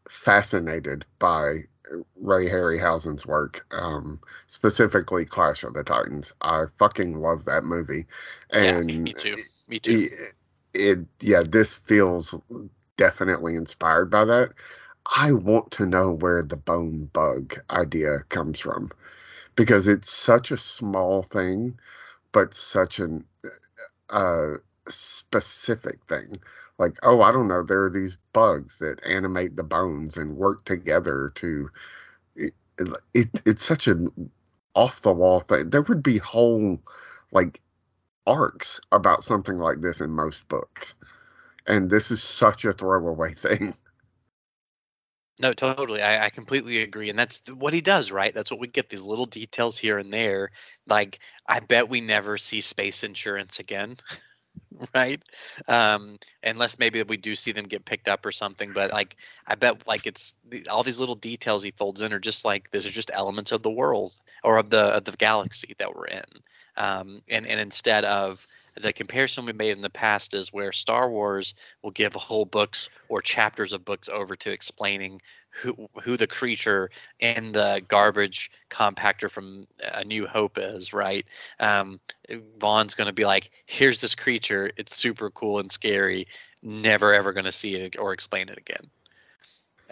fascinated 0.09 1.05
by 1.19 1.65
Ray 2.17 2.49
Harryhausen's 2.49 3.27
work, 3.27 3.67
um, 3.73 4.21
specifically 4.47 5.25
Clash 5.25 5.63
of 5.63 5.75
the 5.75 5.85
Titans. 5.85 6.33
I 6.41 6.65
fucking 6.77 7.17
love 7.17 7.45
that 7.45 7.65
movie, 7.65 8.07
yeah, 8.53 8.79
and 8.79 8.87
me, 8.87 8.99
me 8.99 9.13
too. 9.13 9.37
Me 9.69 9.79
too. 9.79 10.09
it, 10.11 10.35
it 10.75 10.99
yeah, 11.21 11.43
this 11.47 11.77
feels 11.77 12.35
definitely 12.97 13.57
inspired 13.57 14.11
by 14.11 14.25
that. 14.25 14.51
I 15.15 15.33
want 15.33 15.71
to 15.73 15.87
know 15.87 16.13
where 16.13 16.43
the 16.43 16.57
bone 16.57 17.11
bug 17.13 17.59
idea 17.71 18.21
comes 18.29 18.61
from 18.61 18.91
because 19.57 19.89
it's 19.89 20.11
such 20.11 20.51
a 20.51 20.57
small 20.57 21.23
thing, 21.23 21.79
but 22.33 22.55
such 22.55 22.99
an 22.99 23.25
uh, 24.11 24.55
specific 24.89 26.05
thing. 26.09 26.39
Like, 26.79 26.97
oh, 27.03 27.23
I 27.23 27.33
don't 27.33 27.49
know, 27.49 27.63
there 27.63 27.85
are 27.85 27.91
these 27.91 28.19
bugs 28.33 28.79
that 28.79 29.01
animate 29.05 29.57
the 29.57 29.63
bones 29.63 30.17
and 30.17 30.37
work 30.37 30.65
together 30.65 31.33
to. 31.37 31.71
It, 32.37 32.55
it, 33.15 33.43
it's 33.45 33.65
such 33.65 33.87
an 33.87 34.31
off 34.75 35.03
the 35.03 35.13
wall 35.13 35.41
thing. 35.41 35.71
There 35.71 35.83
would 35.83 36.03
be 36.03 36.19
whole 36.19 36.79
like 37.33 37.61
arcs 38.27 38.81
about 38.93 39.25
something 39.25 39.59
like 39.59 39.81
this 39.81 40.01
in 40.01 40.11
most 40.11 40.47
books, 40.49 40.95
and 41.67 41.91
this 41.91 42.11
is 42.11 42.23
such 42.23 42.65
a 42.65 42.73
throwaway 42.73 43.35
thing. 43.35 43.75
No, 45.41 45.53
totally. 45.55 46.03
I, 46.03 46.27
I 46.27 46.31
completely 46.31 46.83
agree. 46.83 47.11
And 47.11 47.19
that's 47.19 47.41
th- 47.41 47.57
what 47.57 47.73
he 47.73 47.81
does, 47.81 48.13
right? 48.13 48.35
That's 48.35 48.51
what 48.51 48.61
we 48.61 48.69
get 48.69 48.91
these 48.91 49.03
little 49.03 49.25
details 49.25 49.79
here 49.79 49.99
and 49.99 50.13
there. 50.13 50.51
Like, 50.87 51.21
I 51.49 51.61
bet 51.61 51.89
we 51.89 52.01
never 52.01 52.37
see 52.37 52.61
space 52.61 53.03
insurance 53.03 53.59
again, 53.59 53.97
right? 54.95 55.23
Um, 55.67 56.19
unless 56.43 56.79
maybe 56.79 57.03
we 57.03 57.17
do 57.17 57.35
see 57.35 57.53
them 57.53 57.65
get 57.65 57.87
picked 57.87 58.09
up 58.09 58.27
or 58.27 58.31
something. 58.31 58.73
But, 58.73 58.93
like, 58.93 59.17
I 59.47 59.55
bet, 59.55 59.89
like, 59.89 60.07
it's 60.07 60.35
all 60.71 60.83
these 60.83 61.01
little 61.01 61.15
details 61.15 61.63
he 61.63 61.71
folds 61.73 62.03
in 62.03 62.13
are 62.13 62.21
just 62.21 62.45
like, 62.45 62.71
these 62.71 62.87
are 62.87 62.91
just 62.91 63.11
elements 63.13 63.53
of 63.53 63.63
the 63.63 63.71
world 63.71 64.13
or 64.45 64.59
of 64.59 64.69
the, 64.71 64.97
of 64.97 65.05
the 65.05 65.13
galaxy 65.13 65.75
that 65.79 65.95
we're 65.95 66.07
in. 66.07 66.25
Um, 66.77 67.23
and, 67.29 67.47
and 67.47 67.59
instead 67.59 68.05
of, 68.05 68.45
the 68.81 68.93
comparison 68.93 69.45
we 69.45 69.53
made 69.53 69.77
in 69.77 69.83
the 69.83 69.91
past 69.91 70.35
is 70.35 70.53
where 70.53 70.73
Star 70.73 71.11
Wars 71.11 71.55
will 71.83 71.91
give 71.91 72.15
whole 72.15 72.45
books 72.45 72.89
or 73.09 73.21
chapters 73.21 73.73
of 73.73 73.85
books 73.85 74.09
over 74.09 74.37
to 74.37 74.51
explaining 74.51 75.21
who 75.51 75.89
who 76.03 76.17
the 76.17 76.27
creature 76.27 76.91
in 77.21 77.53
the 77.53 77.83
garbage 77.87 78.51
compactor 78.71 79.31
from 79.31 79.67
A 79.81 80.05
New 80.05 80.27
Hope 80.27 80.57
is, 80.59 80.93
right? 80.93 81.27
Um, 81.61 82.01
Vaughan's 82.59 82.95
going 82.95 83.09
to 83.09 83.13
be 83.13 83.27
like, 83.27 83.51
"Here's 83.67 84.01
this 84.01 84.15
creature. 84.15 84.71
It's 84.77 84.97
super 84.97 85.31
cool 85.31 85.59
and 85.59 85.71
scary. 85.71 86.27
Never 86.63 87.13
ever 87.13 87.33
going 87.33 87.45
to 87.45 87.53
see 87.53 87.75
it 87.75 87.99
or 87.99 88.13
explain 88.13 88.49
it 88.49 88.59
again." 88.59 88.91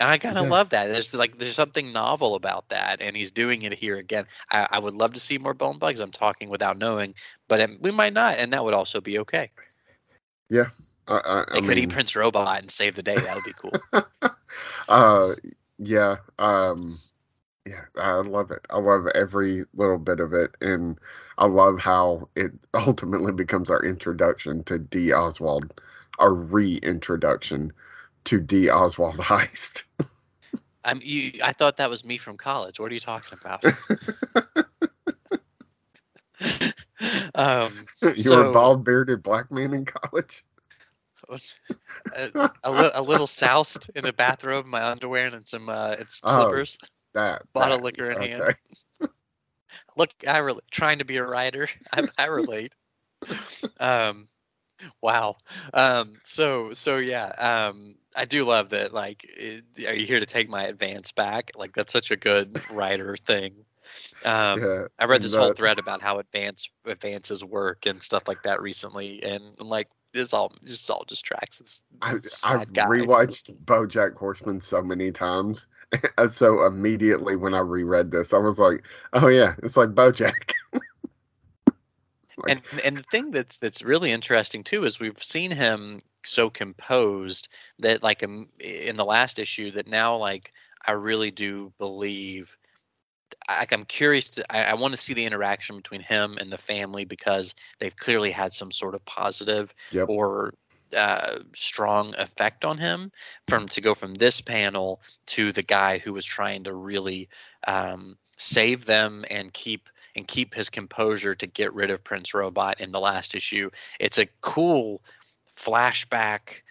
And 0.00 0.10
I 0.10 0.18
kind 0.18 0.38
of 0.38 0.48
Yeah. 0.48 0.50
love 0.50 0.70
that. 0.70 0.88
There's 0.88 1.14
like 1.14 1.38
there's 1.38 1.54
something 1.56 1.92
novel 1.92 2.34
about 2.36 2.68
that, 2.70 3.02
and 3.02 3.16
he's 3.16 3.32
doing 3.32 3.62
it 3.62 3.74
here 3.74 3.96
again. 3.98 4.26
I, 4.50 4.66
I 4.72 4.78
would 4.80 4.94
love 4.94 5.14
to 5.14 5.20
see 5.20 5.38
more 5.38 5.54
bone 5.54 5.78
bugs. 5.78 6.00
I'm 6.00 6.12
talking 6.12 6.50
without 6.50 6.78
knowing, 6.78 7.14
but 7.48 7.60
um, 7.60 7.78
we 7.80 7.92
might 7.92 8.14
not, 8.14 8.38
and 8.38 8.52
that 8.54 8.64
would 8.64 8.74
also 8.74 9.00
be 9.00 9.20
okay. 9.20 9.50
Yeah, 10.50 10.68
I, 11.08 11.44
I 11.52 11.60
They 11.60 11.62
could 11.62 11.78
mean, 11.78 11.88
eat 11.88 11.90
Prince 11.90 12.16
Robot 12.16 12.60
and 12.60 12.70
save 12.70 12.96
the 12.96 13.02
day. 13.02 13.22
That 13.22 13.34
would 13.34 13.44
be 13.44 13.54
cool. 13.54 13.78
uh, 14.88 15.34
yeah, 15.78 16.16
um, 16.38 16.98
yeah, 17.66 17.84
I 17.96 18.14
love 18.16 18.50
it. 18.50 18.66
I 18.70 18.78
love 18.78 19.06
every 19.14 19.64
little 19.74 19.98
bit 19.98 20.20
of 20.20 20.32
it, 20.34 20.56
and 20.60 20.98
I 21.38 21.46
love 21.46 21.80
how 21.80 22.28
it 22.36 22.52
ultimately 22.74 23.32
becomes 23.32 23.70
our 23.70 23.84
introduction 23.84 24.64
to 24.64 24.78
D. 24.78 25.12
Oswald, 25.12 25.80
our 26.18 26.34
reintroduction 26.34 27.72
to 28.24 28.40
D. 28.40 28.68
Oswald 28.70 29.16
Heist. 29.18 29.84
I'm 30.84 31.00
you. 31.02 31.32
I 31.44 31.52
thought 31.52 31.76
that 31.76 31.90
was 31.90 32.04
me 32.04 32.16
from 32.16 32.36
college. 32.36 32.80
What 32.80 32.90
are 32.90 32.94
you 32.94 33.00
talking 33.00 33.38
about? 33.40 33.64
um, 37.34 37.86
you 38.02 38.08
were 38.08 38.14
So- 38.16 38.50
a 38.50 38.52
bald 38.52 38.84
bearded 38.84 39.22
black 39.22 39.50
man 39.50 39.74
in 39.74 39.84
college. 39.84 40.44
a, 42.16 42.50
a, 42.64 42.72
li- 42.72 42.90
a 42.94 43.02
little 43.02 43.26
soused 43.26 43.88
in 43.94 44.04
a 44.06 44.12
bathrobe, 44.12 44.66
my 44.66 44.82
underwear, 44.82 45.26
and 45.28 45.46
some 45.46 45.68
uh, 45.68 45.94
and 45.98 46.10
some 46.10 46.30
Oh, 46.30 46.42
slippers. 46.42 46.78
That 47.14 47.42
Bottle 47.52 47.76
that, 47.76 47.84
liquor 47.84 48.10
in 48.10 48.20
hand. 48.20 48.56
Look, 49.96 50.10
I 50.26 50.38
really 50.38 50.62
trying 50.72 50.98
to 50.98 51.04
be 51.04 51.18
a 51.18 51.24
writer. 51.24 51.68
I, 51.92 52.08
I 52.18 52.26
relate. 52.26 52.72
um, 53.78 54.26
wow. 55.00 55.36
Um, 55.72 56.18
so 56.24 56.72
so 56.72 56.96
yeah. 56.98 57.26
Um, 57.68 57.94
I 58.16 58.24
do 58.24 58.44
love 58.44 58.70
that. 58.70 58.92
Like, 58.92 59.24
it, 59.24 59.64
are 59.86 59.94
you 59.94 60.06
here 60.06 60.20
to 60.20 60.26
take 60.26 60.48
my 60.48 60.64
advance 60.64 61.12
back? 61.12 61.52
Like, 61.54 61.72
that's 61.72 61.92
such 61.92 62.10
a 62.10 62.16
good 62.16 62.60
writer 62.70 63.16
thing. 63.16 63.54
Um, 64.24 64.62
yeah, 64.62 64.84
I 64.98 65.06
read 65.06 65.22
this 65.22 65.34
whole 65.34 65.54
thread 65.54 65.78
about 65.78 66.02
how 66.02 66.18
advance 66.18 66.68
advances 66.84 67.44
work 67.44 67.86
and 67.86 68.02
stuff 68.02 68.28
like 68.28 68.42
that 68.42 68.60
recently, 68.60 69.22
and 69.22 69.42
I'm 69.58 69.68
like 69.68 69.88
this 70.12 70.34
all 70.34 70.52
this 70.62 70.88
all 70.90 71.04
just 71.08 71.24
tracks. 71.24 71.58
This, 71.58 71.82
I, 72.02 72.12
this 72.12 72.34
sad 72.34 72.60
I've 72.60 72.72
guy. 72.72 72.84
rewatched 72.84 73.54
BoJack 73.64 74.16
Horseman 74.16 74.60
so 74.60 74.82
many 74.82 75.10
times, 75.10 75.66
so 76.32 76.64
immediately 76.66 77.36
when 77.36 77.54
I 77.54 77.60
reread 77.60 78.10
this, 78.10 78.34
I 78.34 78.38
was 78.38 78.58
like, 78.58 78.84
"Oh 79.14 79.28
yeah, 79.28 79.54
it's 79.62 79.76
like 79.76 79.90
BoJack." 79.90 80.52
And 82.48 82.62
and 82.84 82.96
the 82.96 83.02
thing 83.02 83.30
that's 83.30 83.58
that's 83.58 83.82
really 83.82 84.10
interesting 84.10 84.64
too 84.64 84.84
is 84.84 85.00
we've 85.00 85.22
seen 85.22 85.50
him 85.50 86.00
so 86.24 86.50
composed 86.50 87.48
that 87.78 88.02
like 88.02 88.22
um, 88.22 88.48
in 88.58 88.96
the 88.96 89.04
last 89.04 89.38
issue 89.38 89.70
that 89.72 89.86
now 89.86 90.16
like 90.16 90.50
I 90.86 90.92
really 90.92 91.30
do 91.30 91.72
believe 91.78 92.56
like 93.48 93.72
I'm 93.72 93.84
curious 93.84 94.30
to 94.30 94.54
I, 94.54 94.64
I 94.64 94.74
want 94.74 94.92
to 94.94 95.00
see 95.00 95.14
the 95.14 95.24
interaction 95.24 95.76
between 95.76 96.00
him 96.00 96.38
and 96.38 96.52
the 96.52 96.58
family 96.58 97.04
because 97.04 97.54
they've 97.78 97.96
clearly 97.96 98.30
had 98.30 98.52
some 98.52 98.70
sort 98.70 98.94
of 98.94 99.04
positive 99.04 99.74
Yep. 99.92 100.08
or 100.08 100.54
uh, 100.96 101.38
strong 101.54 102.14
effect 102.18 102.64
on 102.64 102.78
him 102.78 103.12
from 103.46 103.66
to 103.68 103.80
go 103.80 103.94
from 103.94 104.14
this 104.14 104.40
panel 104.40 105.00
to 105.26 105.52
the 105.52 105.62
guy 105.62 105.98
who 105.98 106.12
was 106.12 106.24
trying 106.24 106.64
to 106.64 106.74
really 106.74 107.28
um, 107.66 108.16
save 108.36 108.86
them 108.86 109.24
and 109.30 109.52
keep 109.52 109.89
and 110.16 110.26
keep 110.26 110.54
his 110.54 110.70
composure 110.70 111.34
to 111.34 111.46
get 111.46 111.74
rid 111.74 111.90
of 111.90 112.04
Prince 112.04 112.34
Robot 112.34 112.80
in 112.80 112.92
the 112.92 113.00
last 113.00 113.34
issue. 113.34 113.70
It's 113.98 114.18
a 114.18 114.28
cool 114.40 115.02
flashback, 115.56 116.62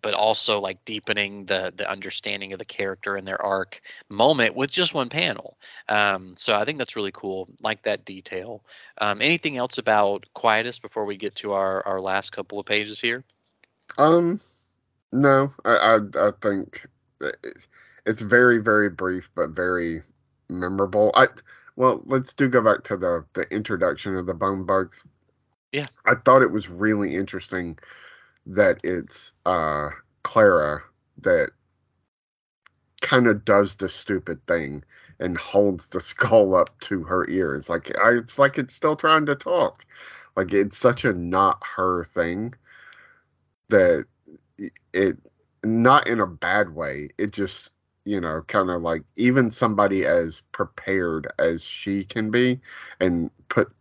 but 0.00 0.14
also 0.14 0.60
like 0.60 0.84
deepening 0.84 1.46
the 1.46 1.72
the 1.76 1.88
understanding 1.88 2.52
of 2.52 2.58
the 2.58 2.64
character 2.64 3.16
and 3.16 3.26
their 3.26 3.40
arc 3.40 3.80
moment 4.08 4.56
with 4.56 4.70
just 4.70 4.94
one 4.94 5.08
panel. 5.08 5.56
Um, 5.88 6.34
so 6.36 6.54
I 6.54 6.64
think 6.64 6.78
that's 6.78 6.96
really 6.96 7.12
cool. 7.12 7.48
Like 7.62 7.82
that 7.82 8.04
detail. 8.04 8.64
Um, 8.98 9.20
anything 9.22 9.56
else 9.56 9.78
about 9.78 10.24
Quietus 10.34 10.78
before 10.78 11.04
we 11.04 11.16
get 11.16 11.34
to 11.36 11.52
our 11.52 11.86
our 11.86 12.00
last 12.00 12.30
couple 12.30 12.58
of 12.58 12.66
pages 12.66 13.00
here? 13.00 13.24
Um, 13.98 14.40
no, 15.12 15.48
I 15.64 15.76
I, 15.76 15.96
I 16.28 16.30
think 16.40 16.86
it- 17.20 17.66
it's 18.04 18.20
very 18.20 18.58
very 18.58 18.90
brief 18.90 19.30
but 19.34 19.50
very 19.50 20.02
memorable. 20.48 21.12
I 21.14 21.26
well, 21.76 22.02
let's 22.06 22.34
do 22.34 22.48
go 22.48 22.62
back 22.62 22.84
to 22.84 22.96
the 22.96 23.24
the 23.34 23.42
introduction 23.54 24.16
of 24.16 24.26
the 24.26 24.34
bone 24.34 24.64
bugs. 24.64 25.04
Yeah. 25.72 25.86
I 26.04 26.14
thought 26.14 26.42
it 26.42 26.50
was 26.50 26.68
really 26.68 27.14
interesting 27.16 27.78
that 28.46 28.78
it's 28.82 29.32
uh 29.46 29.90
Klara 30.24 30.80
that 31.18 31.50
kind 33.00 33.26
of 33.26 33.44
does 33.44 33.76
the 33.76 33.88
stupid 33.88 34.44
thing 34.46 34.84
and 35.18 35.36
holds 35.38 35.88
the 35.88 36.00
skull 36.12 36.54
up 36.54 36.78
to 36.80 37.02
her 37.04 37.28
ear. 37.28 37.54
It's 37.54 37.68
like 37.68 37.90
I, 37.98 38.10
it's 38.10 38.38
like 38.38 38.58
it's 38.58 38.74
still 38.74 38.96
trying 38.96 39.26
to 39.26 39.34
talk. 39.34 39.84
Like 40.36 40.52
it's 40.52 40.78
such 40.78 41.04
a 41.04 41.12
not 41.12 41.62
her 41.76 42.04
thing 42.04 42.54
that 43.68 44.06
it 44.92 45.16
not 45.64 46.06
in 46.06 46.20
a 46.20 46.26
bad 46.26 46.74
way. 46.74 47.08
It 47.18 47.32
just 47.32 47.70
you 48.04 48.20
know 48.20 48.42
kind 48.48 48.70
of 48.70 48.82
like 48.82 49.02
even 49.16 49.50
somebody 49.50 50.04
as 50.06 50.42
prepared 50.52 51.26
as 51.38 51.62
she 51.62 52.04
can 52.04 52.30
be 52.30 52.60
and 53.00 53.30
put 53.48 53.72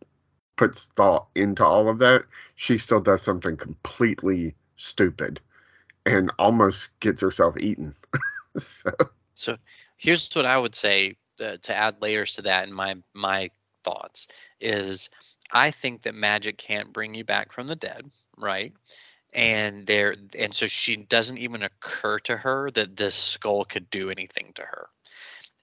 puts 0.56 0.86
thought 0.96 1.28
into 1.36 1.66
all 1.66 1.90
of 1.90 2.00
that, 2.00 2.24
she 2.56 2.78
still 2.78 3.00
does 3.02 3.22
something 3.22 3.58
completely 3.58 4.56
stupid 4.76 5.40
and 6.06 6.32
almost 6.40 6.90
gets 7.00 7.22
herself 7.22 7.58
eaten. 7.58 7.94
so 8.58 8.92
So 9.34 9.58
here's 9.98 10.30
what 10.34 10.46
I 10.46 10.58
would 10.58 10.76
say 10.76 11.16
uh, 11.40 11.58
to 11.64 11.76
add 11.76 12.02
layers 12.02 12.34
to 12.34 12.44
that 12.44 12.68
in 12.68 12.74
my 12.74 12.96
my 13.14 13.50
thoughts 13.84 14.28
is 14.60 15.10
I 15.52 15.72
think 15.72 16.04
that 16.04 16.16
magic 16.16 16.58
can't 16.58 16.94
bring 16.94 17.14
you 17.16 17.24
back 17.24 17.52
from 17.52 17.68
the 17.68 17.76
dead, 17.76 18.10
right? 18.38 18.74
And 19.34 19.88
there 19.88 20.14
and 20.38 20.54
so 20.54 20.68
she 20.68 20.98
doesn't 20.98 21.38
even 21.38 21.64
occur 21.64 22.20
to 22.20 22.38
her 22.38 22.70
that 22.72 22.98
this 22.98 23.16
skull 23.16 23.64
could 23.66 23.90
do 23.90 24.10
anything 24.10 24.52
to 24.56 24.64
her. 24.64 24.90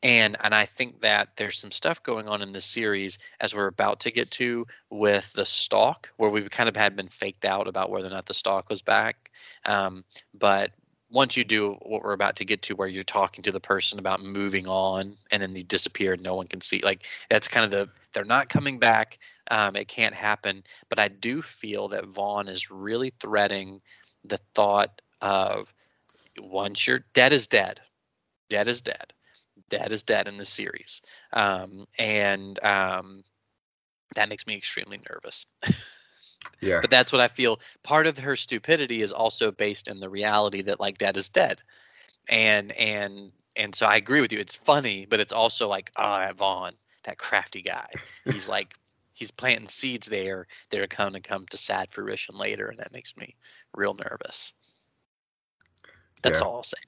And 0.02 0.36
and 0.42 0.54
I 0.54 0.64
think 0.64 1.00
that 1.00 1.36
there's 1.36 1.58
some 1.58 1.72
stuff 1.72 2.02
going 2.02 2.28
on 2.28 2.40
in 2.40 2.52
this 2.52 2.64
series 2.64 3.18
as 3.40 3.54
we're 3.54 3.66
about 3.66 4.00
to 4.00 4.10
get 4.10 4.30
to 4.32 4.66
with 4.90 5.32
the 5.32 5.44
stalk, 5.44 6.12
where 6.16 6.30
we 6.30 6.48
kind 6.48 6.68
of 6.68 6.76
had 6.76 6.96
been 6.96 7.08
faked 7.08 7.44
out 7.44 7.66
about 7.66 7.90
whether 7.90 8.06
or 8.06 8.10
not 8.10 8.26
the 8.26 8.34
stalk 8.34 8.70
was 8.70 8.80
back. 8.80 9.30
Um, 9.64 10.04
but 10.32 10.72
once 11.10 11.36
you 11.36 11.44
do 11.44 11.72
what 11.82 12.02
we're 12.02 12.12
about 12.12 12.36
to 12.36 12.44
get 12.44 12.62
to 12.62 12.74
where 12.74 12.88
you're 12.88 13.02
talking 13.02 13.42
to 13.42 13.52
the 13.52 13.60
person 13.60 13.98
about 13.98 14.22
moving 14.22 14.66
on 14.66 15.16
and 15.32 15.42
then 15.42 15.56
you 15.56 15.64
disappear 15.64 16.12
and 16.12 16.22
no 16.22 16.34
one 16.34 16.46
can 16.46 16.60
see 16.60 16.80
like 16.80 17.06
that's 17.30 17.48
kind 17.48 17.64
of 17.64 17.70
the 17.70 17.88
they're 18.12 18.24
not 18.24 18.48
coming 18.48 18.78
back 18.78 19.18
um, 19.50 19.76
it 19.76 19.88
can't 19.88 20.14
happen 20.14 20.62
but 20.88 20.98
i 20.98 21.08
do 21.08 21.42
feel 21.42 21.88
that 21.88 22.06
vaughan 22.06 22.48
is 22.48 22.70
really 22.70 23.12
threading 23.20 23.80
the 24.24 24.38
thought 24.54 25.00
of 25.20 25.72
once 26.40 26.86
you're 26.86 27.04
dead 27.12 27.32
is 27.32 27.46
dead 27.46 27.80
dead 28.48 28.68
is 28.68 28.82
dead 28.82 29.12
dead 29.68 29.92
is 29.92 30.02
dead 30.02 30.28
in 30.28 30.36
the 30.36 30.44
series 30.44 31.02
um, 31.32 31.86
and 31.98 32.62
um, 32.64 33.24
that 34.14 34.28
makes 34.28 34.46
me 34.46 34.56
extremely 34.56 35.00
nervous 35.10 35.46
yeah, 36.60 36.80
but 36.80 36.90
that's 36.90 37.12
what 37.12 37.20
I 37.20 37.28
feel. 37.28 37.60
Part 37.82 38.06
of 38.06 38.18
her 38.18 38.36
stupidity 38.36 39.02
is 39.02 39.12
also 39.12 39.50
based 39.50 39.88
in 39.88 40.00
the 40.00 40.08
reality 40.08 40.62
that 40.62 40.80
like 40.80 40.98
dad 40.98 41.16
is 41.16 41.28
dead, 41.28 41.60
and 42.28 42.72
and 42.72 43.32
and 43.56 43.74
so 43.74 43.86
I 43.86 43.96
agree 43.96 44.20
with 44.20 44.32
you. 44.32 44.38
It's 44.38 44.56
funny, 44.56 45.06
but 45.08 45.20
it's 45.20 45.32
also 45.32 45.68
like 45.68 45.90
ah, 45.96 46.18
that 46.20 46.36
Vaughan, 46.36 46.74
that 47.04 47.18
crafty 47.18 47.62
guy. 47.62 47.88
He's 48.24 48.48
like 48.48 48.74
he's 49.18 49.30
planting 49.32 49.68
seeds 49.68 50.06
there 50.06 50.46
that 50.70 50.80
are 50.80 50.86
going 50.86 51.12
to 51.14 51.20
come 51.20 51.44
to 51.46 51.56
sad 51.56 51.90
fruition 51.90 52.36
later, 52.38 52.68
and 52.68 52.78
that 52.78 52.92
makes 52.92 53.16
me 53.16 53.34
real 53.74 53.94
nervous. 53.94 54.54
That's 56.22 56.40
Yeah. 56.40 56.46
all 56.46 56.56
I'll 56.56 56.62
say. 56.62 56.78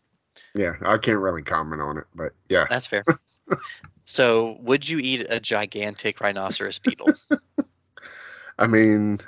yeah. 0.55 0.75
I 0.83 0.97
can't 0.97 1.19
really 1.19 1.43
comment 1.43 1.83
on 1.83 1.99
it, 1.99 2.05
but 2.15 2.33
yeah. 2.49 2.65
That's 2.69 2.87
fair. 2.87 3.05
so, 4.05 4.57
would 4.61 4.89
you 4.89 4.99
eat 4.99 5.27
a 5.29 5.41
gigantic 5.41 6.21
rhinoceros 6.21 6.79
beetle? 6.79 7.17
I 8.59 8.67
mean, 8.69 9.19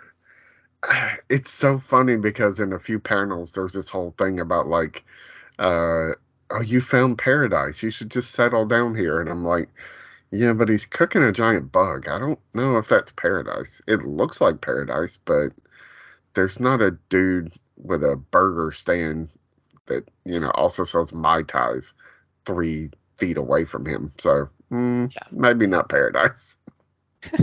it's 1.29 1.51
so 1.51 1.79
funny 1.79 2.17
because 2.17 2.61
in 2.61 2.73
a 2.73 2.79
few 2.79 3.01
panels, 3.01 3.53
there's 3.53 3.73
this 3.73 3.89
whole 3.89 4.15
thing 4.19 4.39
about 4.41 4.69
like, 4.69 5.05
uh, 5.59 6.11
oh, 6.51 6.61
you 6.65 6.81
found 6.81 7.19
paradise. 7.19 7.83
You 7.83 7.91
should 7.91 8.11
just 8.11 8.33
settle 8.33 8.67
down 8.67 8.95
here. 8.95 9.21
And 9.21 9.29
I'm 9.31 9.45
like, 9.45 9.69
yeah, 10.33 10.55
but 10.55 10.69
he's 10.69 10.87
cooking 10.87 11.23
a 11.23 11.33
giant 11.33 11.73
bug. 11.73 12.09
I 12.09 12.19
don't 12.19 12.41
know 12.55 12.79
if 12.79 12.89
that's 12.89 13.13
paradise. 13.13 13.83
It 13.87 14.03
looks 14.03 14.41
like 14.41 14.61
paradise, 14.63 15.19
but 15.19 15.53
there's 16.35 16.59
not 16.59 16.81
a 16.81 16.93
dude 17.11 17.53
with 17.77 18.03
a 18.03 18.17
burger 18.17 18.73
stand 18.73 19.31
that, 19.87 20.09
you 20.25 20.41
know, 20.41 20.51
also 20.53 20.85
sells 20.85 21.13
Mai 21.13 21.43
Tais 21.43 21.93
three 22.47 22.91
feet 23.19 23.37
away 23.37 23.65
from 23.65 23.87
him. 23.87 24.11
So 24.19 24.49
mm, 24.71 25.13
Yeah. 25.15 25.29
maybe 25.31 25.67
not 25.67 25.89
paradise. 25.89 26.57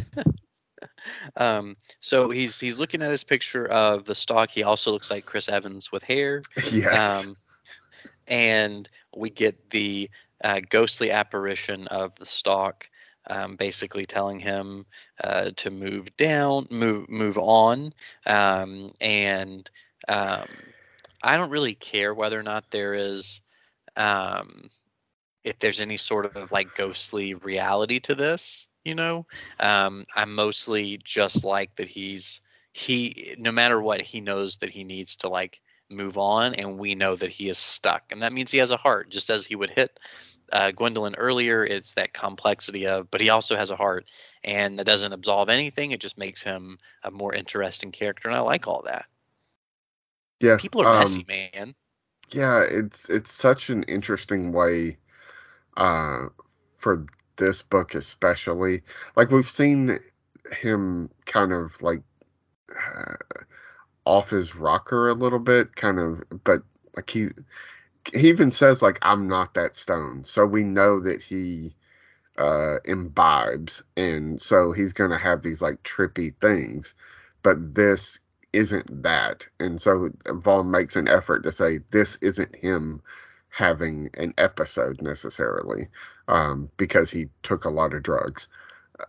Um, 1.35 1.75
so 1.99 2.29
he's 2.29 2.59
he's 2.59 2.79
looking 2.79 3.01
at 3.01 3.11
his 3.11 3.23
picture 3.23 3.65
of 3.67 4.05
the 4.05 4.15
stalk. 4.15 4.49
He 4.51 4.63
also 4.63 4.91
looks 4.91 5.11
like 5.11 5.25
Chris 5.25 5.49
Evans 5.49 5.91
with 5.91 6.03
hair. 6.03 6.41
yes. 6.71 7.25
Um, 7.25 7.35
and 8.27 8.89
we 9.15 9.29
get 9.29 9.69
the 9.71 10.09
uh, 10.43 10.61
ghostly 10.69 11.11
apparition 11.11 11.87
of 11.87 12.15
the 12.15 12.25
stalk, 12.25 12.89
um, 13.29 13.55
basically 13.55 14.05
telling 14.05 14.39
him 14.39 14.85
uh, 15.23 15.51
to 15.57 15.69
move 15.69 16.15
down, 16.17 16.67
move 16.71 17.09
move 17.09 17.37
on, 17.37 17.93
um, 18.25 18.91
and 19.01 19.69
um, 20.07 20.47
I 21.21 21.37
don't 21.37 21.51
really 21.51 21.75
care 21.75 22.13
whether 22.13 22.39
or 22.39 22.43
not 22.43 22.71
there 22.71 22.93
is, 22.93 23.41
um, 23.95 24.69
if 25.43 25.59
there's 25.59 25.81
any 25.81 25.97
sort 25.97 26.35
of 26.35 26.51
like 26.51 26.75
ghostly 26.75 27.33
reality 27.33 27.99
to 28.01 28.15
this. 28.15 28.67
You 28.85 28.95
know, 28.95 29.27
um, 29.59 30.05
I'm 30.15 30.33
mostly 30.33 30.99
just 31.03 31.43
like 31.43 31.75
that. 31.75 31.87
He's 31.87 32.41
he, 32.71 33.35
no 33.37 33.51
matter 33.51 33.81
what, 33.81 34.01
he 34.01 34.21
knows 34.21 34.57
that 34.57 34.69
he 34.69 34.83
needs 34.83 35.17
to 35.17 35.29
like 35.29 35.61
move 35.89 36.17
on, 36.17 36.55
and 36.55 36.77
we 36.77 36.95
know 36.95 37.15
that 37.15 37.29
he 37.29 37.49
is 37.49 37.57
stuck, 37.57 38.03
and 38.11 38.21
that 38.21 38.33
means 38.33 38.51
he 38.51 38.59
has 38.59 38.71
a 38.71 38.77
heart, 38.77 39.09
just 39.09 39.29
as 39.29 39.45
he 39.45 39.55
would 39.55 39.71
hit 39.71 39.99
uh, 40.51 40.71
Gwendolyn 40.71 41.15
earlier. 41.15 41.65
It's 41.65 41.93
that 41.95 42.13
complexity 42.13 42.87
of, 42.87 43.09
but 43.11 43.21
he 43.21 43.29
also 43.29 43.55
has 43.55 43.71
a 43.71 43.75
heart, 43.75 44.09
and 44.43 44.79
that 44.79 44.85
doesn't 44.85 45.13
absolve 45.13 45.49
anything. 45.49 45.91
It 45.91 45.99
just 45.99 46.17
makes 46.17 46.43
him 46.43 46.77
a 47.03 47.11
more 47.11 47.33
interesting 47.33 47.91
character, 47.91 48.29
and 48.29 48.37
I 48.37 48.41
like 48.41 48.67
all 48.67 48.83
that. 48.83 49.05
Yeah, 50.39 50.57
People 50.57 50.83
are 50.83 50.93
um, 50.93 50.99
messy, 50.99 51.25
man. 51.27 51.75
Yeah, 52.31 52.63
it's 52.63 53.09
it's 53.09 53.31
such 53.31 53.69
an 53.69 53.83
interesting 53.83 54.53
way 54.53 54.97
uh 55.77 56.27
for 56.77 57.05
this 57.37 57.61
book 57.61 57.95
especially. 57.95 58.81
Like 59.15 59.31
we've 59.31 59.49
seen 59.49 59.99
him 60.51 61.09
kind 61.25 61.51
of 61.51 61.81
like 61.81 62.01
uh, 62.69 63.15
off 64.05 64.29
his 64.29 64.55
rocker 64.55 65.09
a 65.09 65.13
little 65.13 65.39
bit, 65.39 65.75
kind 65.75 65.99
of 65.99 66.23
but 66.43 66.61
like 66.95 67.09
he 67.09 67.29
he 68.13 68.29
even 68.29 68.51
says 68.51 68.81
like 68.81 68.99
I'm 69.01 69.27
not 69.27 69.53
that 69.55 69.75
stone. 69.75 70.23
So 70.23 70.45
we 70.45 70.63
know 70.63 70.99
that 71.01 71.21
he 71.21 71.75
uh 72.37 72.77
imbibes 72.85 73.83
and 73.97 74.41
so 74.41 74.71
he's 74.71 74.93
going 74.93 75.11
to 75.11 75.17
have 75.17 75.41
these 75.41 75.61
like 75.61 75.81
trippy 75.83 76.33
things. 76.39 76.95
But 77.43 77.75
this 77.75 78.19
isn't 78.53 79.03
that. 79.03 79.47
And 79.59 79.79
so 79.79 80.09
Vaughan 80.27 80.71
makes 80.71 80.95
an 80.95 81.07
effort 81.07 81.43
to 81.43 81.51
say 81.51 81.79
this 81.91 82.17
isn't 82.21 82.55
him 82.55 83.01
having 83.49 84.09
an 84.15 84.33
episode 84.37 85.01
necessarily 85.01 85.87
um, 86.27 86.69
because 86.77 87.11
he 87.11 87.27
took 87.43 87.65
a 87.65 87.69
lot 87.69 87.93
of 87.93 88.03
drugs. 88.03 88.47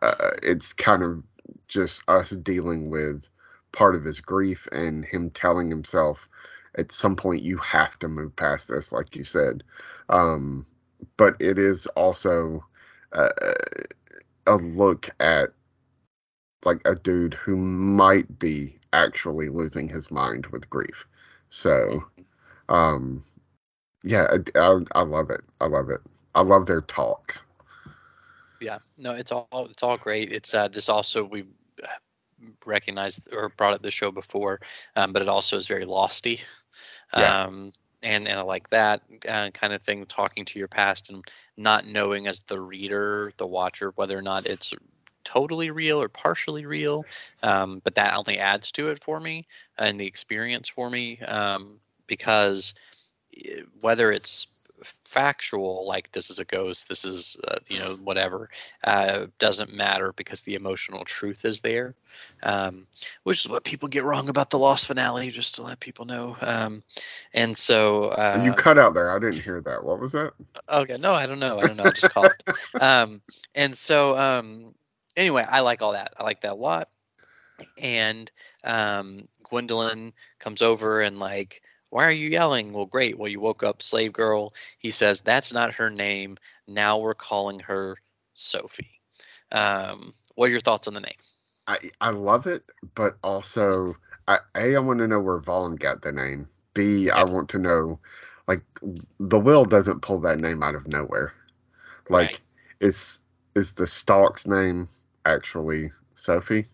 Uh, 0.03 0.31
it's 0.43 0.73
kind 0.73 1.03
of 1.03 1.23
just 1.69 2.03
us 2.09 2.31
dealing 2.31 2.91
with 2.91 3.29
part 3.73 3.95
of 3.95 4.05
his 4.05 4.21
grief 4.21 4.67
and 4.73 5.05
him 5.05 5.31
telling 5.31 5.71
himself 5.71 6.29
at 6.77 6.93
some 6.93 7.17
point 7.17 7.43
you 7.43 7.57
have 7.59 7.99
to 7.99 8.09
move 8.09 8.35
past 8.37 8.69
this, 8.69 8.93
like 8.93 9.17
you 9.17 9.25
said. 9.25 9.63
Um, 10.09 10.67
but 11.17 11.35
it 11.41 11.59
is 11.59 11.87
also 11.89 12.65
uh, 13.13 13.29
a 14.47 14.57
look 14.57 15.11
at 15.21 15.51
like 16.65 16.81
a 16.85 16.95
dude 16.95 17.35
who 17.35 17.57
might 17.57 18.39
be 18.39 18.77
actually 18.93 19.49
losing 19.49 19.89
his 19.89 20.11
mind 20.11 20.47
with 20.47 20.69
grief. 20.69 21.07
So, 21.49 22.05
um, 22.69 23.23
yeah, 24.05 24.27
I, 24.55 24.59
I, 24.59 24.79
I 24.95 25.03
love 25.03 25.31
it. 25.31 25.43
I 25.61 25.67
love 25.67 25.91
it. 25.91 26.01
I 26.35 26.43
love 26.43 26.67
their 26.67 26.83
talk. 26.83 27.37
Yeah, 28.61 28.79
no, 28.99 29.13
it's 29.13 29.33
all 29.33 29.67
it's 29.71 29.83
all 29.83 29.97
great. 29.97 30.33
It's 30.33 30.53
uh, 30.53 30.69
this 30.69 30.89
also 30.89 31.25
we 31.25 31.45
recognized 32.65 33.33
or 33.33 33.49
brought 33.49 33.75
up 33.75 33.83
the 33.83 33.91
show 33.91 34.11
before, 34.11 34.61
um, 34.97 35.13
but 35.13 35.23
it 35.23 35.29
also 35.29 35.57
is 35.57 35.67
very 35.67 35.87
losty. 35.87 36.45
Yeah. 37.17 37.45
Um, 37.45 37.73
and, 38.03 38.29
and 38.29 38.39
I 38.39 38.43
like 38.43 38.71
that 38.71 39.03
uh, 39.29 39.51
kind 39.51 39.73
of 39.73 39.83
thing, 39.83 40.07
talking 40.07 40.45
to 40.47 40.59
your 40.59 40.69
past 40.69 41.11
and 41.11 41.23
not 41.57 41.87
knowing 41.87 42.27
as 42.27 42.41
the 42.41 42.61
reader, 42.61 43.33
the 43.37 43.47
watcher, 43.47 43.93
whether 43.95 44.17
or 44.17 44.23
not 44.23 44.47
it's 44.47 44.73
totally 45.23 45.71
real 45.71 46.01
or 46.01 46.09
partially 46.09 46.67
real. 46.67 47.05
Um, 47.43 47.81
but 47.85 47.97
that 47.97 48.17
only 48.17 48.39
adds 48.39 48.73
to 48.73 48.89
it 48.89 49.03
for 49.03 49.21
me 49.21 49.47
and 49.79 50.01
the 50.01 50.07
experience 50.07 50.69
for 50.69 50.89
me 50.89 51.19
um, 51.21 51.79
because 52.07 52.75
eh, 53.37 53.63
whether 53.81 54.11
it's 54.13 54.47
factual 55.11 55.87
like 55.87 56.13
this 56.13 56.31
is 56.31 56.39
a 56.39 56.45
ghost 56.45 56.89
this 56.89 57.05
is 57.05 57.37
uh, 57.49 57.59
you 57.69 57.79
know 57.79 57.97
whatever 58.05 58.49
uh, 58.85 59.27
doesn't 59.39 59.75
matter 59.75 60.13
because 60.17 60.43
the 60.43 60.55
emotional 60.55 61.05
truth 61.05 61.45
is 61.45 61.61
there 61.61 61.95
um, 62.45 62.87
which 63.25 63.45
is 63.45 63.49
what 63.49 63.65
people 63.65 63.89
get 63.89 64.05
wrong 64.05 64.29
about 64.29 64.51
the 64.51 64.59
lost 64.59 64.87
finale 64.87 65.31
just 65.31 65.57
to 65.57 65.63
let 65.63 65.81
people 65.81 66.05
know 66.05 66.37
um, 66.43 66.83
and 67.35 67.57
so 67.57 68.05
uh, 68.11 68.43
you 68.45 68.53
cut 68.53 68.79
out 68.79 68.95
there. 68.95 69.11
I 69.11 69.19
didn't 69.19 69.41
hear 69.41 69.61
that. 69.61 69.85
What 69.85 70.01
was 70.01 70.13
that? 70.13 70.33
Okay, 70.69 70.97
no, 70.99 71.13
I 71.13 71.27
don't 71.27 71.39
know. 71.39 71.59
I 71.59 71.67
don't 71.67 71.77
know. 71.77 71.85
I 71.85 71.91
just 71.91 72.11
called. 72.11 72.33
um, 72.81 73.21
and 73.55 73.77
so, 73.77 74.19
um, 74.19 74.75
anyway, 75.17 75.47
I 75.49 75.61
like 75.61 75.83
all 75.83 75.93
that. 75.93 76.15
I 76.17 76.25
like 76.25 76.43
that 76.43 76.53
a 76.53 76.55
lot. 76.55 76.89
And 77.81 78.31
um, 78.65 79.29
Gwendolyn 79.45 80.13
comes 80.39 80.63
over 80.63 81.01
and 81.01 81.21
like, 81.21 81.63
why 81.91 82.05
are 82.07 82.13
you 82.13 82.31
yelling? 82.31 82.73
Well, 82.73 82.87
great. 82.87 83.19
Well, 83.19 83.29
you 83.29 83.41
woke 83.41 83.63
up, 83.63 83.83
slave 83.83 84.13
girl. 84.13 84.55
He 84.79 84.91
says 84.91 85.21
that's 85.21 85.53
not 85.53 85.75
her 85.75 85.91
name. 85.91 86.39
Now 86.67 86.99
we're 86.99 87.15
calling 87.15 87.61
her 87.61 87.99
Sophie. 88.35 89.01
Um, 89.53 90.15
what 90.35 90.49
are 90.49 90.53
your 90.53 90.61
thoughts 90.61 90.89
on 90.89 90.95
the 90.95 91.01
name? 91.01 91.19
I 91.67 91.79
I 92.01 92.11
love 92.11 92.47
it, 92.47 92.65
but 92.95 93.17
also 93.23 93.97
I 94.29 94.39
a 94.57 94.77
I 94.77 94.81
want 94.81 94.99
to 95.01 95.09
know 95.09 95.21
where 95.21 95.39
Vaughan 95.41 95.77
got 95.77 96.03
the 96.03 96.13
name. 96.13 96.47
B 96.75 97.11
I 97.11 97.25
Yeah. 97.25 97.25
want 97.25 97.49
to 97.51 97.59
know 97.59 97.99
like 98.49 98.63
the 99.19 99.41
will 99.41 99.65
doesn't 99.65 100.01
pull 100.03 100.21
that 100.21 100.41
name 100.41 100.63
out 100.63 100.75
of 100.75 100.89
nowhere. 100.89 101.35
Like 102.09 102.31
Right. 102.31 102.41
is 102.81 103.21
is 103.55 103.75
the 103.75 103.87
stalk's 103.87 104.47
name 104.47 104.87
actually 105.27 105.93
Sophie? 106.15 106.67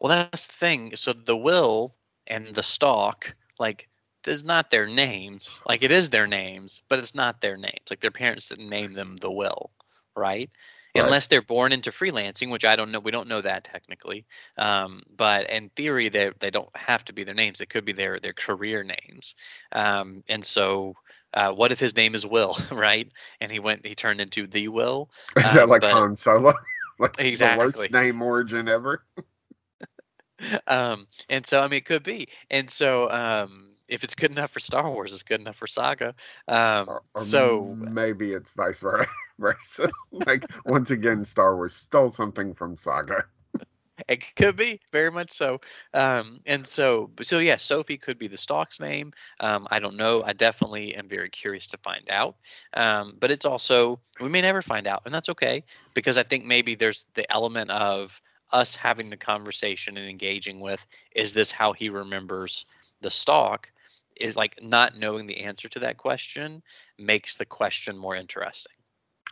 Well, 0.00 0.10
that's 0.30 0.46
the 0.46 0.52
thing. 0.52 0.96
So 0.96 1.12
the 1.12 1.36
will 1.36 1.96
and 2.26 2.48
the 2.54 2.62
stalk, 2.62 3.34
like, 3.58 3.88
is 4.28 4.44
not 4.44 4.70
their 4.70 4.86
names. 4.86 5.62
Like, 5.66 5.82
it 5.82 5.90
is 5.92 6.10
their 6.10 6.26
names, 6.26 6.82
but 6.88 6.98
it's 6.98 7.14
not 7.14 7.40
their 7.40 7.56
names. 7.56 7.86
Like, 7.90 8.00
their 8.00 8.10
parents 8.10 8.48
didn't 8.48 8.68
name 8.68 8.92
them 8.92 9.16
the 9.16 9.30
will, 9.30 9.70
right? 10.14 10.50
Right. 10.94 11.04
Unless 11.04 11.26
they're 11.26 11.42
born 11.42 11.72
into 11.72 11.90
freelancing, 11.90 12.50
which 12.50 12.64
I 12.64 12.74
don't 12.74 12.90
know. 12.90 13.00
We 13.00 13.10
don't 13.10 13.28
know 13.28 13.42
that 13.42 13.64
technically. 13.64 14.24
Um, 14.56 15.02
but 15.14 15.50
in 15.50 15.68
theory, 15.68 16.08
they 16.08 16.30
they 16.38 16.50
don't 16.50 16.74
have 16.74 17.04
to 17.04 17.12
be 17.12 17.22
their 17.22 17.34
names. 17.34 17.60
It 17.60 17.68
could 17.68 17.84
be 17.84 17.92
their 17.92 18.18
their 18.18 18.32
career 18.32 18.82
names. 18.82 19.34
Um, 19.72 20.24
and 20.26 20.42
so, 20.42 20.94
uh, 21.34 21.52
what 21.52 21.70
if 21.70 21.78
his 21.78 21.94
name 21.94 22.14
is 22.14 22.24
Will, 22.26 22.56
right? 22.72 23.12
And 23.42 23.52
he 23.52 23.58
went, 23.58 23.84
he 23.84 23.94
turned 23.94 24.22
into 24.22 24.46
the 24.46 24.68
Will. 24.68 25.10
Is 25.36 25.44
Um, 25.44 25.54
that 25.56 25.68
like 25.68 25.82
but- 25.82 25.92
Han 25.92 26.16
Solo? 26.16 26.54
like 26.98 27.12
the 27.16 27.26
Exactly. 27.28 27.66
worst 27.66 27.90
name 27.90 28.22
origin 28.22 28.66
ever? 28.66 29.04
um, 30.66 31.06
and 31.28 31.46
so 31.46 31.60
I 31.60 31.68
mean, 31.68 31.78
it 31.78 31.84
could 31.84 32.02
be. 32.04 32.28
And 32.50 32.70
so, 32.70 33.10
um, 33.10 33.75
if 33.88 34.04
it's 34.04 34.14
good 34.14 34.30
enough 34.30 34.50
for 34.50 34.60
Star 34.60 34.90
Wars, 34.90 35.12
it's 35.12 35.22
good 35.22 35.40
enough 35.40 35.56
for 35.56 35.66
Saga. 35.66 36.14
Um, 36.48 36.88
Or, 36.88 37.02
or 37.14 37.22
so 37.22 37.76
maybe 37.78 38.32
it's 38.32 38.52
vice 38.52 38.80
ver- 38.80 39.06
versa. 39.38 39.88
like 40.12 40.44
once 40.64 40.90
again, 40.90 41.24
Star 41.24 41.56
Wars 41.56 41.74
stole 41.74 42.10
something 42.10 42.54
from 42.54 42.76
Saga. 42.76 43.24
it 44.08 44.34
could 44.36 44.56
be 44.56 44.80
very 44.92 45.10
much 45.10 45.30
so. 45.30 45.60
Um, 45.94 46.40
and 46.46 46.66
so, 46.66 47.10
so 47.22 47.38
yeah, 47.38 47.56
Sophie 47.56 47.96
could 47.96 48.18
be 48.18 48.28
the 48.28 48.36
Stalk's 48.36 48.80
name. 48.80 49.12
Um, 49.40 49.66
I 49.70 49.78
don't 49.78 49.96
know. 49.96 50.22
I 50.22 50.32
definitely 50.32 50.94
am 50.94 51.08
very 51.08 51.30
curious 51.30 51.66
to 51.68 51.78
find 51.78 52.08
out. 52.10 52.36
Um, 52.74 53.16
but 53.18 53.30
it's 53.30 53.46
also 53.46 54.00
we 54.20 54.28
may 54.28 54.42
never 54.42 54.62
find 54.62 54.86
out, 54.86 55.02
and 55.04 55.14
that's 55.14 55.28
okay 55.30 55.64
because 55.94 56.18
I 56.18 56.22
think 56.22 56.44
maybe 56.44 56.74
there's 56.74 57.06
the 57.14 57.30
element 57.32 57.70
of 57.70 58.20
us 58.52 58.76
having 58.76 59.10
the 59.10 59.16
conversation 59.16 59.96
and 59.96 60.08
engaging 60.08 60.60
with 60.60 60.86
is 61.14 61.32
this 61.32 61.50
how 61.50 61.72
he 61.72 61.88
remembers 61.88 62.64
the 63.00 63.10
stalk 63.10 63.72
is 64.20 64.36
like 64.36 64.58
not 64.62 64.96
knowing 64.96 65.26
the 65.26 65.40
answer 65.44 65.68
to 65.68 65.80
that 65.80 65.96
question 65.98 66.62
makes 66.98 67.36
the 67.36 67.46
question 67.46 67.96
more 67.96 68.16
interesting 68.16 68.72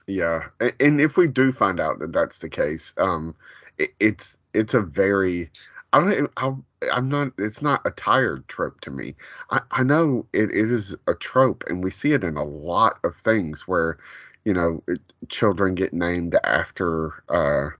Yeah, 0.06 0.48
and 0.80 1.00
if 1.00 1.16
we 1.16 1.26
do 1.28 1.52
find 1.52 1.80
out 1.80 1.98
that 2.00 2.12
that's 2.12 2.38
the 2.38 2.48
case, 2.48 2.92
um, 2.98 3.34
it, 3.78 3.90
it's 4.00 4.36
it's 4.52 4.74
a 4.74 4.80
very 4.82 5.50
I 5.92 6.00
don't 6.00 6.30
I'll, 6.36 6.64
I'm 6.92 7.08
not 7.08 7.32
it's 7.38 7.62
not 7.62 7.80
a 7.86 7.90
tired 7.90 8.46
trope 8.48 8.80
to 8.82 8.90
me. 8.90 9.14
I 9.50 9.60
I 9.70 9.82
know 9.82 10.26
it, 10.32 10.50
it 10.50 10.70
is 10.70 10.94
a 11.06 11.14
trope, 11.14 11.64
and 11.68 11.82
we 11.82 11.90
see 11.90 12.12
it 12.12 12.24
in 12.24 12.36
a 12.36 12.44
lot 12.44 12.98
of 13.04 13.16
things 13.16 13.66
where 13.66 13.98
you 14.44 14.52
know 14.52 14.82
it, 14.88 15.00
children 15.30 15.74
get 15.74 15.94
named 15.94 16.36
after. 16.44 17.22
Uh, 17.28 17.70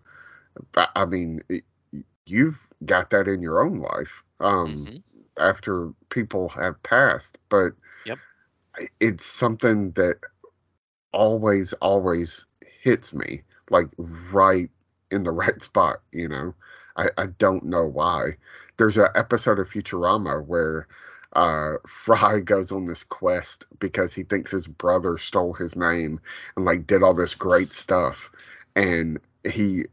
I 0.76 0.88
I 1.02 1.04
mean, 1.04 1.42
it, 1.48 1.64
you've 2.26 2.72
got 2.86 3.10
that 3.10 3.28
in 3.28 3.42
your 3.42 3.60
own 3.64 3.80
life. 3.80 4.22
Um, 4.40 4.90
Mhm. 4.90 5.02
After 5.38 5.90
people 6.10 6.48
have 6.50 6.82
passed, 6.82 7.38
but 7.48 7.72
Yep. 8.04 8.20
it's 9.00 9.24
something 9.24 9.92
that 9.92 10.16
always, 11.12 11.72
always 11.74 12.46
hits 12.82 13.14
me 13.14 13.42
like 13.70 13.88
right 14.32 14.70
in 15.10 15.24
the 15.24 15.30
right 15.32 15.62
spot. 15.62 16.00
You 16.12 16.28
know, 16.28 16.54
I, 16.96 17.10
I 17.16 17.26
don't 17.38 17.64
know 17.64 17.84
why. 17.86 18.36
There's 18.76 18.96
an 18.98 19.08
episode 19.14 19.58
of 19.58 19.68
Futurama 19.68 20.44
where 20.46 20.88
uh, 21.34 21.74
Fry 21.86 22.40
goes 22.40 22.72
on 22.72 22.86
this 22.86 23.04
quest 23.04 23.66
because 23.78 24.14
he 24.14 24.22
thinks 24.24 24.50
his 24.50 24.66
brother 24.66 25.18
stole 25.18 25.52
his 25.54 25.76
name 25.76 26.20
and 26.56 26.64
like 26.64 26.86
did 26.86 27.02
all 27.02 27.14
this 27.14 27.34
great 27.34 27.72
stuff, 27.72 28.30
and 28.76 29.20
he 29.50 29.84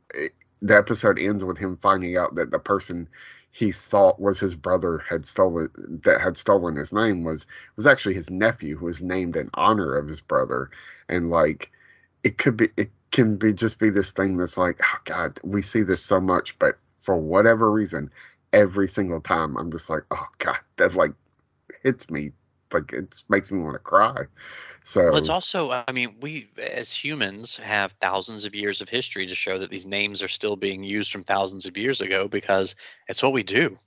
the 0.61 0.77
episode 0.77 1.19
ends 1.19 1.43
with 1.43 1.57
him 1.57 1.75
finding 1.77 2.17
out 2.17 2.35
that 2.35 2.51
the 2.51 2.59
person 2.59 3.07
he 3.51 3.71
thought 3.71 4.19
was 4.19 4.39
his 4.39 4.55
brother 4.55 4.99
had 5.09 5.25
stolen 5.25 5.69
that 6.05 6.21
had 6.21 6.37
stolen 6.37 6.75
his 6.77 6.93
name 6.93 7.23
was 7.23 7.45
was 7.75 7.85
actually 7.87 8.15
his 8.15 8.29
nephew 8.29 8.77
who 8.77 8.85
was 8.85 9.01
named 9.01 9.35
in 9.35 9.49
honor 9.55 9.95
of 9.97 10.07
his 10.07 10.21
brother. 10.21 10.69
And 11.09 11.29
like 11.29 11.71
it 12.23 12.37
could 12.37 12.57
be 12.57 12.69
it 12.77 12.91
can 13.11 13.35
be 13.37 13.53
just 13.53 13.79
be 13.79 13.89
this 13.89 14.11
thing 14.11 14.37
that's 14.37 14.57
like 14.57 14.79
oh 14.83 14.99
god 15.05 15.39
we 15.43 15.61
see 15.61 15.83
this 15.83 16.01
so 16.03 16.21
much 16.21 16.57
but 16.59 16.77
for 17.01 17.17
whatever 17.17 17.71
reason 17.71 18.09
every 18.53 18.87
single 18.87 19.19
time 19.21 19.57
i'm 19.57 19.71
just 19.71 19.89
like 19.89 20.03
oh 20.11 20.27
god 20.39 20.59
that 20.77 20.95
like 20.95 21.11
hits 21.83 22.09
me 22.09 22.31
like 22.73 22.93
it 22.93 23.23
makes 23.29 23.51
me 23.51 23.61
want 23.61 23.75
to 23.75 23.79
cry 23.79 24.15
so 24.83 25.01
Well, 25.09 25.17
it's 25.19 25.29
also, 25.29 25.71
I 25.71 25.91
mean, 25.91 26.19
we 26.21 26.49
as 26.57 26.93
humans 26.93 27.57
have 27.57 27.91
thousands 27.93 28.45
of 28.45 28.55
years 28.55 28.81
of 28.81 28.89
history 28.89 29.27
to 29.27 29.35
show 29.35 29.57
that 29.59 29.69
these 29.69 29.85
names 29.85 30.23
are 30.23 30.27
still 30.27 30.55
being 30.55 30.83
used 30.83 31.11
from 31.11 31.23
thousands 31.23 31.65
of 31.65 31.77
years 31.77 32.01
ago 32.01 32.27
because 32.27 32.75
it's 33.07 33.21
what 33.21 33.33
we 33.33 33.43
do. 33.43 33.77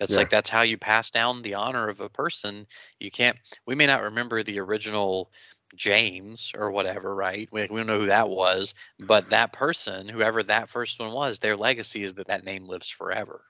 It's 0.00 0.16
Yeah. 0.16 0.16
like 0.16 0.30
that's 0.30 0.50
how 0.50 0.62
you 0.62 0.78
pass 0.78 1.10
down 1.10 1.42
the 1.42 1.54
honor 1.54 1.88
of 1.88 2.00
a 2.00 2.08
person. 2.08 2.66
You 2.98 3.10
can't, 3.10 3.36
we 3.66 3.74
may 3.74 3.86
not 3.86 4.02
remember 4.02 4.42
the 4.42 4.58
original 4.60 5.30
James 5.76 6.52
or 6.56 6.70
whatever, 6.72 7.14
right? 7.14 7.48
We, 7.52 7.62
we 7.62 7.76
don't 7.78 7.86
know 7.86 8.00
who 8.00 8.06
that 8.06 8.28
was, 8.30 8.74
but 8.98 9.30
that 9.30 9.52
person, 9.52 10.08
whoever 10.08 10.42
that 10.44 10.70
first 10.70 10.98
one 10.98 11.12
was, 11.12 11.38
their 11.38 11.56
legacy 11.56 12.02
is 12.02 12.14
that 12.14 12.28
that 12.28 12.44
name 12.44 12.66
lives 12.66 12.88
forever. 12.88 13.44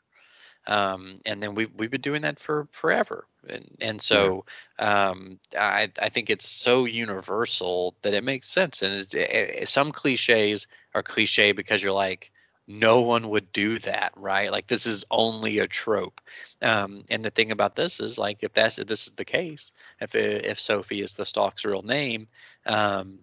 Um, 0.67 1.17
and 1.25 1.43
then 1.43 1.55
we've 1.55 1.71
we've 1.77 1.91
been 1.91 2.01
doing 2.01 2.23
that 2.23 2.39
for 2.39 2.69
forever, 2.71 3.27
and 3.49 3.67
and 3.81 4.03
so 4.03 4.45
um, 4.79 5.39
I 5.59 5.91
I 6.01 6.09
think 6.11 6.31
it's 6.31 6.47
so 6.47 6.85
universal 6.85 7.95
that 8.03 8.15
it 8.15 8.25
makes 8.25 8.47
sense. 8.49 8.83
And 8.83 8.95
it's, 8.95 9.15
eh, 9.15 9.27
eh, 9.31 9.65
some 9.65 9.91
cliches 9.93 10.67
are 10.95 11.03
cliche 11.03 11.53
because 11.53 11.83
you're 11.83 11.93
like, 11.93 12.31
no 12.71 13.01
one 13.01 13.29
would 13.31 13.51
do 13.53 13.79
that, 13.81 14.13
right? 14.17 14.53
Like 14.53 14.69
this 14.69 14.87
is 14.87 15.05
only 15.11 15.59
a 15.59 15.67
trope. 15.67 16.21
Um, 16.63 17.05
and 17.11 17.25
the 17.25 17.31
thing 17.31 17.51
about 17.51 17.75
this 17.75 17.99
is 17.99 18.19
like 18.19 18.43
if 18.43 18.53
that's 18.53 18.79
if 18.79 18.87
this 18.87 19.09
is 19.09 19.15
the 19.15 19.25
case, 19.25 19.73
if 20.01 20.15
if 20.15 20.61
Sophie 20.61 21.03
is 21.03 21.15
the 21.15 21.27
stalk's 21.27 21.65
real 21.65 21.83
name, 21.83 22.29
um, 22.67 23.19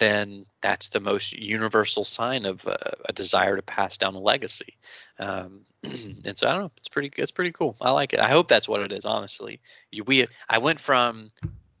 then 0.00 0.46
that's 0.60 0.88
the 0.88 0.98
most 0.98 1.32
universal 1.32 2.02
sign 2.02 2.44
of 2.46 2.66
uh, 2.66 2.76
a 3.08 3.12
desire 3.12 3.54
to 3.54 3.62
pass 3.62 3.98
down 3.98 4.16
a 4.16 4.18
legacy. 4.20 4.74
Um, 5.18 5.60
and 5.84 6.36
so 6.36 6.48
I 6.48 6.52
don't 6.52 6.62
know, 6.62 6.72
it's 6.78 6.88
pretty 6.88 7.12
it's 7.16 7.30
pretty 7.30 7.52
cool. 7.52 7.76
I 7.80 7.90
like 7.90 8.12
it. 8.12 8.18
I 8.20 8.28
hope 8.28 8.48
that's 8.48 8.68
what 8.68 8.82
it 8.82 8.92
is. 8.92 9.04
Honestly, 9.04 9.60
you, 9.92 10.02
we 10.04 10.26
I 10.48 10.58
went 10.58 10.80
from 10.80 11.28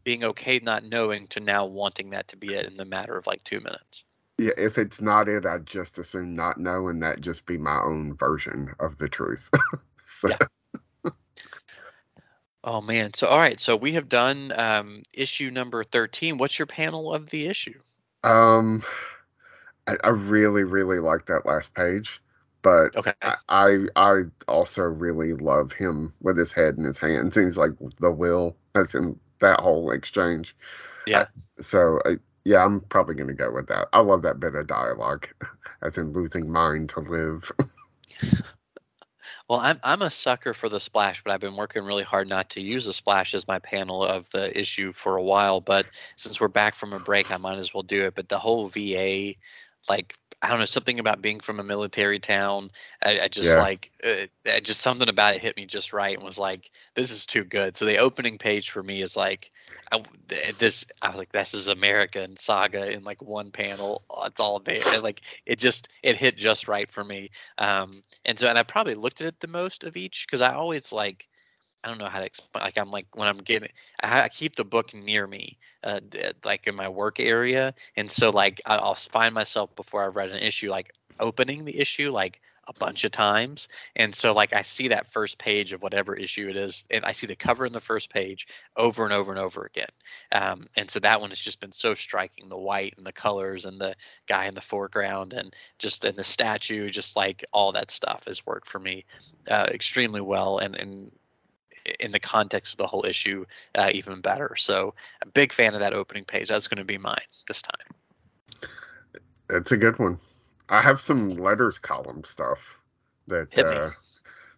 being 0.04 0.24
okay 0.24 0.60
not 0.62 0.84
knowing 0.84 1.26
to 1.28 1.40
now 1.40 1.66
wanting 1.66 2.10
that 2.10 2.28
to 2.28 2.36
be 2.36 2.54
it 2.54 2.66
in 2.66 2.76
the 2.76 2.84
matter 2.84 3.16
of 3.16 3.26
like 3.26 3.42
two 3.44 3.60
minutes. 3.60 4.04
yeah 4.38 4.52
if 4.56 4.78
it's 4.78 5.00
not 5.00 5.28
it 5.28 5.44
i'd 5.44 5.66
just 5.66 5.98
assume 5.98 6.34
not 6.34 6.58
know 6.58 6.88
and 6.88 7.02
that 7.02 7.20
just 7.20 7.44
be 7.44 7.58
my 7.58 7.80
own 7.82 8.14
version 8.14 8.72
of 8.80 8.96
the 8.96 9.08
truth 9.08 9.50
so 10.06 10.28
Yeah. 10.28 10.38
Oh 12.62 12.80
man. 12.80 13.14
So 13.14 13.26
all 13.28 13.38
right. 13.38 13.58
So 13.58 13.76
we 13.76 13.92
have 13.92 14.08
done 14.08 14.52
um, 14.54 15.02
issue 15.14 15.50
number 15.50 15.82
thirteen. 15.84 16.38
What's 16.38 16.58
your 16.58 16.66
panel 16.66 17.12
of 17.12 17.30
the 17.30 17.46
issue? 17.46 17.80
Um, 18.24 18.82
I, 19.86 19.96
I 20.04 20.08
really, 20.10 20.64
really 20.64 20.98
like 20.98 21.26
that 21.26 21.46
last 21.46 21.74
page, 21.74 22.22
but 22.62 22.96
Okay. 22.96 23.12
I, 23.22 23.34
I, 23.48 23.78
I 23.96 24.22
also 24.48 24.82
really 24.82 25.32
love 25.34 25.72
him 25.72 26.12
with 26.20 26.36
his 26.38 26.52
head 26.52 26.76
in 26.76 26.84
his 26.84 26.98
hands. 26.98 27.36
And 27.36 27.46
He's 27.46 27.58
like 27.58 27.72
the 28.00 28.10
will, 28.10 28.56
as 28.74 28.94
in 28.94 29.18
that 29.40 29.60
whole 29.60 29.90
exchange. 29.90 30.54
Yeah. 31.06 31.26
So, 31.60 32.00
I, 32.04 32.16
yeah, 32.44 32.64
I'm 32.64 32.80
probably 32.82 33.14
gonna 33.14 33.34
go 33.34 33.50
with 33.52 33.66
that. 33.68 33.88
I 33.92 34.00
love 34.00 34.22
that 34.22 34.40
bit 34.40 34.54
of 34.54 34.66
dialogue, 34.66 35.28
as 35.82 35.98
in 35.98 36.12
losing 36.12 36.50
mind 36.50 36.88
to 36.90 37.00
live. 37.00 37.50
Well, 39.50 39.60
I'm 39.60 39.80
I'm 39.84 40.02
a 40.02 40.10
sucker 40.10 40.54
for 40.54 40.70
the 40.70 40.80
splash, 40.80 41.24
but 41.24 41.32
I've 41.32 41.40
been 41.40 41.56
working 41.56 41.84
really 41.84 42.04
hard 42.04 42.28
not 42.28 42.50
to 42.52 42.62
use 42.62 42.86
the 42.86 42.94
splash 42.94 43.34
as 43.34 43.48
my 43.48 43.58
panel 43.58 44.04
of 44.04 44.30
the 44.30 44.58
issue 44.58 44.92
for 44.92 45.16
a 45.18 45.22
while. 45.24 45.60
But 45.60 45.88
since 46.16 46.40
we're 46.40 46.48
back 46.48 46.76
from 46.76 46.94
a 46.94 47.00
break, 47.00 47.32
I 47.32 47.38
might 47.38 47.58
as 47.58 47.74
well 47.74 47.82
do 47.82 48.06
it. 48.06 48.14
But 48.14 48.30
the 48.30 48.38
whole 48.38 48.68
VA, 48.68 49.34
like 49.88 50.16
I 50.42 50.48
don't 50.48 50.58
know, 50.58 50.64
something 50.64 50.98
about 50.98 51.22
being 51.22 51.40
from 51.40 51.60
a 51.60 51.64
military 51.64 52.18
town. 52.18 52.70
I, 53.02 53.20
I 53.20 53.28
just 53.28 53.56
Yeah. 53.56 53.58
like 53.58 53.90
uh, 54.02 54.26
just 54.60 54.80
something 54.80 55.08
about 55.08 55.34
it 55.34 55.42
hit 55.42 55.56
me 55.56 55.66
just 55.66 55.92
right 55.92 56.14
and 56.16 56.24
was 56.24 56.38
like, 56.38 56.70
this 56.94 57.12
is 57.12 57.26
too 57.26 57.44
good. 57.44 57.76
So 57.76 57.84
the 57.84 57.98
opening 57.98 58.38
page 58.38 58.70
for 58.70 58.82
me 58.82 59.02
is 59.02 59.16
like, 59.16 59.50
I, 59.92 60.02
this 60.58 60.86
I 61.02 61.10
was 61.10 61.18
like, 61.18 61.32
this 61.32 61.54
is 61.54 61.68
America 61.68 62.20
and 62.20 62.38
Saga 62.38 62.92
in 62.92 63.02
like 63.04 63.22
one 63.22 63.50
panel. 63.50 64.02
It's 64.24 64.40
all 64.40 64.60
there. 64.60 64.84
And, 64.90 65.02
like 65.02 65.20
it 65.46 65.58
just 65.58 65.88
it 66.02 66.16
hit 66.16 66.36
just 66.38 66.68
right 66.68 66.90
for 66.90 67.04
me. 67.04 67.30
Um, 67.58 68.02
and 68.24 68.38
so 68.38 68.48
and 68.48 68.58
I 68.58 68.62
probably 68.62 68.94
looked 68.94 69.20
at 69.20 69.26
it 69.28 69.40
the 69.40 69.48
most 69.48 69.84
of 69.84 69.96
each 69.96 70.26
because 70.26 70.42
I 70.42 70.54
always 70.54 70.92
like. 70.92 71.28
I 71.82 71.88
don't 71.88 71.98
know 71.98 72.08
how 72.08 72.18
to 72.18 72.26
explain. 72.26 72.64
Like 72.64 72.78
I'm 72.78 72.90
like 72.90 73.06
when 73.14 73.28
I'm 73.28 73.38
getting, 73.38 73.70
I, 74.02 74.28
keep 74.28 74.56
the 74.56 74.64
book 74.64 74.92
near 74.92 75.26
me, 75.26 75.58
uh, 75.82 76.00
like 76.44 76.66
in 76.66 76.74
my 76.74 76.88
work 76.88 77.18
area, 77.20 77.74
and 77.96 78.10
so 78.10 78.30
like 78.30 78.60
I'll 78.66 78.94
find 78.94 79.34
myself 79.34 79.74
before 79.76 80.04
I've 80.04 80.16
read 80.16 80.30
an 80.30 80.42
issue, 80.42 80.70
like 80.70 80.92
opening 81.18 81.64
the 81.64 81.78
issue 81.78 82.10
like 82.10 82.40
a 82.68 82.78
bunch 82.78 83.04
of 83.04 83.10
times, 83.10 83.66
and 83.96 84.14
so 84.14 84.34
like 84.34 84.52
I 84.52 84.60
see 84.60 84.88
that 84.88 85.10
first 85.10 85.38
page 85.38 85.72
of 85.72 85.82
whatever 85.82 86.14
issue 86.14 86.48
it 86.50 86.56
is, 86.56 86.84
and 86.90 87.04
I 87.04 87.12
see 87.12 87.26
the 87.26 87.34
cover 87.34 87.64
in 87.64 87.72
the 87.72 87.80
first 87.80 88.10
page 88.10 88.46
over 88.76 89.04
and 89.04 89.12
over 89.12 89.32
and 89.32 89.40
over 89.40 89.64
again, 89.64 89.88
um, 90.32 90.66
and 90.76 90.90
so 90.90 91.00
that 91.00 91.22
one 91.22 91.30
has 91.30 91.40
just 91.40 91.60
been 91.60 91.72
so 91.72 91.94
striking, 91.94 92.50
the 92.50 92.58
white 92.58 92.94
and 92.98 93.06
the 93.06 93.12
colors 93.12 93.64
and 93.64 93.80
the 93.80 93.96
guy 94.28 94.46
in 94.46 94.54
the 94.54 94.60
foreground 94.60 95.32
and 95.32 95.56
just 95.78 96.04
in 96.04 96.14
the 96.14 96.24
statue, 96.24 96.88
just 96.90 97.16
like 97.16 97.42
all 97.52 97.72
that 97.72 97.90
stuff 97.90 98.26
has 98.26 98.44
worked 98.44 98.68
for 98.68 98.78
me 98.78 99.06
uh, 99.48 99.68
extremely 99.72 100.20
well, 100.20 100.58
and 100.58 100.76
and 100.76 101.10
in 101.98 102.12
the 102.12 102.20
context 102.20 102.74
of 102.74 102.78
the 102.78 102.86
whole 102.86 103.04
issue, 103.04 103.44
uh, 103.74 103.90
even 103.92 104.20
better. 104.20 104.54
So, 104.56 104.94
a 105.22 105.26
big 105.26 105.52
fan 105.52 105.74
of 105.74 105.80
that 105.80 105.92
opening 105.92 106.24
page. 106.24 106.48
That's 106.48 106.68
going 106.68 106.78
to 106.78 106.84
be 106.84 106.98
mine 106.98 107.18
this 107.48 107.62
time. 107.62 108.70
It's 109.48 109.72
a 109.72 109.76
good 109.76 109.98
one. 109.98 110.18
I 110.68 110.80
have 110.80 111.00
some 111.00 111.30
letters 111.30 111.78
column 111.78 112.24
stuff 112.24 112.60
that. 113.26 113.48
Hit 113.50 113.68
me. 113.68 113.76
Uh, 113.76 113.90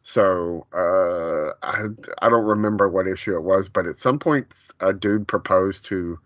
so 0.05 0.66
uh, 0.75 1.53
I 1.62 1.87
I 2.18 2.29
don't 2.29 2.45
remember 2.45 2.89
what 2.89 3.07
issue 3.07 3.37
it 3.37 3.43
was, 3.43 3.68
but 3.68 3.87
at 3.87 3.97
some 3.97 4.18
point 4.18 4.53
a 4.81 4.93
dude 4.93 5.29
proposed 5.29 5.85
to 5.87 6.18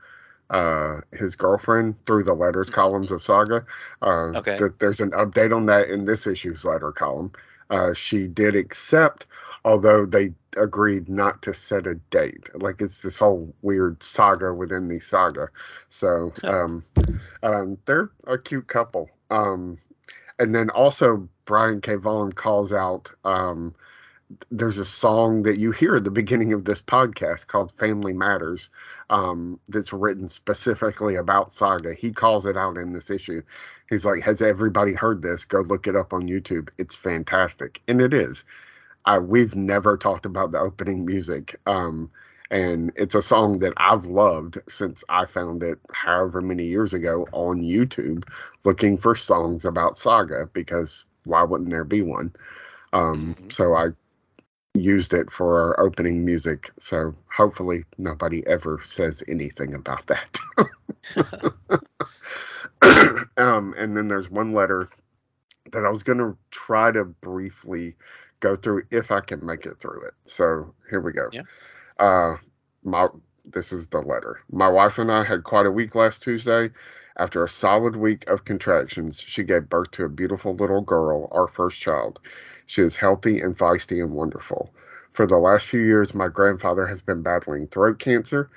uh, 0.51 1.01
his 1.13 1.37
girlfriend 1.37 2.03
through 2.05 2.25
the 2.25 2.33
letters 2.35 2.71
columns 2.71 3.13
of 3.13 3.23
Saga. 3.23 3.67
Uh, 4.01 4.07
Mm-hmm. 4.07 4.37
Okay. 4.37 4.57
that 4.57 4.79
there's 4.79 5.01
an 5.01 5.11
update 5.13 5.55
on 5.55 5.67
that 5.67 5.89
in 5.89 6.05
this 6.05 6.27
issue's 6.27 6.65
letter 6.65 6.93
column. 6.93 7.33
Uh, 7.71 7.93
she 7.95 8.27
did 8.27 8.55
accept, 8.55 9.27
although 9.67 10.07
they 10.07 10.33
agreed 10.57 11.09
not 11.09 11.43
to 11.43 11.53
set 11.53 11.87
a 11.89 11.97
date. 12.11 12.49
Like 12.55 12.81
it's 12.81 13.03
this 13.03 13.19
whole 13.19 13.53
weird 13.63 14.01
saga 14.03 14.55
within 14.55 14.89
the 14.89 15.01
saga. 15.01 15.49
So 15.91 16.33
um, 16.45 16.85
um, 17.43 17.77
they're 17.85 18.11
a 18.27 18.39
cute 18.39 18.69
couple. 18.69 19.11
Um, 19.29 19.77
and 20.39 20.55
then 20.55 20.71
also 20.71 21.29
Brian 21.47 21.81
K. 21.81 21.97
Vaughan 21.97 22.33
calls 22.33 22.73
out. 22.73 23.11
Um, 23.25 23.75
there's 24.51 24.79
a 24.79 24.85
song 24.85 25.43
that 25.43 25.59
you 25.59 25.73
hear 25.73 25.97
at 25.97 26.05
the 26.05 26.11
beginning 26.11 26.53
of 26.53 26.65
this 26.65 26.83
podcast 26.83 27.49
called 27.49 27.73
"Family 27.73 28.13
Matters," 28.13 28.71
um, 29.11 29.59
that's 29.69 29.93
written 29.93 30.29
specifically 30.29 31.15
about 31.17 31.53
Saga. 31.53 31.95
He 31.95 32.13
calls 32.13 32.45
it 32.45 32.57
out 32.57 32.77
in 32.77 32.93
this 32.93 33.09
issue. 33.09 33.43
He's 33.89 34.05
like, 34.05 34.23
"Has 34.23 34.43
everybody 34.43 34.95
heard 34.95 35.23
this? 35.23 35.45
Go 35.45 35.61
look 35.61 35.87
it 35.87 35.95
up 35.95 36.13
on 36.13 36.23
YouTube. 36.23 36.71
It's 36.77 36.97
fantastic," 36.97 37.81
and 37.87 38.01
it 38.01 38.13
is. 38.13 38.45
Uh, 39.07 39.21
we've 39.23 39.55
never 39.55 39.97
talked 39.97 40.27
about 40.27 40.53
the 40.53 40.59
opening 40.59 41.05
music, 41.07 41.57
um, 41.67 42.11
and 42.51 42.93
it's 42.97 43.15
a 43.15 43.23
song 43.23 43.61
that 43.61 43.73
I've 43.77 44.07
loved 44.07 44.59
since 44.69 45.05
I 45.09 45.27
found 45.27 45.63
it, 45.63 45.79
however 45.93 46.41
many 46.41 46.65
years 46.65 46.93
ago, 46.93 47.27
on 47.33 47.63
YouTube, 47.63 48.25
looking 48.65 48.97
for 48.97 49.15
songs 49.15 49.65
about 49.65 49.99
Saga 49.99 50.49
because 50.53 51.05
why 51.25 51.43
wouldn't 51.45 51.71
there 51.71 51.85
be 51.85 52.03
one? 52.03 52.35
Um, 52.93 53.35
Mhm. 53.35 53.53
So 53.53 53.75
I 53.75 53.89
used 54.75 55.15
it 55.15 55.31
for 55.31 55.61
our 55.61 55.81
opening 55.81 56.25
music. 56.25 56.71
So 56.79 57.15
hopefully 57.35 57.85
nobody 57.99 58.47
ever 58.47 58.81
says 58.85 59.23
anything 59.29 59.75
about 59.75 60.07
that. 60.09 60.39
um, 63.37 63.75
and 63.77 63.97
then 63.97 64.09
there's 64.09 64.31
one 64.31 64.53
letter 64.53 64.89
that 65.73 65.85
I 65.85 65.91
was 65.91 66.03
going 66.03 66.19
to 66.19 66.37
try 66.51 66.93
to 66.93 67.05
briefly 67.05 67.97
go 68.41 68.57
through 68.57 68.83
if 68.91 69.11
I 69.11 69.21
can 69.21 69.45
make 69.45 69.67
it 69.67 69.79
through 69.79 70.07
it. 70.07 70.15
So 70.25 70.75
here 70.91 71.01
we 71.01 71.13
go. 71.13 71.29
Yeah. 71.33 71.43
Uh, 71.99 72.37
my 72.85 73.09
this 73.45 73.73
is 73.73 73.89
the 73.89 74.01
letter. 74.01 74.41
My 74.51 74.69
wife 74.69 74.99
and 74.99 75.11
I 75.11 75.25
had 75.25 75.45
quite 75.45 75.67
a 75.67 75.71
week 75.71 75.95
last 75.95 76.23
Tuesday. 76.23 76.71
After 77.19 77.43
a 77.43 77.49
solid 77.49 77.97
week 77.97 78.29
of 78.29 78.45
contractions, 78.45 79.19
she 79.19 79.43
gave 79.43 79.71
birth 79.71 79.91
to 79.93 80.05
a 80.05 80.09
beautiful 80.09 80.55
little 80.55 80.83
girl, 80.83 81.29
our 81.33 81.49
first 81.49 81.81
child. 81.81 82.21
She 82.67 82.83
is 82.83 82.97
healthy 82.97 83.41
and 83.41 83.57
feisty 83.57 84.03
and 84.03 84.13
wonderful. 84.13 84.75
For 85.13 85.27
the 85.27 85.39
last 85.39 85.67
few 85.67 85.81
years, 85.81 86.15
my 86.15 86.29
grandfather 86.29 86.87
has 86.87 87.01
been 87.01 87.23
battling 87.23 87.69
throat 87.69 87.99
cancer, 87.99 88.51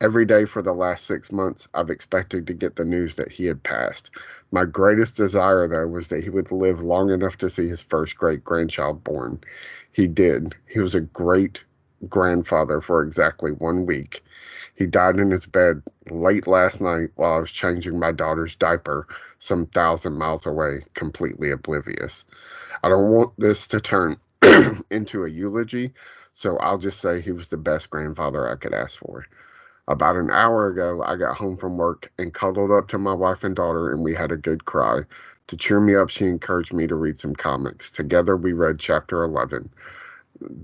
Every 0.00 0.26
day 0.26 0.44
for 0.44 0.62
the 0.62 0.74
last 0.74 1.06
six 1.06 1.32
months, 1.32 1.68
I've 1.74 1.90
expected 1.90 2.46
to 2.46 2.54
get 2.54 2.76
the 2.76 2.84
news 2.84 3.14
that 3.14 3.32
he 3.32 3.46
had 3.46 3.62
passed. 3.62 4.10
My 4.50 4.64
greatest 4.64 5.16
desire, 5.16 5.66
though, 5.68 5.86
was 5.86 6.08
that 6.08 6.22
he 6.22 6.30
would 6.30 6.52
live 6.52 6.82
long 6.82 7.10
enough 7.10 7.36
to 7.38 7.50
see 7.50 7.68
his 7.68 7.80
first 7.80 8.16
great 8.16 8.44
grandchild 8.44 9.04
born. 9.04 9.40
He 9.92 10.06
did. 10.06 10.54
He 10.68 10.80
was 10.80 10.94
a 10.94 11.00
great 11.00 11.64
grandfather 12.08 12.80
for 12.80 13.02
exactly 13.02 13.52
one 13.52 13.86
week. 13.86 14.22
He 14.74 14.86
died 14.86 15.16
in 15.16 15.30
his 15.30 15.46
bed 15.46 15.82
late 16.10 16.46
last 16.46 16.80
night 16.80 17.10
while 17.14 17.34
I 17.34 17.38
was 17.38 17.50
changing 17.50 17.98
my 17.98 18.12
daughter's 18.12 18.56
diaper 18.56 19.06
some 19.38 19.66
thousand 19.66 20.14
miles 20.18 20.46
away, 20.46 20.84
completely 20.94 21.50
oblivious. 21.50 22.24
I 22.82 22.88
don't 22.88 23.12
want 23.12 23.32
this 23.38 23.66
to 23.68 23.80
turn 23.80 24.16
into 24.90 25.24
a 25.24 25.30
eulogy, 25.30 25.92
so 26.32 26.58
I'll 26.58 26.78
just 26.78 27.00
say 27.00 27.20
he 27.20 27.32
was 27.32 27.48
the 27.48 27.56
best 27.56 27.90
grandfather 27.90 28.50
I 28.50 28.56
could 28.56 28.74
ask 28.74 28.98
for. 28.98 29.24
About 29.86 30.16
an 30.16 30.30
hour 30.30 30.68
ago, 30.68 31.02
I 31.02 31.16
got 31.16 31.36
home 31.36 31.56
from 31.58 31.76
work 31.76 32.10
and 32.18 32.32
cuddled 32.32 32.70
up 32.70 32.88
to 32.88 32.98
my 32.98 33.12
wife 33.12 33.44
and 33.44 33.54
daughter, 33.54 33.92
and 33.92 34.02
we 34.02 34.14
had 34.14 34.32
a 34.32 34.36
good 34.36 34.64
cry. 34.64 35.00
To 35.48 35.56
cheer 35.56 35.78
me 35.78 35.94
up, 35.94 36.08
she 36.08 36.24
encouraged 36.24 36.72
me 36.72 36.86
to 36.86 36.94
read 36.94 37.20
some 37.20 37.34
comics. 37.34 37.90
Together, 37.90 38.36
we 38.36 38.54
read 38.54 38.78
chapter 38.78 39.22
11. 39.22 39.68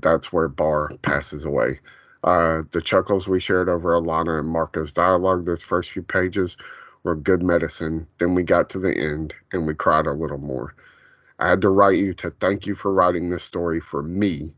That's 0.00 0.32
where 0.32 0.48
Barr 0.48 0.90
passes 1.02 1.44
away. 1.44 1.80
Uh, 2.24 2.62
the 2.72 2.80
chuckles 2.80 3.28
we 3.28 3.40
shared 3.40 3.68
over 3.68 3.90
Alana 3.92 4.38
and 4.38 4.48
Marko's 4.48 4.92
dialogue 4.92 5.44
those 5.46 5.62
first 5.62 5.90
few 5.90 6.02
pages 6.02 6.56
were 7.02 7.14
good 7.14 7.42
medicine. 7.42 8.06
Then 8.18 8.34
we 8.34 8.42
got 8.42 8.70
to 8.70 8.78
the 8.78 8.94
end 8.94 9.34
and 9.52 9.66
we 9.66 9.74
cried 9.74 10.06
a 10.06 10.12
little 10.12 10.38
more. 10.38 10.74
I 11.38 11.48
had 11.48 11.62
to 11.62 11.70
write 11.70 11.96
you 11.96 12.12
to 12.14 12.30
thank 12.40 12.66
you 12.66 12.74
for 12.74 12.92
writing 12.92 13.30
this 13.30 13.44
story 13.44 13.80
for 13.80 14.02
me. 14.02 14.54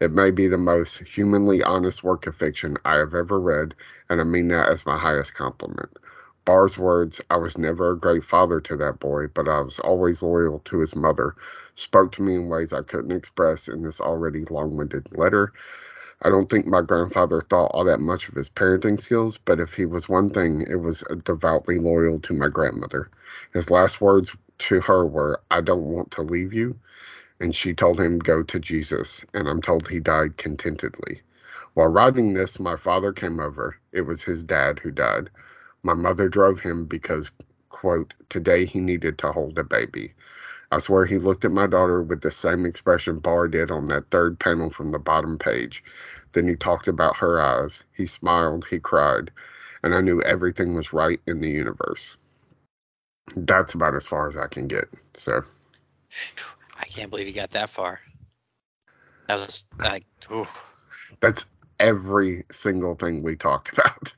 It 0.00 0.12
may 0.12 0.30
be 0.30 0.48
the 0.48 0.56
most 0.56 0.96
humanly 1.00 1.62
honest 1.62 2.02
work 2.02 2.26
of 2.26 2.34
fiction 2.34 2.78
I 2.86 2.96
have 2.96 3.14
ever 3.14 3.38
read, 3.38 3.74
and 4.08 4.18
I 4.18 4.24
mean 4.24 4.48
that 4.48 4.70
as 4.70 4.86
my 4.86 4.96
highest 4.98 5.34
compliment. 5.34 5.94
Barr's 6.46 6.78
words, 6.78 7.20
I 7.28 7.36
was 7.36 7.58
never 7.58 7.90
a 7.90 7.98
great 7.98 8.24
father 8.24 8.62
to 8.62 8.76
that 8.78 8.98
boy, 8.98 9.28
but 9.28 9.46
I 9.46 9.60
was 9.60 9.78
always 9.78 10.22
loyal 10.22 10.60
to 10.60 10.78
his 10.78 10.96
mother, 10.96 11.34
spoke 11.74 12.12
to 12.12 12.22
me 12.22 12.34
in 12.36 12.48
ways 12.48 12.72
I 12.72 12.80
couldn't 12.80 13.12
express 13.12 13.68
in 13.68 13.82
this 13.82 14.00
already 14.00 14.46
long 14.46 14.74
winded 14.74 15.06
letter. 15.18 15.52
I 16.22 16.30
don't 16.30 16.48
think 16.48 16.66
my 16.66 16.80
grandfather 16.80 17.42
thought 17.42 17.70
all 17.74 17.84
that 17.84 18.00
much 18.00 18.28
of 18.30 18.36
his 18.36 18.48
parenting 18.48 18.98
skills, 18.98 19.36
but 19.36 19.60
if 19.60 19.74
he 19.74 19.84
was 19.84 20.08
one 20.08 20.30
thing, 20.30 20.62
it 20.62 20.76
was 20.76 21.04
devoutly 21.24 21.78
loyal 21.78 22.20
to 22.20 22.32
my 22.32 22.48
grandmother. 22.48 23.10
His 23.52 23.70
last 23.70 24.00
words 24.00 24.34
to 24.60 24.80
her 24.80 25.04
were, 25.04 25.40
I 25.50 25.60
don't 25.60 25.84
want 25.84 26.10
to 26.12 26.22
leave 26.22 26.54
you. 26.54 26.76
And 27.40 27.54
she 27.54 27.74
told 27.74 28.00
him, 28.00 28.18
Go 28.18 28.42
to 28.44 28.60
Jesus. 28.60 29.24
And 29.34 29.48
I'm 29.48 29.62
told 29.62 29.88
he 29.88 30.00
died 30.00 30.36
contentedly. 30.36 31.22
While 31.74 31.88
writing 31.88 32.34
this, 32.34 32.60
my 32.60 32.76
father 32.76 33.12
came 33.12 33.40
over. 33.40 33.76
It 33.92 34.02
was 34.02 34.22
his 34.22 34.44
dad 34.44 34.80
who 34.80 34.90
died. 34.90 35.30
My 35.82 35.94
mother 35.94 36.28
drove 36.28 36.60
him 36.60 36.86
because, 36.86 37.30
quote, 37.70 38.14
today 38.28 38.66
he 38.66 38.80
needed 38.80 39.18
to 39.18 39.32
hold 39.32 39.58
a 39.58 39.64
baby. 39.64 40.14
I 40.72 40.78
swear 40.78 41.06
he 41.06 41.18
looked 41.18 41.44
at 41.44 41.52
my 41.52 41.66
daughter 41.66 42.02
with 42.02 42.20
the 42.20 42.30
same 42.30 42.66
expression 42.66 43.18
Barr 43.20 43.48
did 43.48 43.70
on 43.70 43.86
that 43.86 44.10
third 44.10 44.38
panel 44.38 44.70
from 44.70 44.92
the 44.92 44.98
bottom 44.98 45.38
page. 45.38 45.82
Then 46.32 46.46
he 46.46 46.56
talked 46.56 46.88
about 46.88 47.16
her 47.16 47.40
eyes. 47.40 47.82
He 47.96 48.06
smiled, 48.06 48.66
he 48.70 48.78
cried, 48.78 49.32
and 49.82 49.94
I 49.94 50.00
knew 50.02 50.22
everything 50.22 50.74
was 50.74 50.92
right 50.92 51.20
in 51.26 51.40
the 51.40 51.50
universe. 51.50 52.18
That's 53.36 53.74
about 53.74 53.94
as 53.96 54.06
far 54.06 54.28
as 54.28 54.36
I 54.36 54.46
can 54.48 54.68
get. 54.68 54.88
So 55.14 55.42
I 56.80 56.84
can't 56.84 57.10
believe 57.10 57.26
he 57.26 57.32
got 57.32 57.50
that 57.50 57.68
far. 57.68 58.00
That 59.28 59.38
was 59.38 59.64
like, 59.78 60.04
ooh. 60.32 60.46
that's 61.20 61.44
every 61.78 62.44
single 62.50 62.94
thing 62.94 63.22
we 63.22 63.36
talked 63.36 63.72
about. 63.72 64.12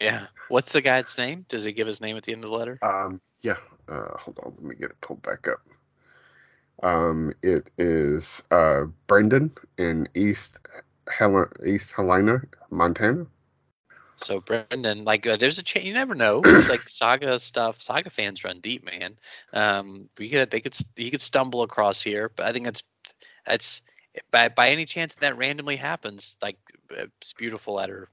Yeah. 0.00 0.26
What's 0.48 0.72
the 0.72 0.80
guy's 0.80 1.18
name? 1.18 1.44
Does 1.48 1.64
he 1.64 1.72
give 1.72 1.86
his 1.86 2.00
name 2.00 2.16
at 2.16 2.22
the 2.22 2.32
end 2.32 2.44
of 2.44 2.50
the 2.50 2.56
letter? 2.56 2.78
Um, 2.82 3.20
yeah. 3.40 3.56
Uh, 3.88 4.16
hold 4.18 4.38
on, 4.44 4.54
let 4.56 4.64
me 4.64 4.74
get 4.74 4.90
it 4.90 5.00
pulled 5.00 5.22
back 5.22 5.46
up. 5.48 5.60
Um, 6.82 7.32
it 7.42 7.70
is 7.78 8.42
uh, 8.50 8.84
Brendan 9.06 9.52
in 9.78 10.08
East 10.14 10.60
East 11.64 11.92
Helena, 11.92 12.42
Montana. 12.70 13.26
So 14.16 14.40
Brendan, 14.40 15.04
like, 15.04 15.26
uh, 15.26 15.36
there's 15.36 15.58
a 15.58 15.62
chance. 15.62 15.86
You 15.86 15.94
never 15.94 16.14
know. 16.14 16.40
It's 16.44 16.68
like 16.68 16.80
Saga 16.88 17.38
stuff. 17.38 17.80
Saga 17.82 18.10
fans 18.10 18.44
run 18.44 18.60
deep, 18.60 18.84
man. 18.84 19.16
Um, 19.52 20.08
we 20.18 20.28
could, 20.28 20.50
they 20.50 20.60
could, 20.60 20.76
he 20.96 21.10
could 21.10 21.20
stumble 21.20 21.62
across 21.62 22.02
here, 22.02 22.30
but 22.34 22.46
I 22.46 22.52
think 22.52 22.64
that's, 22.64 22.82
that's 23.46 23.82
by 24.30 24.48
by 24.48 24.70
any 24.70 24.84
chance 24.84 25.14
that 25.16 25.36
randomly 25.36 25.76
happens, 25.76 26.36
like 26.42 26.56
uh, 26.90 27.06
it's 27.20 27.32
beautiful 27.34 27.74
letter, 27.74 28.08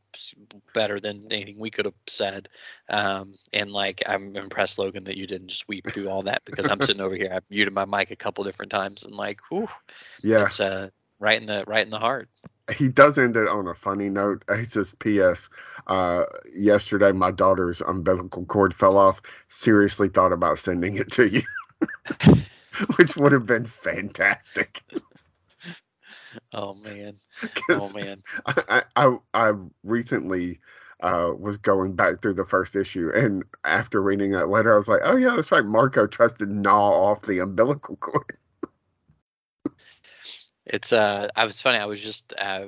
better 0.73 0.99
than 0.99 1.27
anything 1.31 1.57
we 1.57 1.69
could 1.69 1.85
have 1.85 1.93
said. 2.07 2.49
Um, 2.89 3.35
and 3.53 3.71
like 3.71 4.03
I'm 4.05 4.35
impressed, 4.35 4.79
Logan, 4.79 5.05
that 5.05 5.17
you 5.17 5.27
didn't 5.27 5.47
just 5.49 5.67
weep 5.67 5.87
through 5.91 6.09
all 6.09 6.23
that 6.23 6.43
because 6.45 6.67
I'm 6.69 6.81
sitting 6.81 7.01
over 7.01 7.15
here. 7.15 7.31
I've 7.33 7.49
muted 7.49 7.73
my 7.73 7.85
mic 7.85 8.11
a 8.11 8.15
couple 8.15 8.43
different 8.43 8.71
times 8.71 9.03
and 9.03 9.15
like, 9.15 9.39
whew, 9.49 9.69
Yeah, 10.23 10.43
it's 10.43 10.59
uh 10.59 10.89
right 11.19 11.39
in 11.39 11.45
the 11.45 11.63
right 11.67 11.85
in 11.85 11.91
the 11.91 11.99
heart. 11.99 12.29
He 12.71 12.87
does 12.87 13.17
end 13.17 13.35
it 13.35 13.47
on 13.47 13.67
a 13.67 13.73
funny 13.73 14.09
note. 14.09 14.43
He 14.55 14.63
says, 14.63 14.93
"P.S. 14.99 15.49
Uh, 15.87 16.23
yesterday, 16.55 17.11
my 17.11 17.31
daughter's 17.31 17.81
umbilical 17.81 18.45
cord 18.45 18.73
fell 18.73 18.97
off. 18.97 19.21
Seriously, 19.49 20.07
thought 20.09 20.31
about 20.31 20.59
sending 20.59 20.95
it 20.95 21.11
to 21.13 21.27
you, 21.27 21.41
which 22.95 23.17
would 23.17 23.33
have 23.33 23.45
been 23.45 23.65
fantastic." 23.65 24.81
Oh 26.53 26.73
man! 26.75 27.17
oh 27.69 27.91
man. 27.93 28.23
I, 28.45 28.83
I 28.95 29.17
I 29.33 29.53
recently 29.83 30.59
uh, 31.01 31.31
was 31.37 31.57
going 31.57 31.95
back 31.95 32.21
through 32.21 32.35
the 32.35 32.45
first 32.45 32.75
issue, 32.75 33.11
and 33.13 33.43
after 33.63 34.01
reading 34.01 34.31
that 34.31 34.49
letter, 34.49 34.73
I 34.73 34.77
was 34.77 34.87
like, 34.87 35.01
"Oh 35.03 35.15
yeah, 35.15 35.35
that's 35.35 35.51
right." 35.51 35.65
Marko 35.65 36.07
tries 36.07 36.33
to 36.35 36.45
gnaw 36.47 36.91
off 36.91 37.21
the 37.23 37.39
umbilical 37.39 37.97
cord. 37.97 38.33
It's 40.65 40.93
uh, 40.93 41.29
I 41.35 41.45
was 41.45 41.61
funny. 41.61 41.77
I 41.79 41.85
was 41.85 42.01
just 42.01 42.33
uh, 42.37 42.65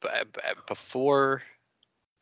b- 0.00 0.08
b- 0.32 0.40
before 0.66 1.42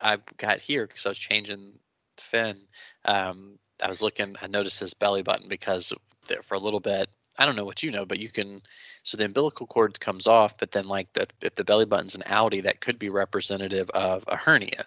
I 0.01 0.17
got 0.37 0.61
here 0.61 0.85
because 0.87 1.05
I 1.05 1.09
was 1.09 1.19
changing 1.19 1.73
Finn. 2.17 2.57
Um, 3.05 3.57
I 3.81 3.87
was 3.87 4.01
looking. 4.01 4.35
I 4.41 4.47
noticed 4.47 4.79
his 4.79 4.93
belly 4.93 5.23
button 5.23 5.47
because 5.47 5.93
there 6.27 6.41
for 6.41 6.55
a 6.55 6.59
little 6.59 6.79
bit. 6.79 7.09
I 7.37 7.45
don't 7.45 7.55
know 7.55 7.65
what 7.65 7.81
you 7.83 7.91
know, 7.91 8.05
but 8.05 8.19
you 8.19 8.29
can. 8.29 8.61
So 9.03 9.17
the 9.17 9.25
umbilical 9.25 9.65
cord 9.65 9.99
comes 9.99 10.27
off, 10.27 10.57
but 10.57 10.71
then 10.71 10.87
like 10.87 11.11
the, 11.13 11.27
if 11.41 11.55
the 11.55 11.63
belly 11.63 11.85
button's 11.85 12.15
an 12.15 12.21
outie, 12.23 12.63
that 12.63 12.81
could 12.81 12.99
be 12.99 13.09
representative 13.09 13.89
of 13.91 14.23
a 14.27 14.35
hernia, 14.35 14.85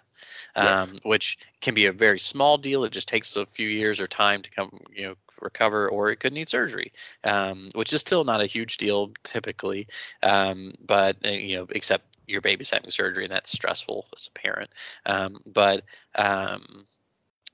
um, 0.55 0.89
Yes. 0.89 0.93
which 1.03 1.37
can 1.61 1.73
be 1.73 1.85
a 1.87 1.91
very 1.91 2.19
small 2.19 2.57
deal. 2.57 2.83
It 2.83 2.91
just 2.93 3.07
takes 3.09 3.35
a 3.35 3.45
few 3.45 3.67
years 3.67 3.99
or 3.99 4.07
time 4.07 4.41
to 4.43 4.49
come, 4.49 4.71
you 4.95 5.07
know, 5.07 5.15
recover, 5.41 5.89
or 5.89 6.09
it 6.11 6.19
could 6.19 6.33
need 6.33 6.49
surgery, 6.49 6.91
um, 7.23 7.69
which 7.75 7.93
is 7.93 8.01
still 8.01 8.23
not 8.23 8.41
a 8.41 8.45
huge 8.45 8.77
deal 8.77 9.09
typically. 9.23 9.87
Um, 10.23 10.73
but 10.85 11.17
uh, 11.25 11.29
you 11.29 11.57
know, 11.57 11.67
except 11.69 12.17
your 12.27 12.41
baby's 12.41 12.71
having 12.71 12.91
surgery, 12.91 13.23
and 13.23 13.31
that's 13.31 13.51
stressful 13.51 14.07
as 14.15 14.27
a 14.27 14.39
parent. 14.39 14.69
Um, 15.05 15.37
but 15.45 15.83
um, 16.15 16.87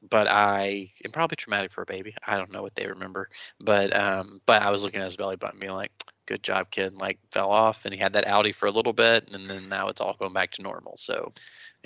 but 0.09 0.27
I 0.27 0.91
am 1.05 1.11
probably 1.11 1.35
traumatic 1.37 1.71
for 1.71 1.81
a 1.81 1.85
baby. 1.85 2.15
I 2.25 2.37
don't 2.37 2.51
know 2.51 2.61
what 2.61 2.75
they 2.75 2.87
remember, 2.87 3.29
but 3.59 3.95
um, 3.95 4.41
but 4.45 4.61
I 4.61 4.71
was 4.71 4.83
looking 4.83 4.99
at 4.99 5.05
his 5.05 5.15
belly 5.15 5.37
button, 5.37 5.59
being 5.59 5.71
like, 5.71 5.91
"Good 6.25 6.43
job, 6.43 6.69
kid!" 6.71 6.95
Like 6.95 7.19
fell 7.31 7.51
off, 7.51 7.85
and 7.85 7.93
he 7.93 7.99
had 7.99 8.13
that 8.13 8.25
outie 8.25 8.55
for 8.55 8.65
a 8.65 8.71
little 8.71 8.93
bit, 8.93 9.29
and 9.33 9.49
then 9.49 9.69
now 9.69 9.87
it's 9.87 10.01
all 10.01 10.15
going 10.19 10.33
back 10.33 10.51
to 10.51 10.61
normal. 10.61 10.97
So 10.97 11.33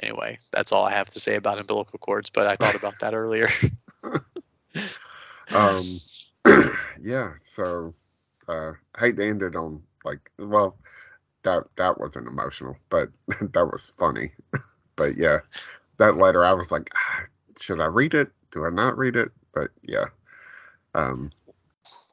anyway, 0.02 0.39
that's 0.52 0.72
all 0.72 0.86
I 0.86 0.93
have 0.93 1.10
to 1.10 1.20
say 1.20 1.36
about 1.36 1.60
umbilical 1.60 2.00
cords. 2.00 2.30
But 2.30 2.48
I 2.48 2.56
thought 2.56 2.76
about 2.76 3.00
that 3.00 3.14
earlier. 3.14 3.50
Um, 5.54 6.00
yeah. 7.02 7.34
So 7.41 7.93
uh, 8.48 8.72
I 8.95 9.00
hate 9.00 9.18
to 9.18 9.28
end 9.28 9.41
it 9.41 9.56
on 9.56 9.84
like, 10.04 10.32
well, 10.39 10.78
that 11.43 11.64
that 11.76 12.00
wasn't 12.00 12.28
emotional, 12.28 12.78
but 12.89 13.10
that 13.28 13.66
was 13.72 13.91
funny. 13.98 14.30
but 14.95 15.18
yeah, 15.18 15.39
that 15.98 16.18
letter, 16.18 16.43
I 16.45 16.54
was 16.54 16.72
like, 16.72 16.91
ah, 16.95 17.24
should 17.60 17.80
I 17.80 17.86
read 17.86 18.14
it? 18.14 18.30
Do 18.52 18.66
I 18.66 18.70
not 18.70 18.98
read 18.98 19.16
it? 19.16 19.30
But 19.54 19.70
yeah. 19.84 20.06
Um, 20.93 21.32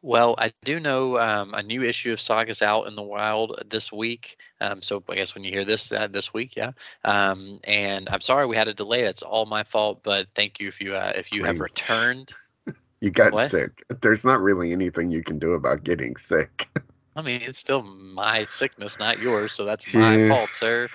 Well, 0.02 0.34
I 0.36 0.52
do 0.64 0.78
know 0.80 1.18
um, 1.18 1.54
a 1.54 1.62
new 1.62 1.82
issue 1.82 2.12
of 2.12 2.20
Saga's 2.20 2.60
out 2.60 2.86
in 2.86 2.94
the 2.94 3.02
wild 3.02 3.62
this 3.70 3.90
week. 3.90 4.36
Um, 4.60 4.82
so 4.82 5.02
I 5.08 5.14
guess 5.14 5.34
when 5.34 5.44
you 5.44 5.50
hear 5.50 5.64
this, 5.64 5.90
uh, 5.90 6.08
this 6.08 6.34
week, 6.34 6.56
yeah. 6.56 6.72
Um, 7.04 7.60
and 7.64 8.08
I'm 8.10 8.20
sorry 8.20 8.46
we 8.46 8.56
had 8.56 8.68
a 8.68 8.74
delay. 8.74 9.04
That's 9.04 9.22
all 9.22 9.46
my 9.46 9.62
fault. 9.64 10.00
But 10.02 10.28
thank 10.34 10.60
you 10.60 10.68
if 10.68 10.80
you 10.80 10.94
uh, 10.94 11.12
if 11.14 11.32
you 11.32 11.44
have 11.44 11.60
returned. 11.60 12.32
You 13.00 13.10
got 13.10 13.32
What? 13.32 13.40
sick. 13.40 13.84
There's 14.02 14.24
not 14.24 14.40
really 14.40 14.72
anything 14.72 15.10
you 15.10 15.22
can 15.22 15.38
do 15.38 15.52
about 15.52 15.84
getting 15.84 16.16
sick. 16.16 16.68
I 17.16 17.22
mean, 17.22 17.42
it's 17.42 17.58
still 17.58 17.82
my 17.82 18.44
sickness, 18.48 18.98
not 18.98 19.18
yours. 19.18 19.52
So 19.54 19.64
that's 19.64 19.92
my 19.92 20.18
Yeah. 20.18 20.28
fault, 20.28 20.52
sir. 20.54 20.90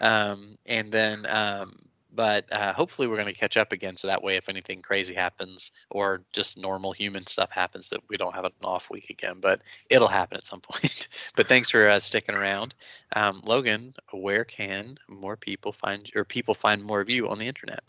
Um, 0.00 0.56
and 0.66 0.92
then, 0.92 1.26
um, 1.26 1.76
but 2.12 2.50
uh, 2.52 2.72
hopefully 2.72 3.08
we're 3.08 3.16
going 3.16 3.28
to 3.32 3.34
catch 3.38 3.56
up 3.56 3.72
again. 3.72 3.96
So 3.96 4.06
that 4.06 4.22
way, 4.22 4.36
if 4.36 4.48
anything 4.48 4.80
crazy 4.80 5.14
happens 5.14 5.72
or 5.90 6.22
just 6.32 6.56
normal 6.56 6.92
human 6.92 7.26
stuff 7.26 7.50
happens, 7.50 7.88
that 7.90 8.00
we 8.08 8.16
don't 8.16 8.34
have 8.34 8.44
an 8.44 8.52
off 8.64 8.90
week 8.90 9.10
again. 9.10 9.36
But 9.40 9.62
it'll 9.90 10.08
happen 10.08 10.36
at 10.36 10.44
some 10.46 10.60
point. 10.62 11.08
but 11.36 11.48
thanks 11.48 11.70
for 11.70 11.88
uh, 11.88 11.98
sticking 11.98 12.34
around, 12.34 12.74
um, 13.14 13.42
Logan. 13.44 13.92
Where 14.12 14.44
can 14.44 14.96
more 15.08 15.36
people 15.36 15.72
find 15.72 16.10
or 16.14 16.24
people 16.24 16.54
find 16.54 16.82
more 16.82 17.00
of 17.00 17.10
you 17.10 17.28
on 17.28 17.38
the 17.38 17.48
internet? 17.48 17.80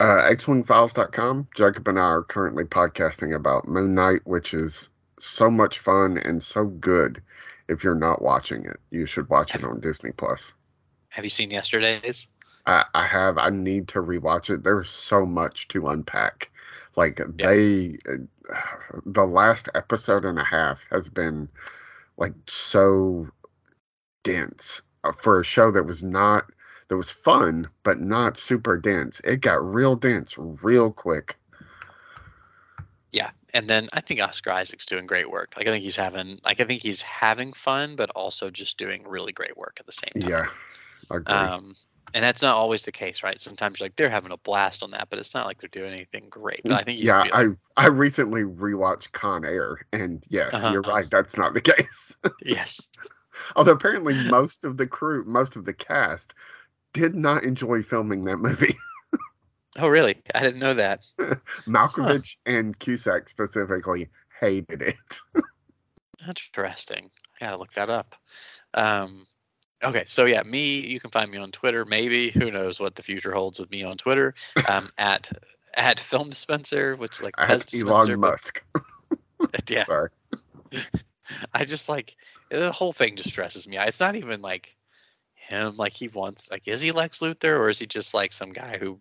Uh, 0.00 0.30
xwingfiles.com. 0.30 1.48
Jacob 1.56 1.88
and 1.88 1.98
I 1.98 2.02
are 2.02 2.22
currently 2.22 2.64
podcasting 2.64 3.34
about 3.34 3.66
Moon 3.66 3.94
Knight, 3.94 4.20
which 4.24 4.54
is 4.54 4.90
so 5.18 5.50
much 5.50 5.78
fun 5.78 6.18
and 6.18 6.42
so 6.42 6.66
good. 6.66 7.20
If 7.68 7.84
you're 7.84 7.94
not 7.94 8.22
watching 8.22 8.64
it, 8.64 8.78
you 8.90 9.06
should 9.06 9.28
watch 9.28 9.54
it 9.54 9.64
on 9.64 9.80
Disney 9.80 10.12
Plus. 10.12 10.52
Have 11.10 11.24
you 11.24 11.30
seen 11.30 11.50
yesterday's? 11.50 12.28
I, 12.66 12.84
I 12.94 13.06
have. 13.06 13.38
I 13.38 13.50
need 13.50 13.88
to 13.88 14.00
rewatch 14.00 14.50
it. 14.50 14.62
There's 14.62 14.90
so 14.90 15.26
much 15.26 15.68
to 15.68 15.88
unpack. 15.88 16.50
Like 16.96 17.20
they, 17.36 17.98
uh, 18.08 18.16
the 19.06 19.24
last 19.24 19.68
episode 19.74 20.24
and 20.24 20.38
a 20.38 20.44
half 20.44 20.84
has 20.90 21.08
been 21.08 21.48
like 22.16 22.34
so 22.46 23.28
dense 24.24 24.82
uh, 25.04 25.12
for 25.12 25.40
a 25.40 25.44
show 25.44 25.70
that 25.70 25.84
was 25.84 26.02
not 26.02 26.44
that 26.88 26.96
was 26.96 27.10
fun 27.10 27.68
but 27.82 28.00
not 28.00 28.36
super 28.36 28.76
dense. 28.78 29.20
It 29.24 29.40
got 29.40 29.64
real 29.64 29.96
dense 29.96 30.36
real 30.38 30.92
quick. 30.92 31.36
Yeah, 33.12 33.30
and 33.54 33.68
then 33.68 33.88
I 33.94 34.00
think 34.00 34.22
Oscar 34.22 34.50
Isaac's 34.50 34.86
doing 34.86 35.06
great 35.06 35.30
work. 35.30 35.54
Like 35.56 35.66
I 35.66 35.70
think 35.70 35.82
he's 35.82 35.96
having, 35.96 36.38
like 36.44 36.60
I 36.60 36.64
think 36.64 36.82
he's 36.82 37.00
having 37.02 37.52
fun, 37.52 37.96
but 37.96 38.10
also 38.10 38.50
just 38.50 38.78
doing 38.78 39.02
really 39.06 39.32
great 39.32 39.56
work 39.56 39.76
at 39.80 39.86
the 39.86 39.92
same 39.92 40.12
time. 40.20 40.30
Yeah, 40.30 40.46
agree. 41.10 41.34
Um, 41.34 41.74
and 42.14 42.24
that's 42.24 42.42
not 42.42 42.56
always 42.56 42.84
the 42.84 42.92
case, 42.92 43.22
right? 43.22 43.40
Sometimes 43.40 43.80
like 43.80 43.96
they're 43.96 44.10
having 44.10 44.32
a 44.32 44.36
blast 44.38 44.82
on 44.82 44.90
that, 44.92 45.08
but 45.10 45.18
it's 45.18 45.34
not 45.34 45.46
like 45.46 45.58
they're 45.58 45.68
doing 45.68 45.92
anything 45.92 46.28
great. 46.30 46.64
But 46.66 46.78
I 46.78 46.82
think 46.82 47.02
yeah, 47.02 47.20
like, 47.20 47.32
I 47.32 47.44
I 47.76 47.88
recently 47.88 48.42
rewatched 48.42 49.12
Con 49.12 49.44
Air, 49.44 49.86
and 49.92 50.24
yes, 50.28 50.52
Uh-huh. 50.54 50.72
you're 50.72 50.82
right. 50.82 51.08
That's 51.10 51.36
not 51.36 51.54
the 51.54 51.60
case. 51.62 52.16
yes, 52.42 52.88
Although 53.56 53.72
apparently 53.72 54.14
most 54.14 54.64
of 54.64 54.76
the 54.76 54.86
crew, 54.86 55.24
most 55.24 55.56
of 55.56 55.64
the 55.64 55.74
cast, 55.74 56.34
did 56.92 57.14
not 57.14 57.44
enjoy 57.44 57.82
filming 57.82 58.24
that 58.24 58.38
movie. 58.38 58.76
Oh, 59.80 59.86
really? 59.86 60.16
I 60.34 60.40
didn't 60.40 60.58
know 60.58 60.74
that. 60.74 61.06
Malkovich 61.68 62.34
and 62.46 62.76
Cusack 62.76 63.28
specifically 63.28 64.08
hated 64.40 64.82
it. 64.82 65.20
Interesting. 66.26 67.10
I 67.40 67.44
gotta 67.44 67.58
look 67.58 67.72
that 67.74 67.88
up. 67.88 68.16
Um, 68.74 69.24
okay, 69.84 70.02
so 70.06 70.24
yeah, 70.24 70.42
me. 70.42 70.80
You 70.80 70.98
can 70.98 71.10
find 71.10 71.30
me 71.30 71.38
on 71.38 71.52
Twitter. 71.52 71.84
Maybe 71.84 72.30
who 72.30 72.50
knows 72.50 72.80
what 72.80 72.96
the 72.96 73.04
future 73.04 73.32
holds 73.32 73.60
with 73.60 73.70
me 73.70 73.84
on 73.84 73.96
Twitter. 73.96 74.34
Um, 74.68 74.88
at 74.98 75.30
at 75.74 76.00
Film 76.00 76.28
Dispenser, 76.30 76.96
which 76.96 77.22
like 77.22 77.34
I 77.38 77.44
Pez 77.46 77.48
had 77.48 77.60
Dispenser. 77.66 77.88
Elon 77.92 78.20
but- 78.20 78.30
Musk. 78.30 78.64
yeah, 79.70 79.84
Sorry. 79.84 80.10
I 81.54 81.64
just 81.64 81.88
like 81.88 82.16
the 82.50 82.72
whole 82.72 82.92
thing 82.92 83.14
just 83.14 83.28
stresses 83.28 83.68
me 83.68 83.76
out. 83.76 83.86
It's 83.86 84.00
not 84.00 84.16
even 84.16 84.40
like 84.40 84.74
him. 85.48 85.76
Like 85.76 85.92
he 85.92 86.08
wants. 86.08 86.50
Like 86.50 86.68
is 86.68 86.80
he 86.80 86.92
Lex 86.92 87.18
Luthor 87.20 87.58
or 87.58 87.68
is 87.68 87.78
he 87.78 87.86
just 87.86 88.14
like 88.14 88.32
some 88.32 88.52
guy 88.52 88.78
who? 88.78 89.00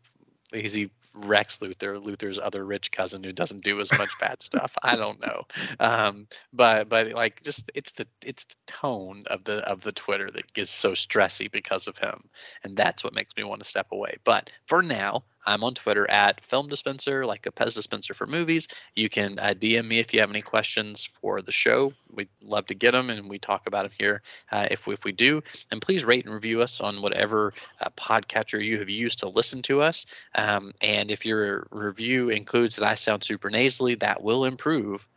Is 0.53 0.73
he 0.73 0.89
Rex 1.13 1.57
Luthor, 1.57 2.01
Luthor's 2.01 2.39
other 2.39 2.63
rich 2.63 2.91
cousin 2.91 3.21
who 3.21 3.33
doesn't 3.33 3.63
do 3.63 3.81
as 3.81 3.91
much 3.97 4.09
bad 4.19 4.41
stuff? 4.41 4.75
I 4.83 4.95
don't 4.95 5.19
know. 5.19 5.43
Um, 5.79 6.27
but 6.53 6.87
but 6.87 7.11
like 7.11 7.43
just 7.43 7.71
it's 7.75 7.93
the 7.93 8.07
it's 8.23 8.45
the 8.45 8.55
tone 8.65 9.25
of 9.27 9.43
the 9.43 9.57
of 9.69 9.81
the 9.81 9.91
Twitter 9.91 10.31
that 10.31 10.53
gets 10.53 10.71
so 10.71 10.91
stressy 10.91 11.51
because 11.51 11.87
of 11.87 11.97
him, 11.97 12.23
and 12.63 12.77
that's 12.77 13.03
what 13.03 13.13
makes 13.13 13.35
me 13.35 13.43
want 13.43 13.61
to 13.61 13.67
step 13.67 13.87
away. 13.91 14.17
But 14.23 14.51
for 14.67 14.81
now, 14.81 15.23
I'm 15.47 15.63
on 15.63 15.73
Twitter 15.73 16.07
at 16.11 16.43
Film 16.43 16.67
Dispenser, 16.67 17.25
like 17.25 17.45
a 17.45 17.51
Pez 17.51 17.73
dispenser 17.75 18.13
for 18.13 18.27
movies. 18.27 18.67
You 18.95 19.07
can 19.07 19.39
uh, 19.39 19.53
DM 19.57 19.87
me 19.87 19.99
if 19.99 20.13
you 20.13 20.19
have 20.19 20.29
any 20.29 20.41
questions 20.41 21.05
for 21.05 21.41
the 21.41 21.53
show. 21.53 21.93
We'd 22.13 22.27
love 22.43 22.65
to 22.67 22.75
get 22.75 22.91
them, 22.91 23.09
and 23.09 23.29
we 23.29 23.39
talk 23.39 23.65
about 23.65 23.83
them 23.83 23.93
here 23.97 24.21
uh, 24.51 24.67
if 24.69 24.87
we, 24.87 24.93
if 24.93 25.05
we 25.05 25.13
do. 25.13 25.41
And 25.71 25.81
please 25.81 26.03
rate 26.03 26.25
and 26.25 26.33
review 26.33 26.61
us 26.61 26.81
on 26.81 27.01
whatever 27.01 27.53
uh, 27.79 27.89
podcatcher 27.97 28.63
you 28.63 28.77
have 28.79 28.89
used 28.89 29.19
to 29.19 29.29
listen 29.29 29.61
to 29.63 29.81
us. 29.81 30.05
Um, 30.35 30.73
and 30.81 31.09
if 31.09 31.25
your 31.25 31.67
review 31.71 32.29
includes 32.29 32.75
that 32.75 32.89
I 32.89 32.93
sound 32.95 33.23
super 33.23 33.49
nasally, 33.49 33.95
that 33.95 34.21
will 34.21 34.43
improve 34.43 35.07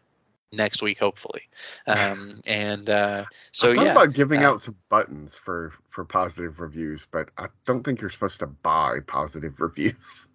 next 0.52 0.82
week, 0.82 0.98
hopefully. 0.98 1.42
Um, 1.86 2.40
and 2.46 2.88
uh, 2.88 3.24
so 3.52 3.70
I 3.70 3.74
thought 3.74 3.86
yeah, 3.86 3.92
about 3.92 4.14
giving 4.14 4.40
uh, 4.40 4.48
out 4.48 4.60
some 4.60 4.76
buttons 4.88 5.36
for 5.36 5.72
for 5.88 6.04
positive 6.04 6.60
reviews, 6.60 7.06
but 7.10 7.30
I 7.38 7.46
don't 7.66 7.82
think 7.82 8.00
you're 8.00 8.10
supposed 8.10 8.38
to 8.40 8.46
buy 8.46 9.00
positive 9.06 9.60
reviews. 9.60 10.26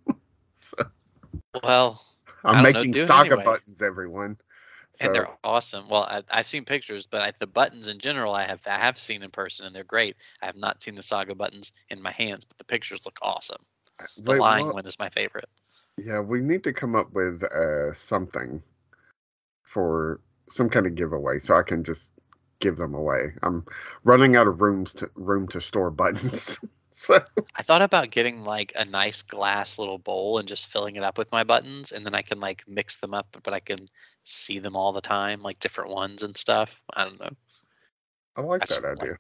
so 0.54 0.78
well, 1.64 2.02
I'm 2.44 2.64
don't 2.64 2.74
know, 2.74 2.80
making 2.80 2.94
saga 2.96 3.36
anyway. 3.36 3.44
buttons, 3.44 3.82
everyone. 3.82 4.38
So, 4.94 5.06
and 5.08 5.16
they're 5.16 5.30
awesome. 5.44 5.90
Well, 5.90 6.04
I, 6.04 6.24
I've 6.32 6.48
seen 6.48 6.64
pictures, 6.64 7.06
but 7.06 7.22
I, 7.22 7.32
the 7.40 7.48
buttons 7.48 7.90
in 7.90 8.00
general, 8.00 8.34
I 8.34 8.46
have 8.46 8.62
I 8.66 8.78
have 8.78 8.98
seen 8.98 9.24
in 9.24 9.32
person, 9.32 9.66
and 9.66 9.76
they're 9.76 9.84
great. 9.84 10.16
I 10.42 10.46
have 10.46 10.56
not 10.56 10.82
seen 10.82 10.96
the 10.96 11.02
saga 11.02 11.36
buttons 11.36 11.72
in 11.90 12.02
my 12.02 12.12
hands, 12.12 12.46
but 12.46 12.58
the 12.58 12.64
pictures 12.64 13.02
look 13.06 13.20
awesome. 13.22 13.62
The 14.18 14.34
wait, 14.34 14.40
lying 14.40 14.68
what? 14.68 14.76
one 14.76 14.86
is 14.86 14.98
my 15.00 15.10
favorite. 15.10 15.50
Yeah, 15.98 16.20
we 16.20 16.42
need 16.42 16.64
to 16.66 16.74
come 16.74 16.96
up 16.96 17.14
with 17.14 17.44
uh, 17.44 17.94
something 17.94 18.62
for 19.76 20.22
some 20.50 20.70
kind 20.70 20.88
of 20.88 20.96
giveaway 20.96 21.38
so 21.38 21.54
I 21.54 21.64
can 21.64 21.84
just 21.84 22.14
give 22.62 22.78
them 22.78 22.94
away. 22.94 23.34
I'm 23.44 23.66
running 24.06 24.38
out 24.38 24.48
of 24.48 24.62
rooms 24.62 24.94
to 24.94 25.10
room 25.16 25.50
to 25.50 25.60
store 25.60 25.92
buttons. 25.92 26.58
so 26.94 27.20
I 27.58 27.62
thought 27.62 27.82
about 27.82 28.10
getting 28.10 28.46
like 28.46 28.72
a 28.78 28.86
nice 28.86 29.22
glass 29.22 29.78
little 29.78 29.98
bowl 29.98 30.38
and 30.38 30.48
just 30.48 30.72
filling 30.72 30.96
it 30.96 31.04
up 31.04 31.18
with 31.18 31.30
my 31.34 31.44
buttons, 31.44 31.92
and 31.92 32.06
then 32.06 32.16
I 32.16 32.22
can 32.22 32.40
like 32.40 32.64
mix 32.70 32.96
them 32.96 33.14
up, 33.14 33.36
but 33.44 33.54
I 33.54 33.60
can 33.60 33.80
see 34.24 34.60
them 34.60 34.78
all 34.78 34.94
the 34.94 35.02
time, 35.02 35.42
like 35.42 35.60
different 35.60 35.92
ones 35.92 36.24
and 36.24 36.38
stuff. 36.38 36.80
I 36.96 37.04
don't 37.04 37.20
know. 37.20 37.32
I 38.38 38.42
like 38.44 38.62
I 38.62 38.66
that 38.68 38.84
like 38.84 39.02
idea. 39.02 39.18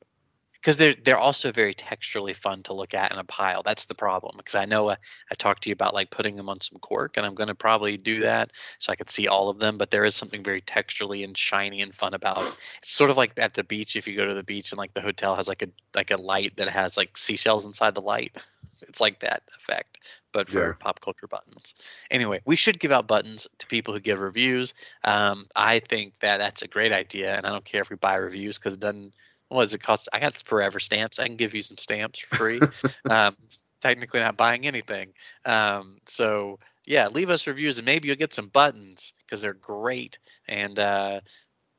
Because 0.66 0.78
they're 0.78 0.96
they're 1.04 1.20
also 1.20 1.52
very 1.52 1.76
texturally 1.76 2.36
fun 2.36 2.64
to 2.64 2.74
look 2.74 2.96
at 2.96 3.12
in 3.12 3.20
a 3.20 3.24
pile. 3.24 3.62
That's 3.62 3.86
the 3.86 3.94
problem. 3.94 4.34
Because 4.36 4.56
I 4.56 4.66
know 4.66 4.90
uh, 4.90 4.96
I 5.30 5.36
talked 5.36 5.62
to 5.64 5.70
you 5.70 5.74
about 5.74 5.94
like 5.94 6.10
putting 6.10 6.36
them 6.36 6.50
on 6.50 6.60
some 6.60 6.80
cork, 6.80 7.18
and 7.18 7.26
I'm 7.26 7.36
going 7.36 7.50
to 7.50 7.56
probably 7.56 7.98
do 7.98 8.22
that 8.22 8.50
so 8.80 8.92
I 8.92 8.96
could 8.96 9.12
see 9.12 9.28
all 9.28 9.50
of 9.50 9.60
them. 9.60 9.78
But 9.78 9.92
there 9.92 10.04
is 10.04 10.16
something 10.16 10.44
very 10.44 10.62
texturally 10.62 11.24
and 11.24 11.38
shiny 11.38 11.84
and 11.84 11.94
fun 11.94 12.16
about 12.16 12.40
it. 12.40 12.58
It's 12.80 12.90
sort 12.90 13.12
of 13.12 13.18
like 13.18 13.38
at 13.38 13.54
the 13.54 13.64
beach. 13.64 13.96
If 13.96 14.08
you 14.08 14.16
go 14.16 14.26
to 14.26 14.34
the 14.34 14.44
beach 14.44 14.72
and 14.72 14.80
like 14.80 14.96
the 14.96 15.02
hotel 15.02 15.36
has 15.36 15.48
like 15.48 15.62
a 15.62 15.68
like 15.94 16.10
a 16.10 16.18
light 16.18 16.58
that 16.58 16.70
has 16.70 16.98
like 16.98 17.16
seashells 17.16 17.68
inside 17.68 17.94
the 17.94 18.02
light, 18.02 18.36
it's 18.82 19.00
like 19.00 19.20
that 19.20 19.44
effect. 19.56 20.00
But 20.32 20.50
for 20.50 20.70
Yeah. 20.70 20.74
pop 20.80 21.00
culture 21.00 21.28
buttons. 21.28 21.76
Anyway, 22.10 22.42
we 22.44 22.56
should 22.56 22.80
give 22.80 22.92
out 22.92 23.06
buttons 23.08 23.48
to 23.60 23.68
people 23.68 23.94
who 23.94 24.00
give 24.00 24.20
reviews. 24.20 24.74
Um, 25.04 25.46
I 25.56 25.78
think 25.80 26.16
that 26.22 26.40
that's 26.40 26.64
a 26.64 26.68
great 26.68 26.92
idea, 26.92 27.36
and 27.36 27.46
I 27.46 27.52
don't 27.52 27.64
care 27.64 27.82
if 27.84 27.92
we 27.92 27.98
buy 27.98 28.16
reviews 28.16 28.58
because 28.58 28.74
it 28.74 28.80
doesn't 28.80 29.14
what 29.56 29.64
does 29.64 29.74
it 29.74 29.82
cost? 29.84 30.10
I 30.14 30.20
got 30.20 30.34
forever 30.34 30.80
stamps. 30.80 31.20
I 31.20 31.28
can 31.28 31.36
give 31.38 31.54
you 31.56 31.62
some 31.62 31.78
stamps 31.78 32.20
for 32.20 32.36
free. 32.36 32.62
um, 33.10 33.36
technically 33.82 34.20
not 34.20 34.38
buying 34.38 34.66
anything. 34.68 35.10
Um, 35.46 35.98
so 36.06 36.60
yeah, 36.86 37.08
leave 37.08 37.30
us 37.30 37.48
reviews 37.48 37.78
and 37.80 37.86
maybe 37.86 38.08
you'll 38.08 38.18
get 38.18 38.34
some 38.34 38.48
buttons 38.48 39.14
because 39.22 39.42
they're 39.42 39.54
great. 39.54 40.20
And 40.48 40.78
uh, 40.78 41.22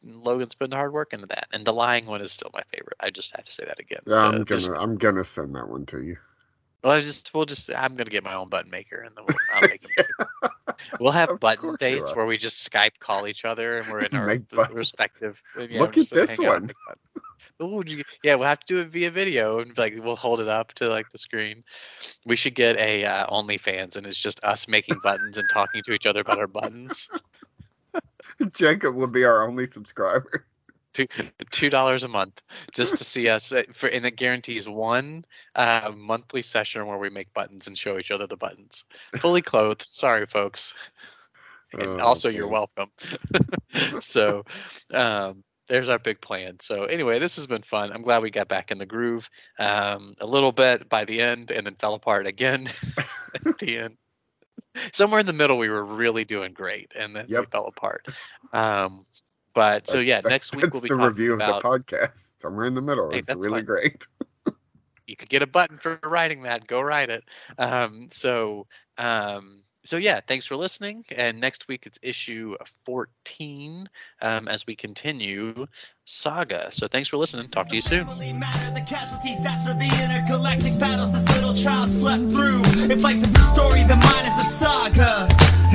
Logan's 0.03 0.55
putting 0.55 0.77
hard 0.77 0.93
work 0.93 1.13
into 1.13 1.27
that. 1.27 1.47
And 1.53 1.65
the 1.65 1.73
lying 1.73 2.07
one 2.07 2.21
is 2.21 2.33
still 2.33 2.51
my 2.53 2.63
favorite. 2.73 2.97
I 3.01 3.11
just 3.11 3.35
have 3.37 3.45
to 3.45 3.53
say 3.53 3.65
that 3.67 3.79
again. 3.79 4.01
Yeah, 4.07 4.17
I'm 4.17 4.27
Uh, 4.27 4.45
gonna 4.45 4.45
just- 4.45 4.71
I'm 4.71 4.97
gonna 4.97 5.25
send 5.25 5.55
that 5.55 5.69
one 5.69 5.87
to 5.87 6.01
you. 6.03 6.17
well, 6.83 6.93
I 6.95 7.01
just 7.01 7.33
we'll 7.35 7.45
just 7.45 7.71
I'm 7.75 7.97
gonna 7.97 8.11
get 8.11 8.23
my 8.25 8.35
own 8.35 8.49
button 8.49 8.71
maker 8.71 9.01
and 9.01 9.17
then 9.17 9.25
we'll 9.27 9.37
I'll 9.53 9.69
make 9.69 9.81
them. 9.83 9.93
We'll 11.01 11.13
have 11.13 11.31
Of 11.31 11.41
button 11.41 11.75
dates 11.79 12.15
where 12.15 12.27
we 12.27 12.37
just 12.37 12.71
Skype 12.71 12.99
call 12.99 13.27
each 13.27 13.45
other 13.47 13.79
and 13.79 13.89
we're 13.89 14.01
in 14.01 14.15
our 14.17 14.39
respective. 14.73 15.43
yeah, 15.71 15.81
Look 15.81 15.97
at 15.97 16.11
this 16.11 16.31
hang 16.37 16.47
out 16.47 16.57
and 16.57 16.73
one. 16.87 16.97
Ooh, 17.63 17.83
yeah, 18.23 18.35
we'll 18.35 18.49
have 18.49 18.61
to 18.61 18.67
do 18.67 18.81
it 18.81 18.89
via 18.89 19.11
video 19.11 19.61
and 19.61 19.77
like 19.79 19.95
we'll 19.97 20.17
hold 20.17 20.41
it 20.41 20.49
up 20.49 20.73
to 20.75 20.89
like 20.89 21.11
the 21.11 21.19
screen. 21.19 21.65
We 22.25 22.37
should 22.37 22.55
get 22.55 22.79
a 22.79 23.05
uh, 23.05 23.27
OnlyFans 23.27 23.97
and 23.97 24.07
it's 24.07 24.19
just 24.19 24.43
us 24.45 24.69
making 24.69 25.01
buttons 25.03 25.39
and 25.39 25.49
talking 25.49 25.83
to 25.85 25.93
each 25.93 26.07
other 26.07 26.21
about 26.21 26.39
our 26.39 26.47
buttons. 26.47 27.09
Jacob 28.53 28.95
will 28.95 29.07
be 29.07 29.25
our 29.25 29.47
only 29.47 29.67
subscriber. 29.67 30.47
Two 30.93 31.07
two 31.51 31.69
dollars 31.69 32.05
a 32.05 32.09
month 32.09 32.41
just 32.73 32.97
to 32.97 33.05
see 33.05 33.29
us 33.29 33.53
uh, 33.53 33.65
for 33.71 33.87
and 33.87 34.07
it 34.07 34.17
guarantees 34.17 34.67
one 34.67 35.25
uh, 35.55 35.93
monthly 35.95 36.41
session 36.41 36.87
where 36.87 36.97
we 36.97 37.11
make 37.11 37.35
buttons 37.35 37.67
and 37.67 37.77
show 37.77 37.99
each 37.99 38.11
other 38.11 38.27
the 38.27 38.37
buttons 38.37 38.85
fully 39.19 39.43
clothed. 39.43 39.83
Sorry, 39.83 40.25
folks. 40.25 40.73
and 41.75 42.01
Oh, 42.01 42.05
also 42.05 42.31
you're 42.31 42.49
welcome. 42.49 42.91
so 44.01 44.45
um, 44.93 45.45
there's 45.69 45.89
our 45.89 45.99
big 45.99 46.21
plan. 46.21 46.59
So 46.61 46.85
anyway, 46.85 47.19
this 47.19 47.37
has 47.37 47.47
been 47.47 47.63
fun. 47.63 47.93
I'm 47.93 48.03
glad 48.03 48.23
we 48.23 48.31
got 48.31 48.49
back 48.49 48.71
in 48.71 48.79
the 48.79 48.87
groove 48.87 49.29
um, 49.59 50.15
a 50.21 50.27
little 50.27 50.53
bit 50.53 50.89
by 50.89 51.05
the 51.05 51.21
end, 51.21 51.51
and 51.51 51.67
then 51.67 51.75
fell 51.75 51.95
apart 51.95 52.27
again 52.27 52.67
at 53.47 53.59
the 53.59 53.79
end. 53.79 53.97
Somewhere 54.93 55.21
in 55.21 55.27
the 55.27 55.33
middle, 55.33 55.57
we 55.59 55.69
were 55.69 55.85
really 55.85 56.25
doing 56.25 56.53
great, 56.53 56.93
and 56.99 57.17
then 57.17 57.27
we 57.29 57.45
fell 57.47 57.67
apart. 57.67 58.07
Um, 58.53 59.07
but 59.55 59.89
so 59.89 60.01
yeah, 60.01 60.21
That- 60.21 60.29
next 60.29 60.55
week 60.55 60.73
we'll 60.73 60.83
be 60.83 60.89
the 60.89 60.95
talking 60.97 61.09
review 61.09 61.35
about. 61.35 61.65
of 61.65 61.87
the 61.87 61.97
podcast. 61.97 62.41
Somewhere 62.41 62.67
in 62.67 62.75
the 62.75 62.83
middle. 62.83 63.11
Hey, 63.11 63.19
it's 63.19 63.27
that's 63.27 63.47
really 63.47 63.63
great. 63.63 64.07
you 65.07 65.17
could 65.17 65.31
get 65.31 65.43
a 65.43 65.47
button 65.47 65.79
for 65.79 65.99
writing 66.05 66.43
that. 66.43 66.67
Go 66.67 66.83
write 66.83 67.09
it. 67.09 67.25
Um, 67.59 68.09
so 68.11 68.67
um, 68.99 69.63
so 69.87 69.97
yeah, 69.97 70.21
thanks 70.27 70.47
for 70.47 70.57
listening. 70.57 71.05
And 71.17 71.41
next 71.41 71.69
week 71.69 71.87
it's 71.87 71.99
issue 72.03 72.57
14 72.85 73.89
um, 74.21 74.49
as 74.49 74.67
we 74.67 74.75
continue 74.75 75.67
Saga. 76.05 76.71
So 76.73 76.87
thanks 76.87 77.09
for 77.09 77.17
listening. 77.17 77.47
Talk 77.49 77.69
to 77.69 77.75
you 77.75 77.81
soon. 77.81 78.07
Matter, 78.07 78.75
the 78.75 78.85
casualties 78.87 79.45
after 79.47 79.75
the 79.75 79.91
intergalactic 80.03 80.79
battles 80.79 81.13
this 81.13 81.27
little 81.37 81.55
child 81.55 81.91
slept 81.91 82.25
through. 82.33 82.61
If 82.91 83.03
life 83.03 83.23
is 83.23 83.35
a 83.35 83.39
story, 83.39 83.85
then 83.85 83.99
mine 83.99 84.27
is 84.27 84.37
a 84.39 84.47
saga. 84.47 85.29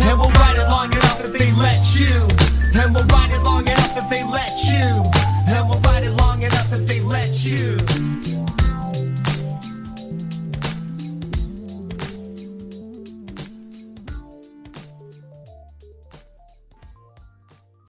And 0.03 0.19
we'll 0.19 0.31
ride 0.31 0.57
it 0.57 0.69
long 0.69 0.91
enough 0.91 1.23
if 1.23 1.33
they 1.33 1.51
let 1.53 1.79
you. 1.99 2.27
And 2.81 2.95
we'll 2.95 3.05
ride 3.05 3.31
it 3.31 3.43
long 3.43 3.63
enough 3.63 3.97
if 3.97 4.09
they 4.09 4.23
let 4.23 4.40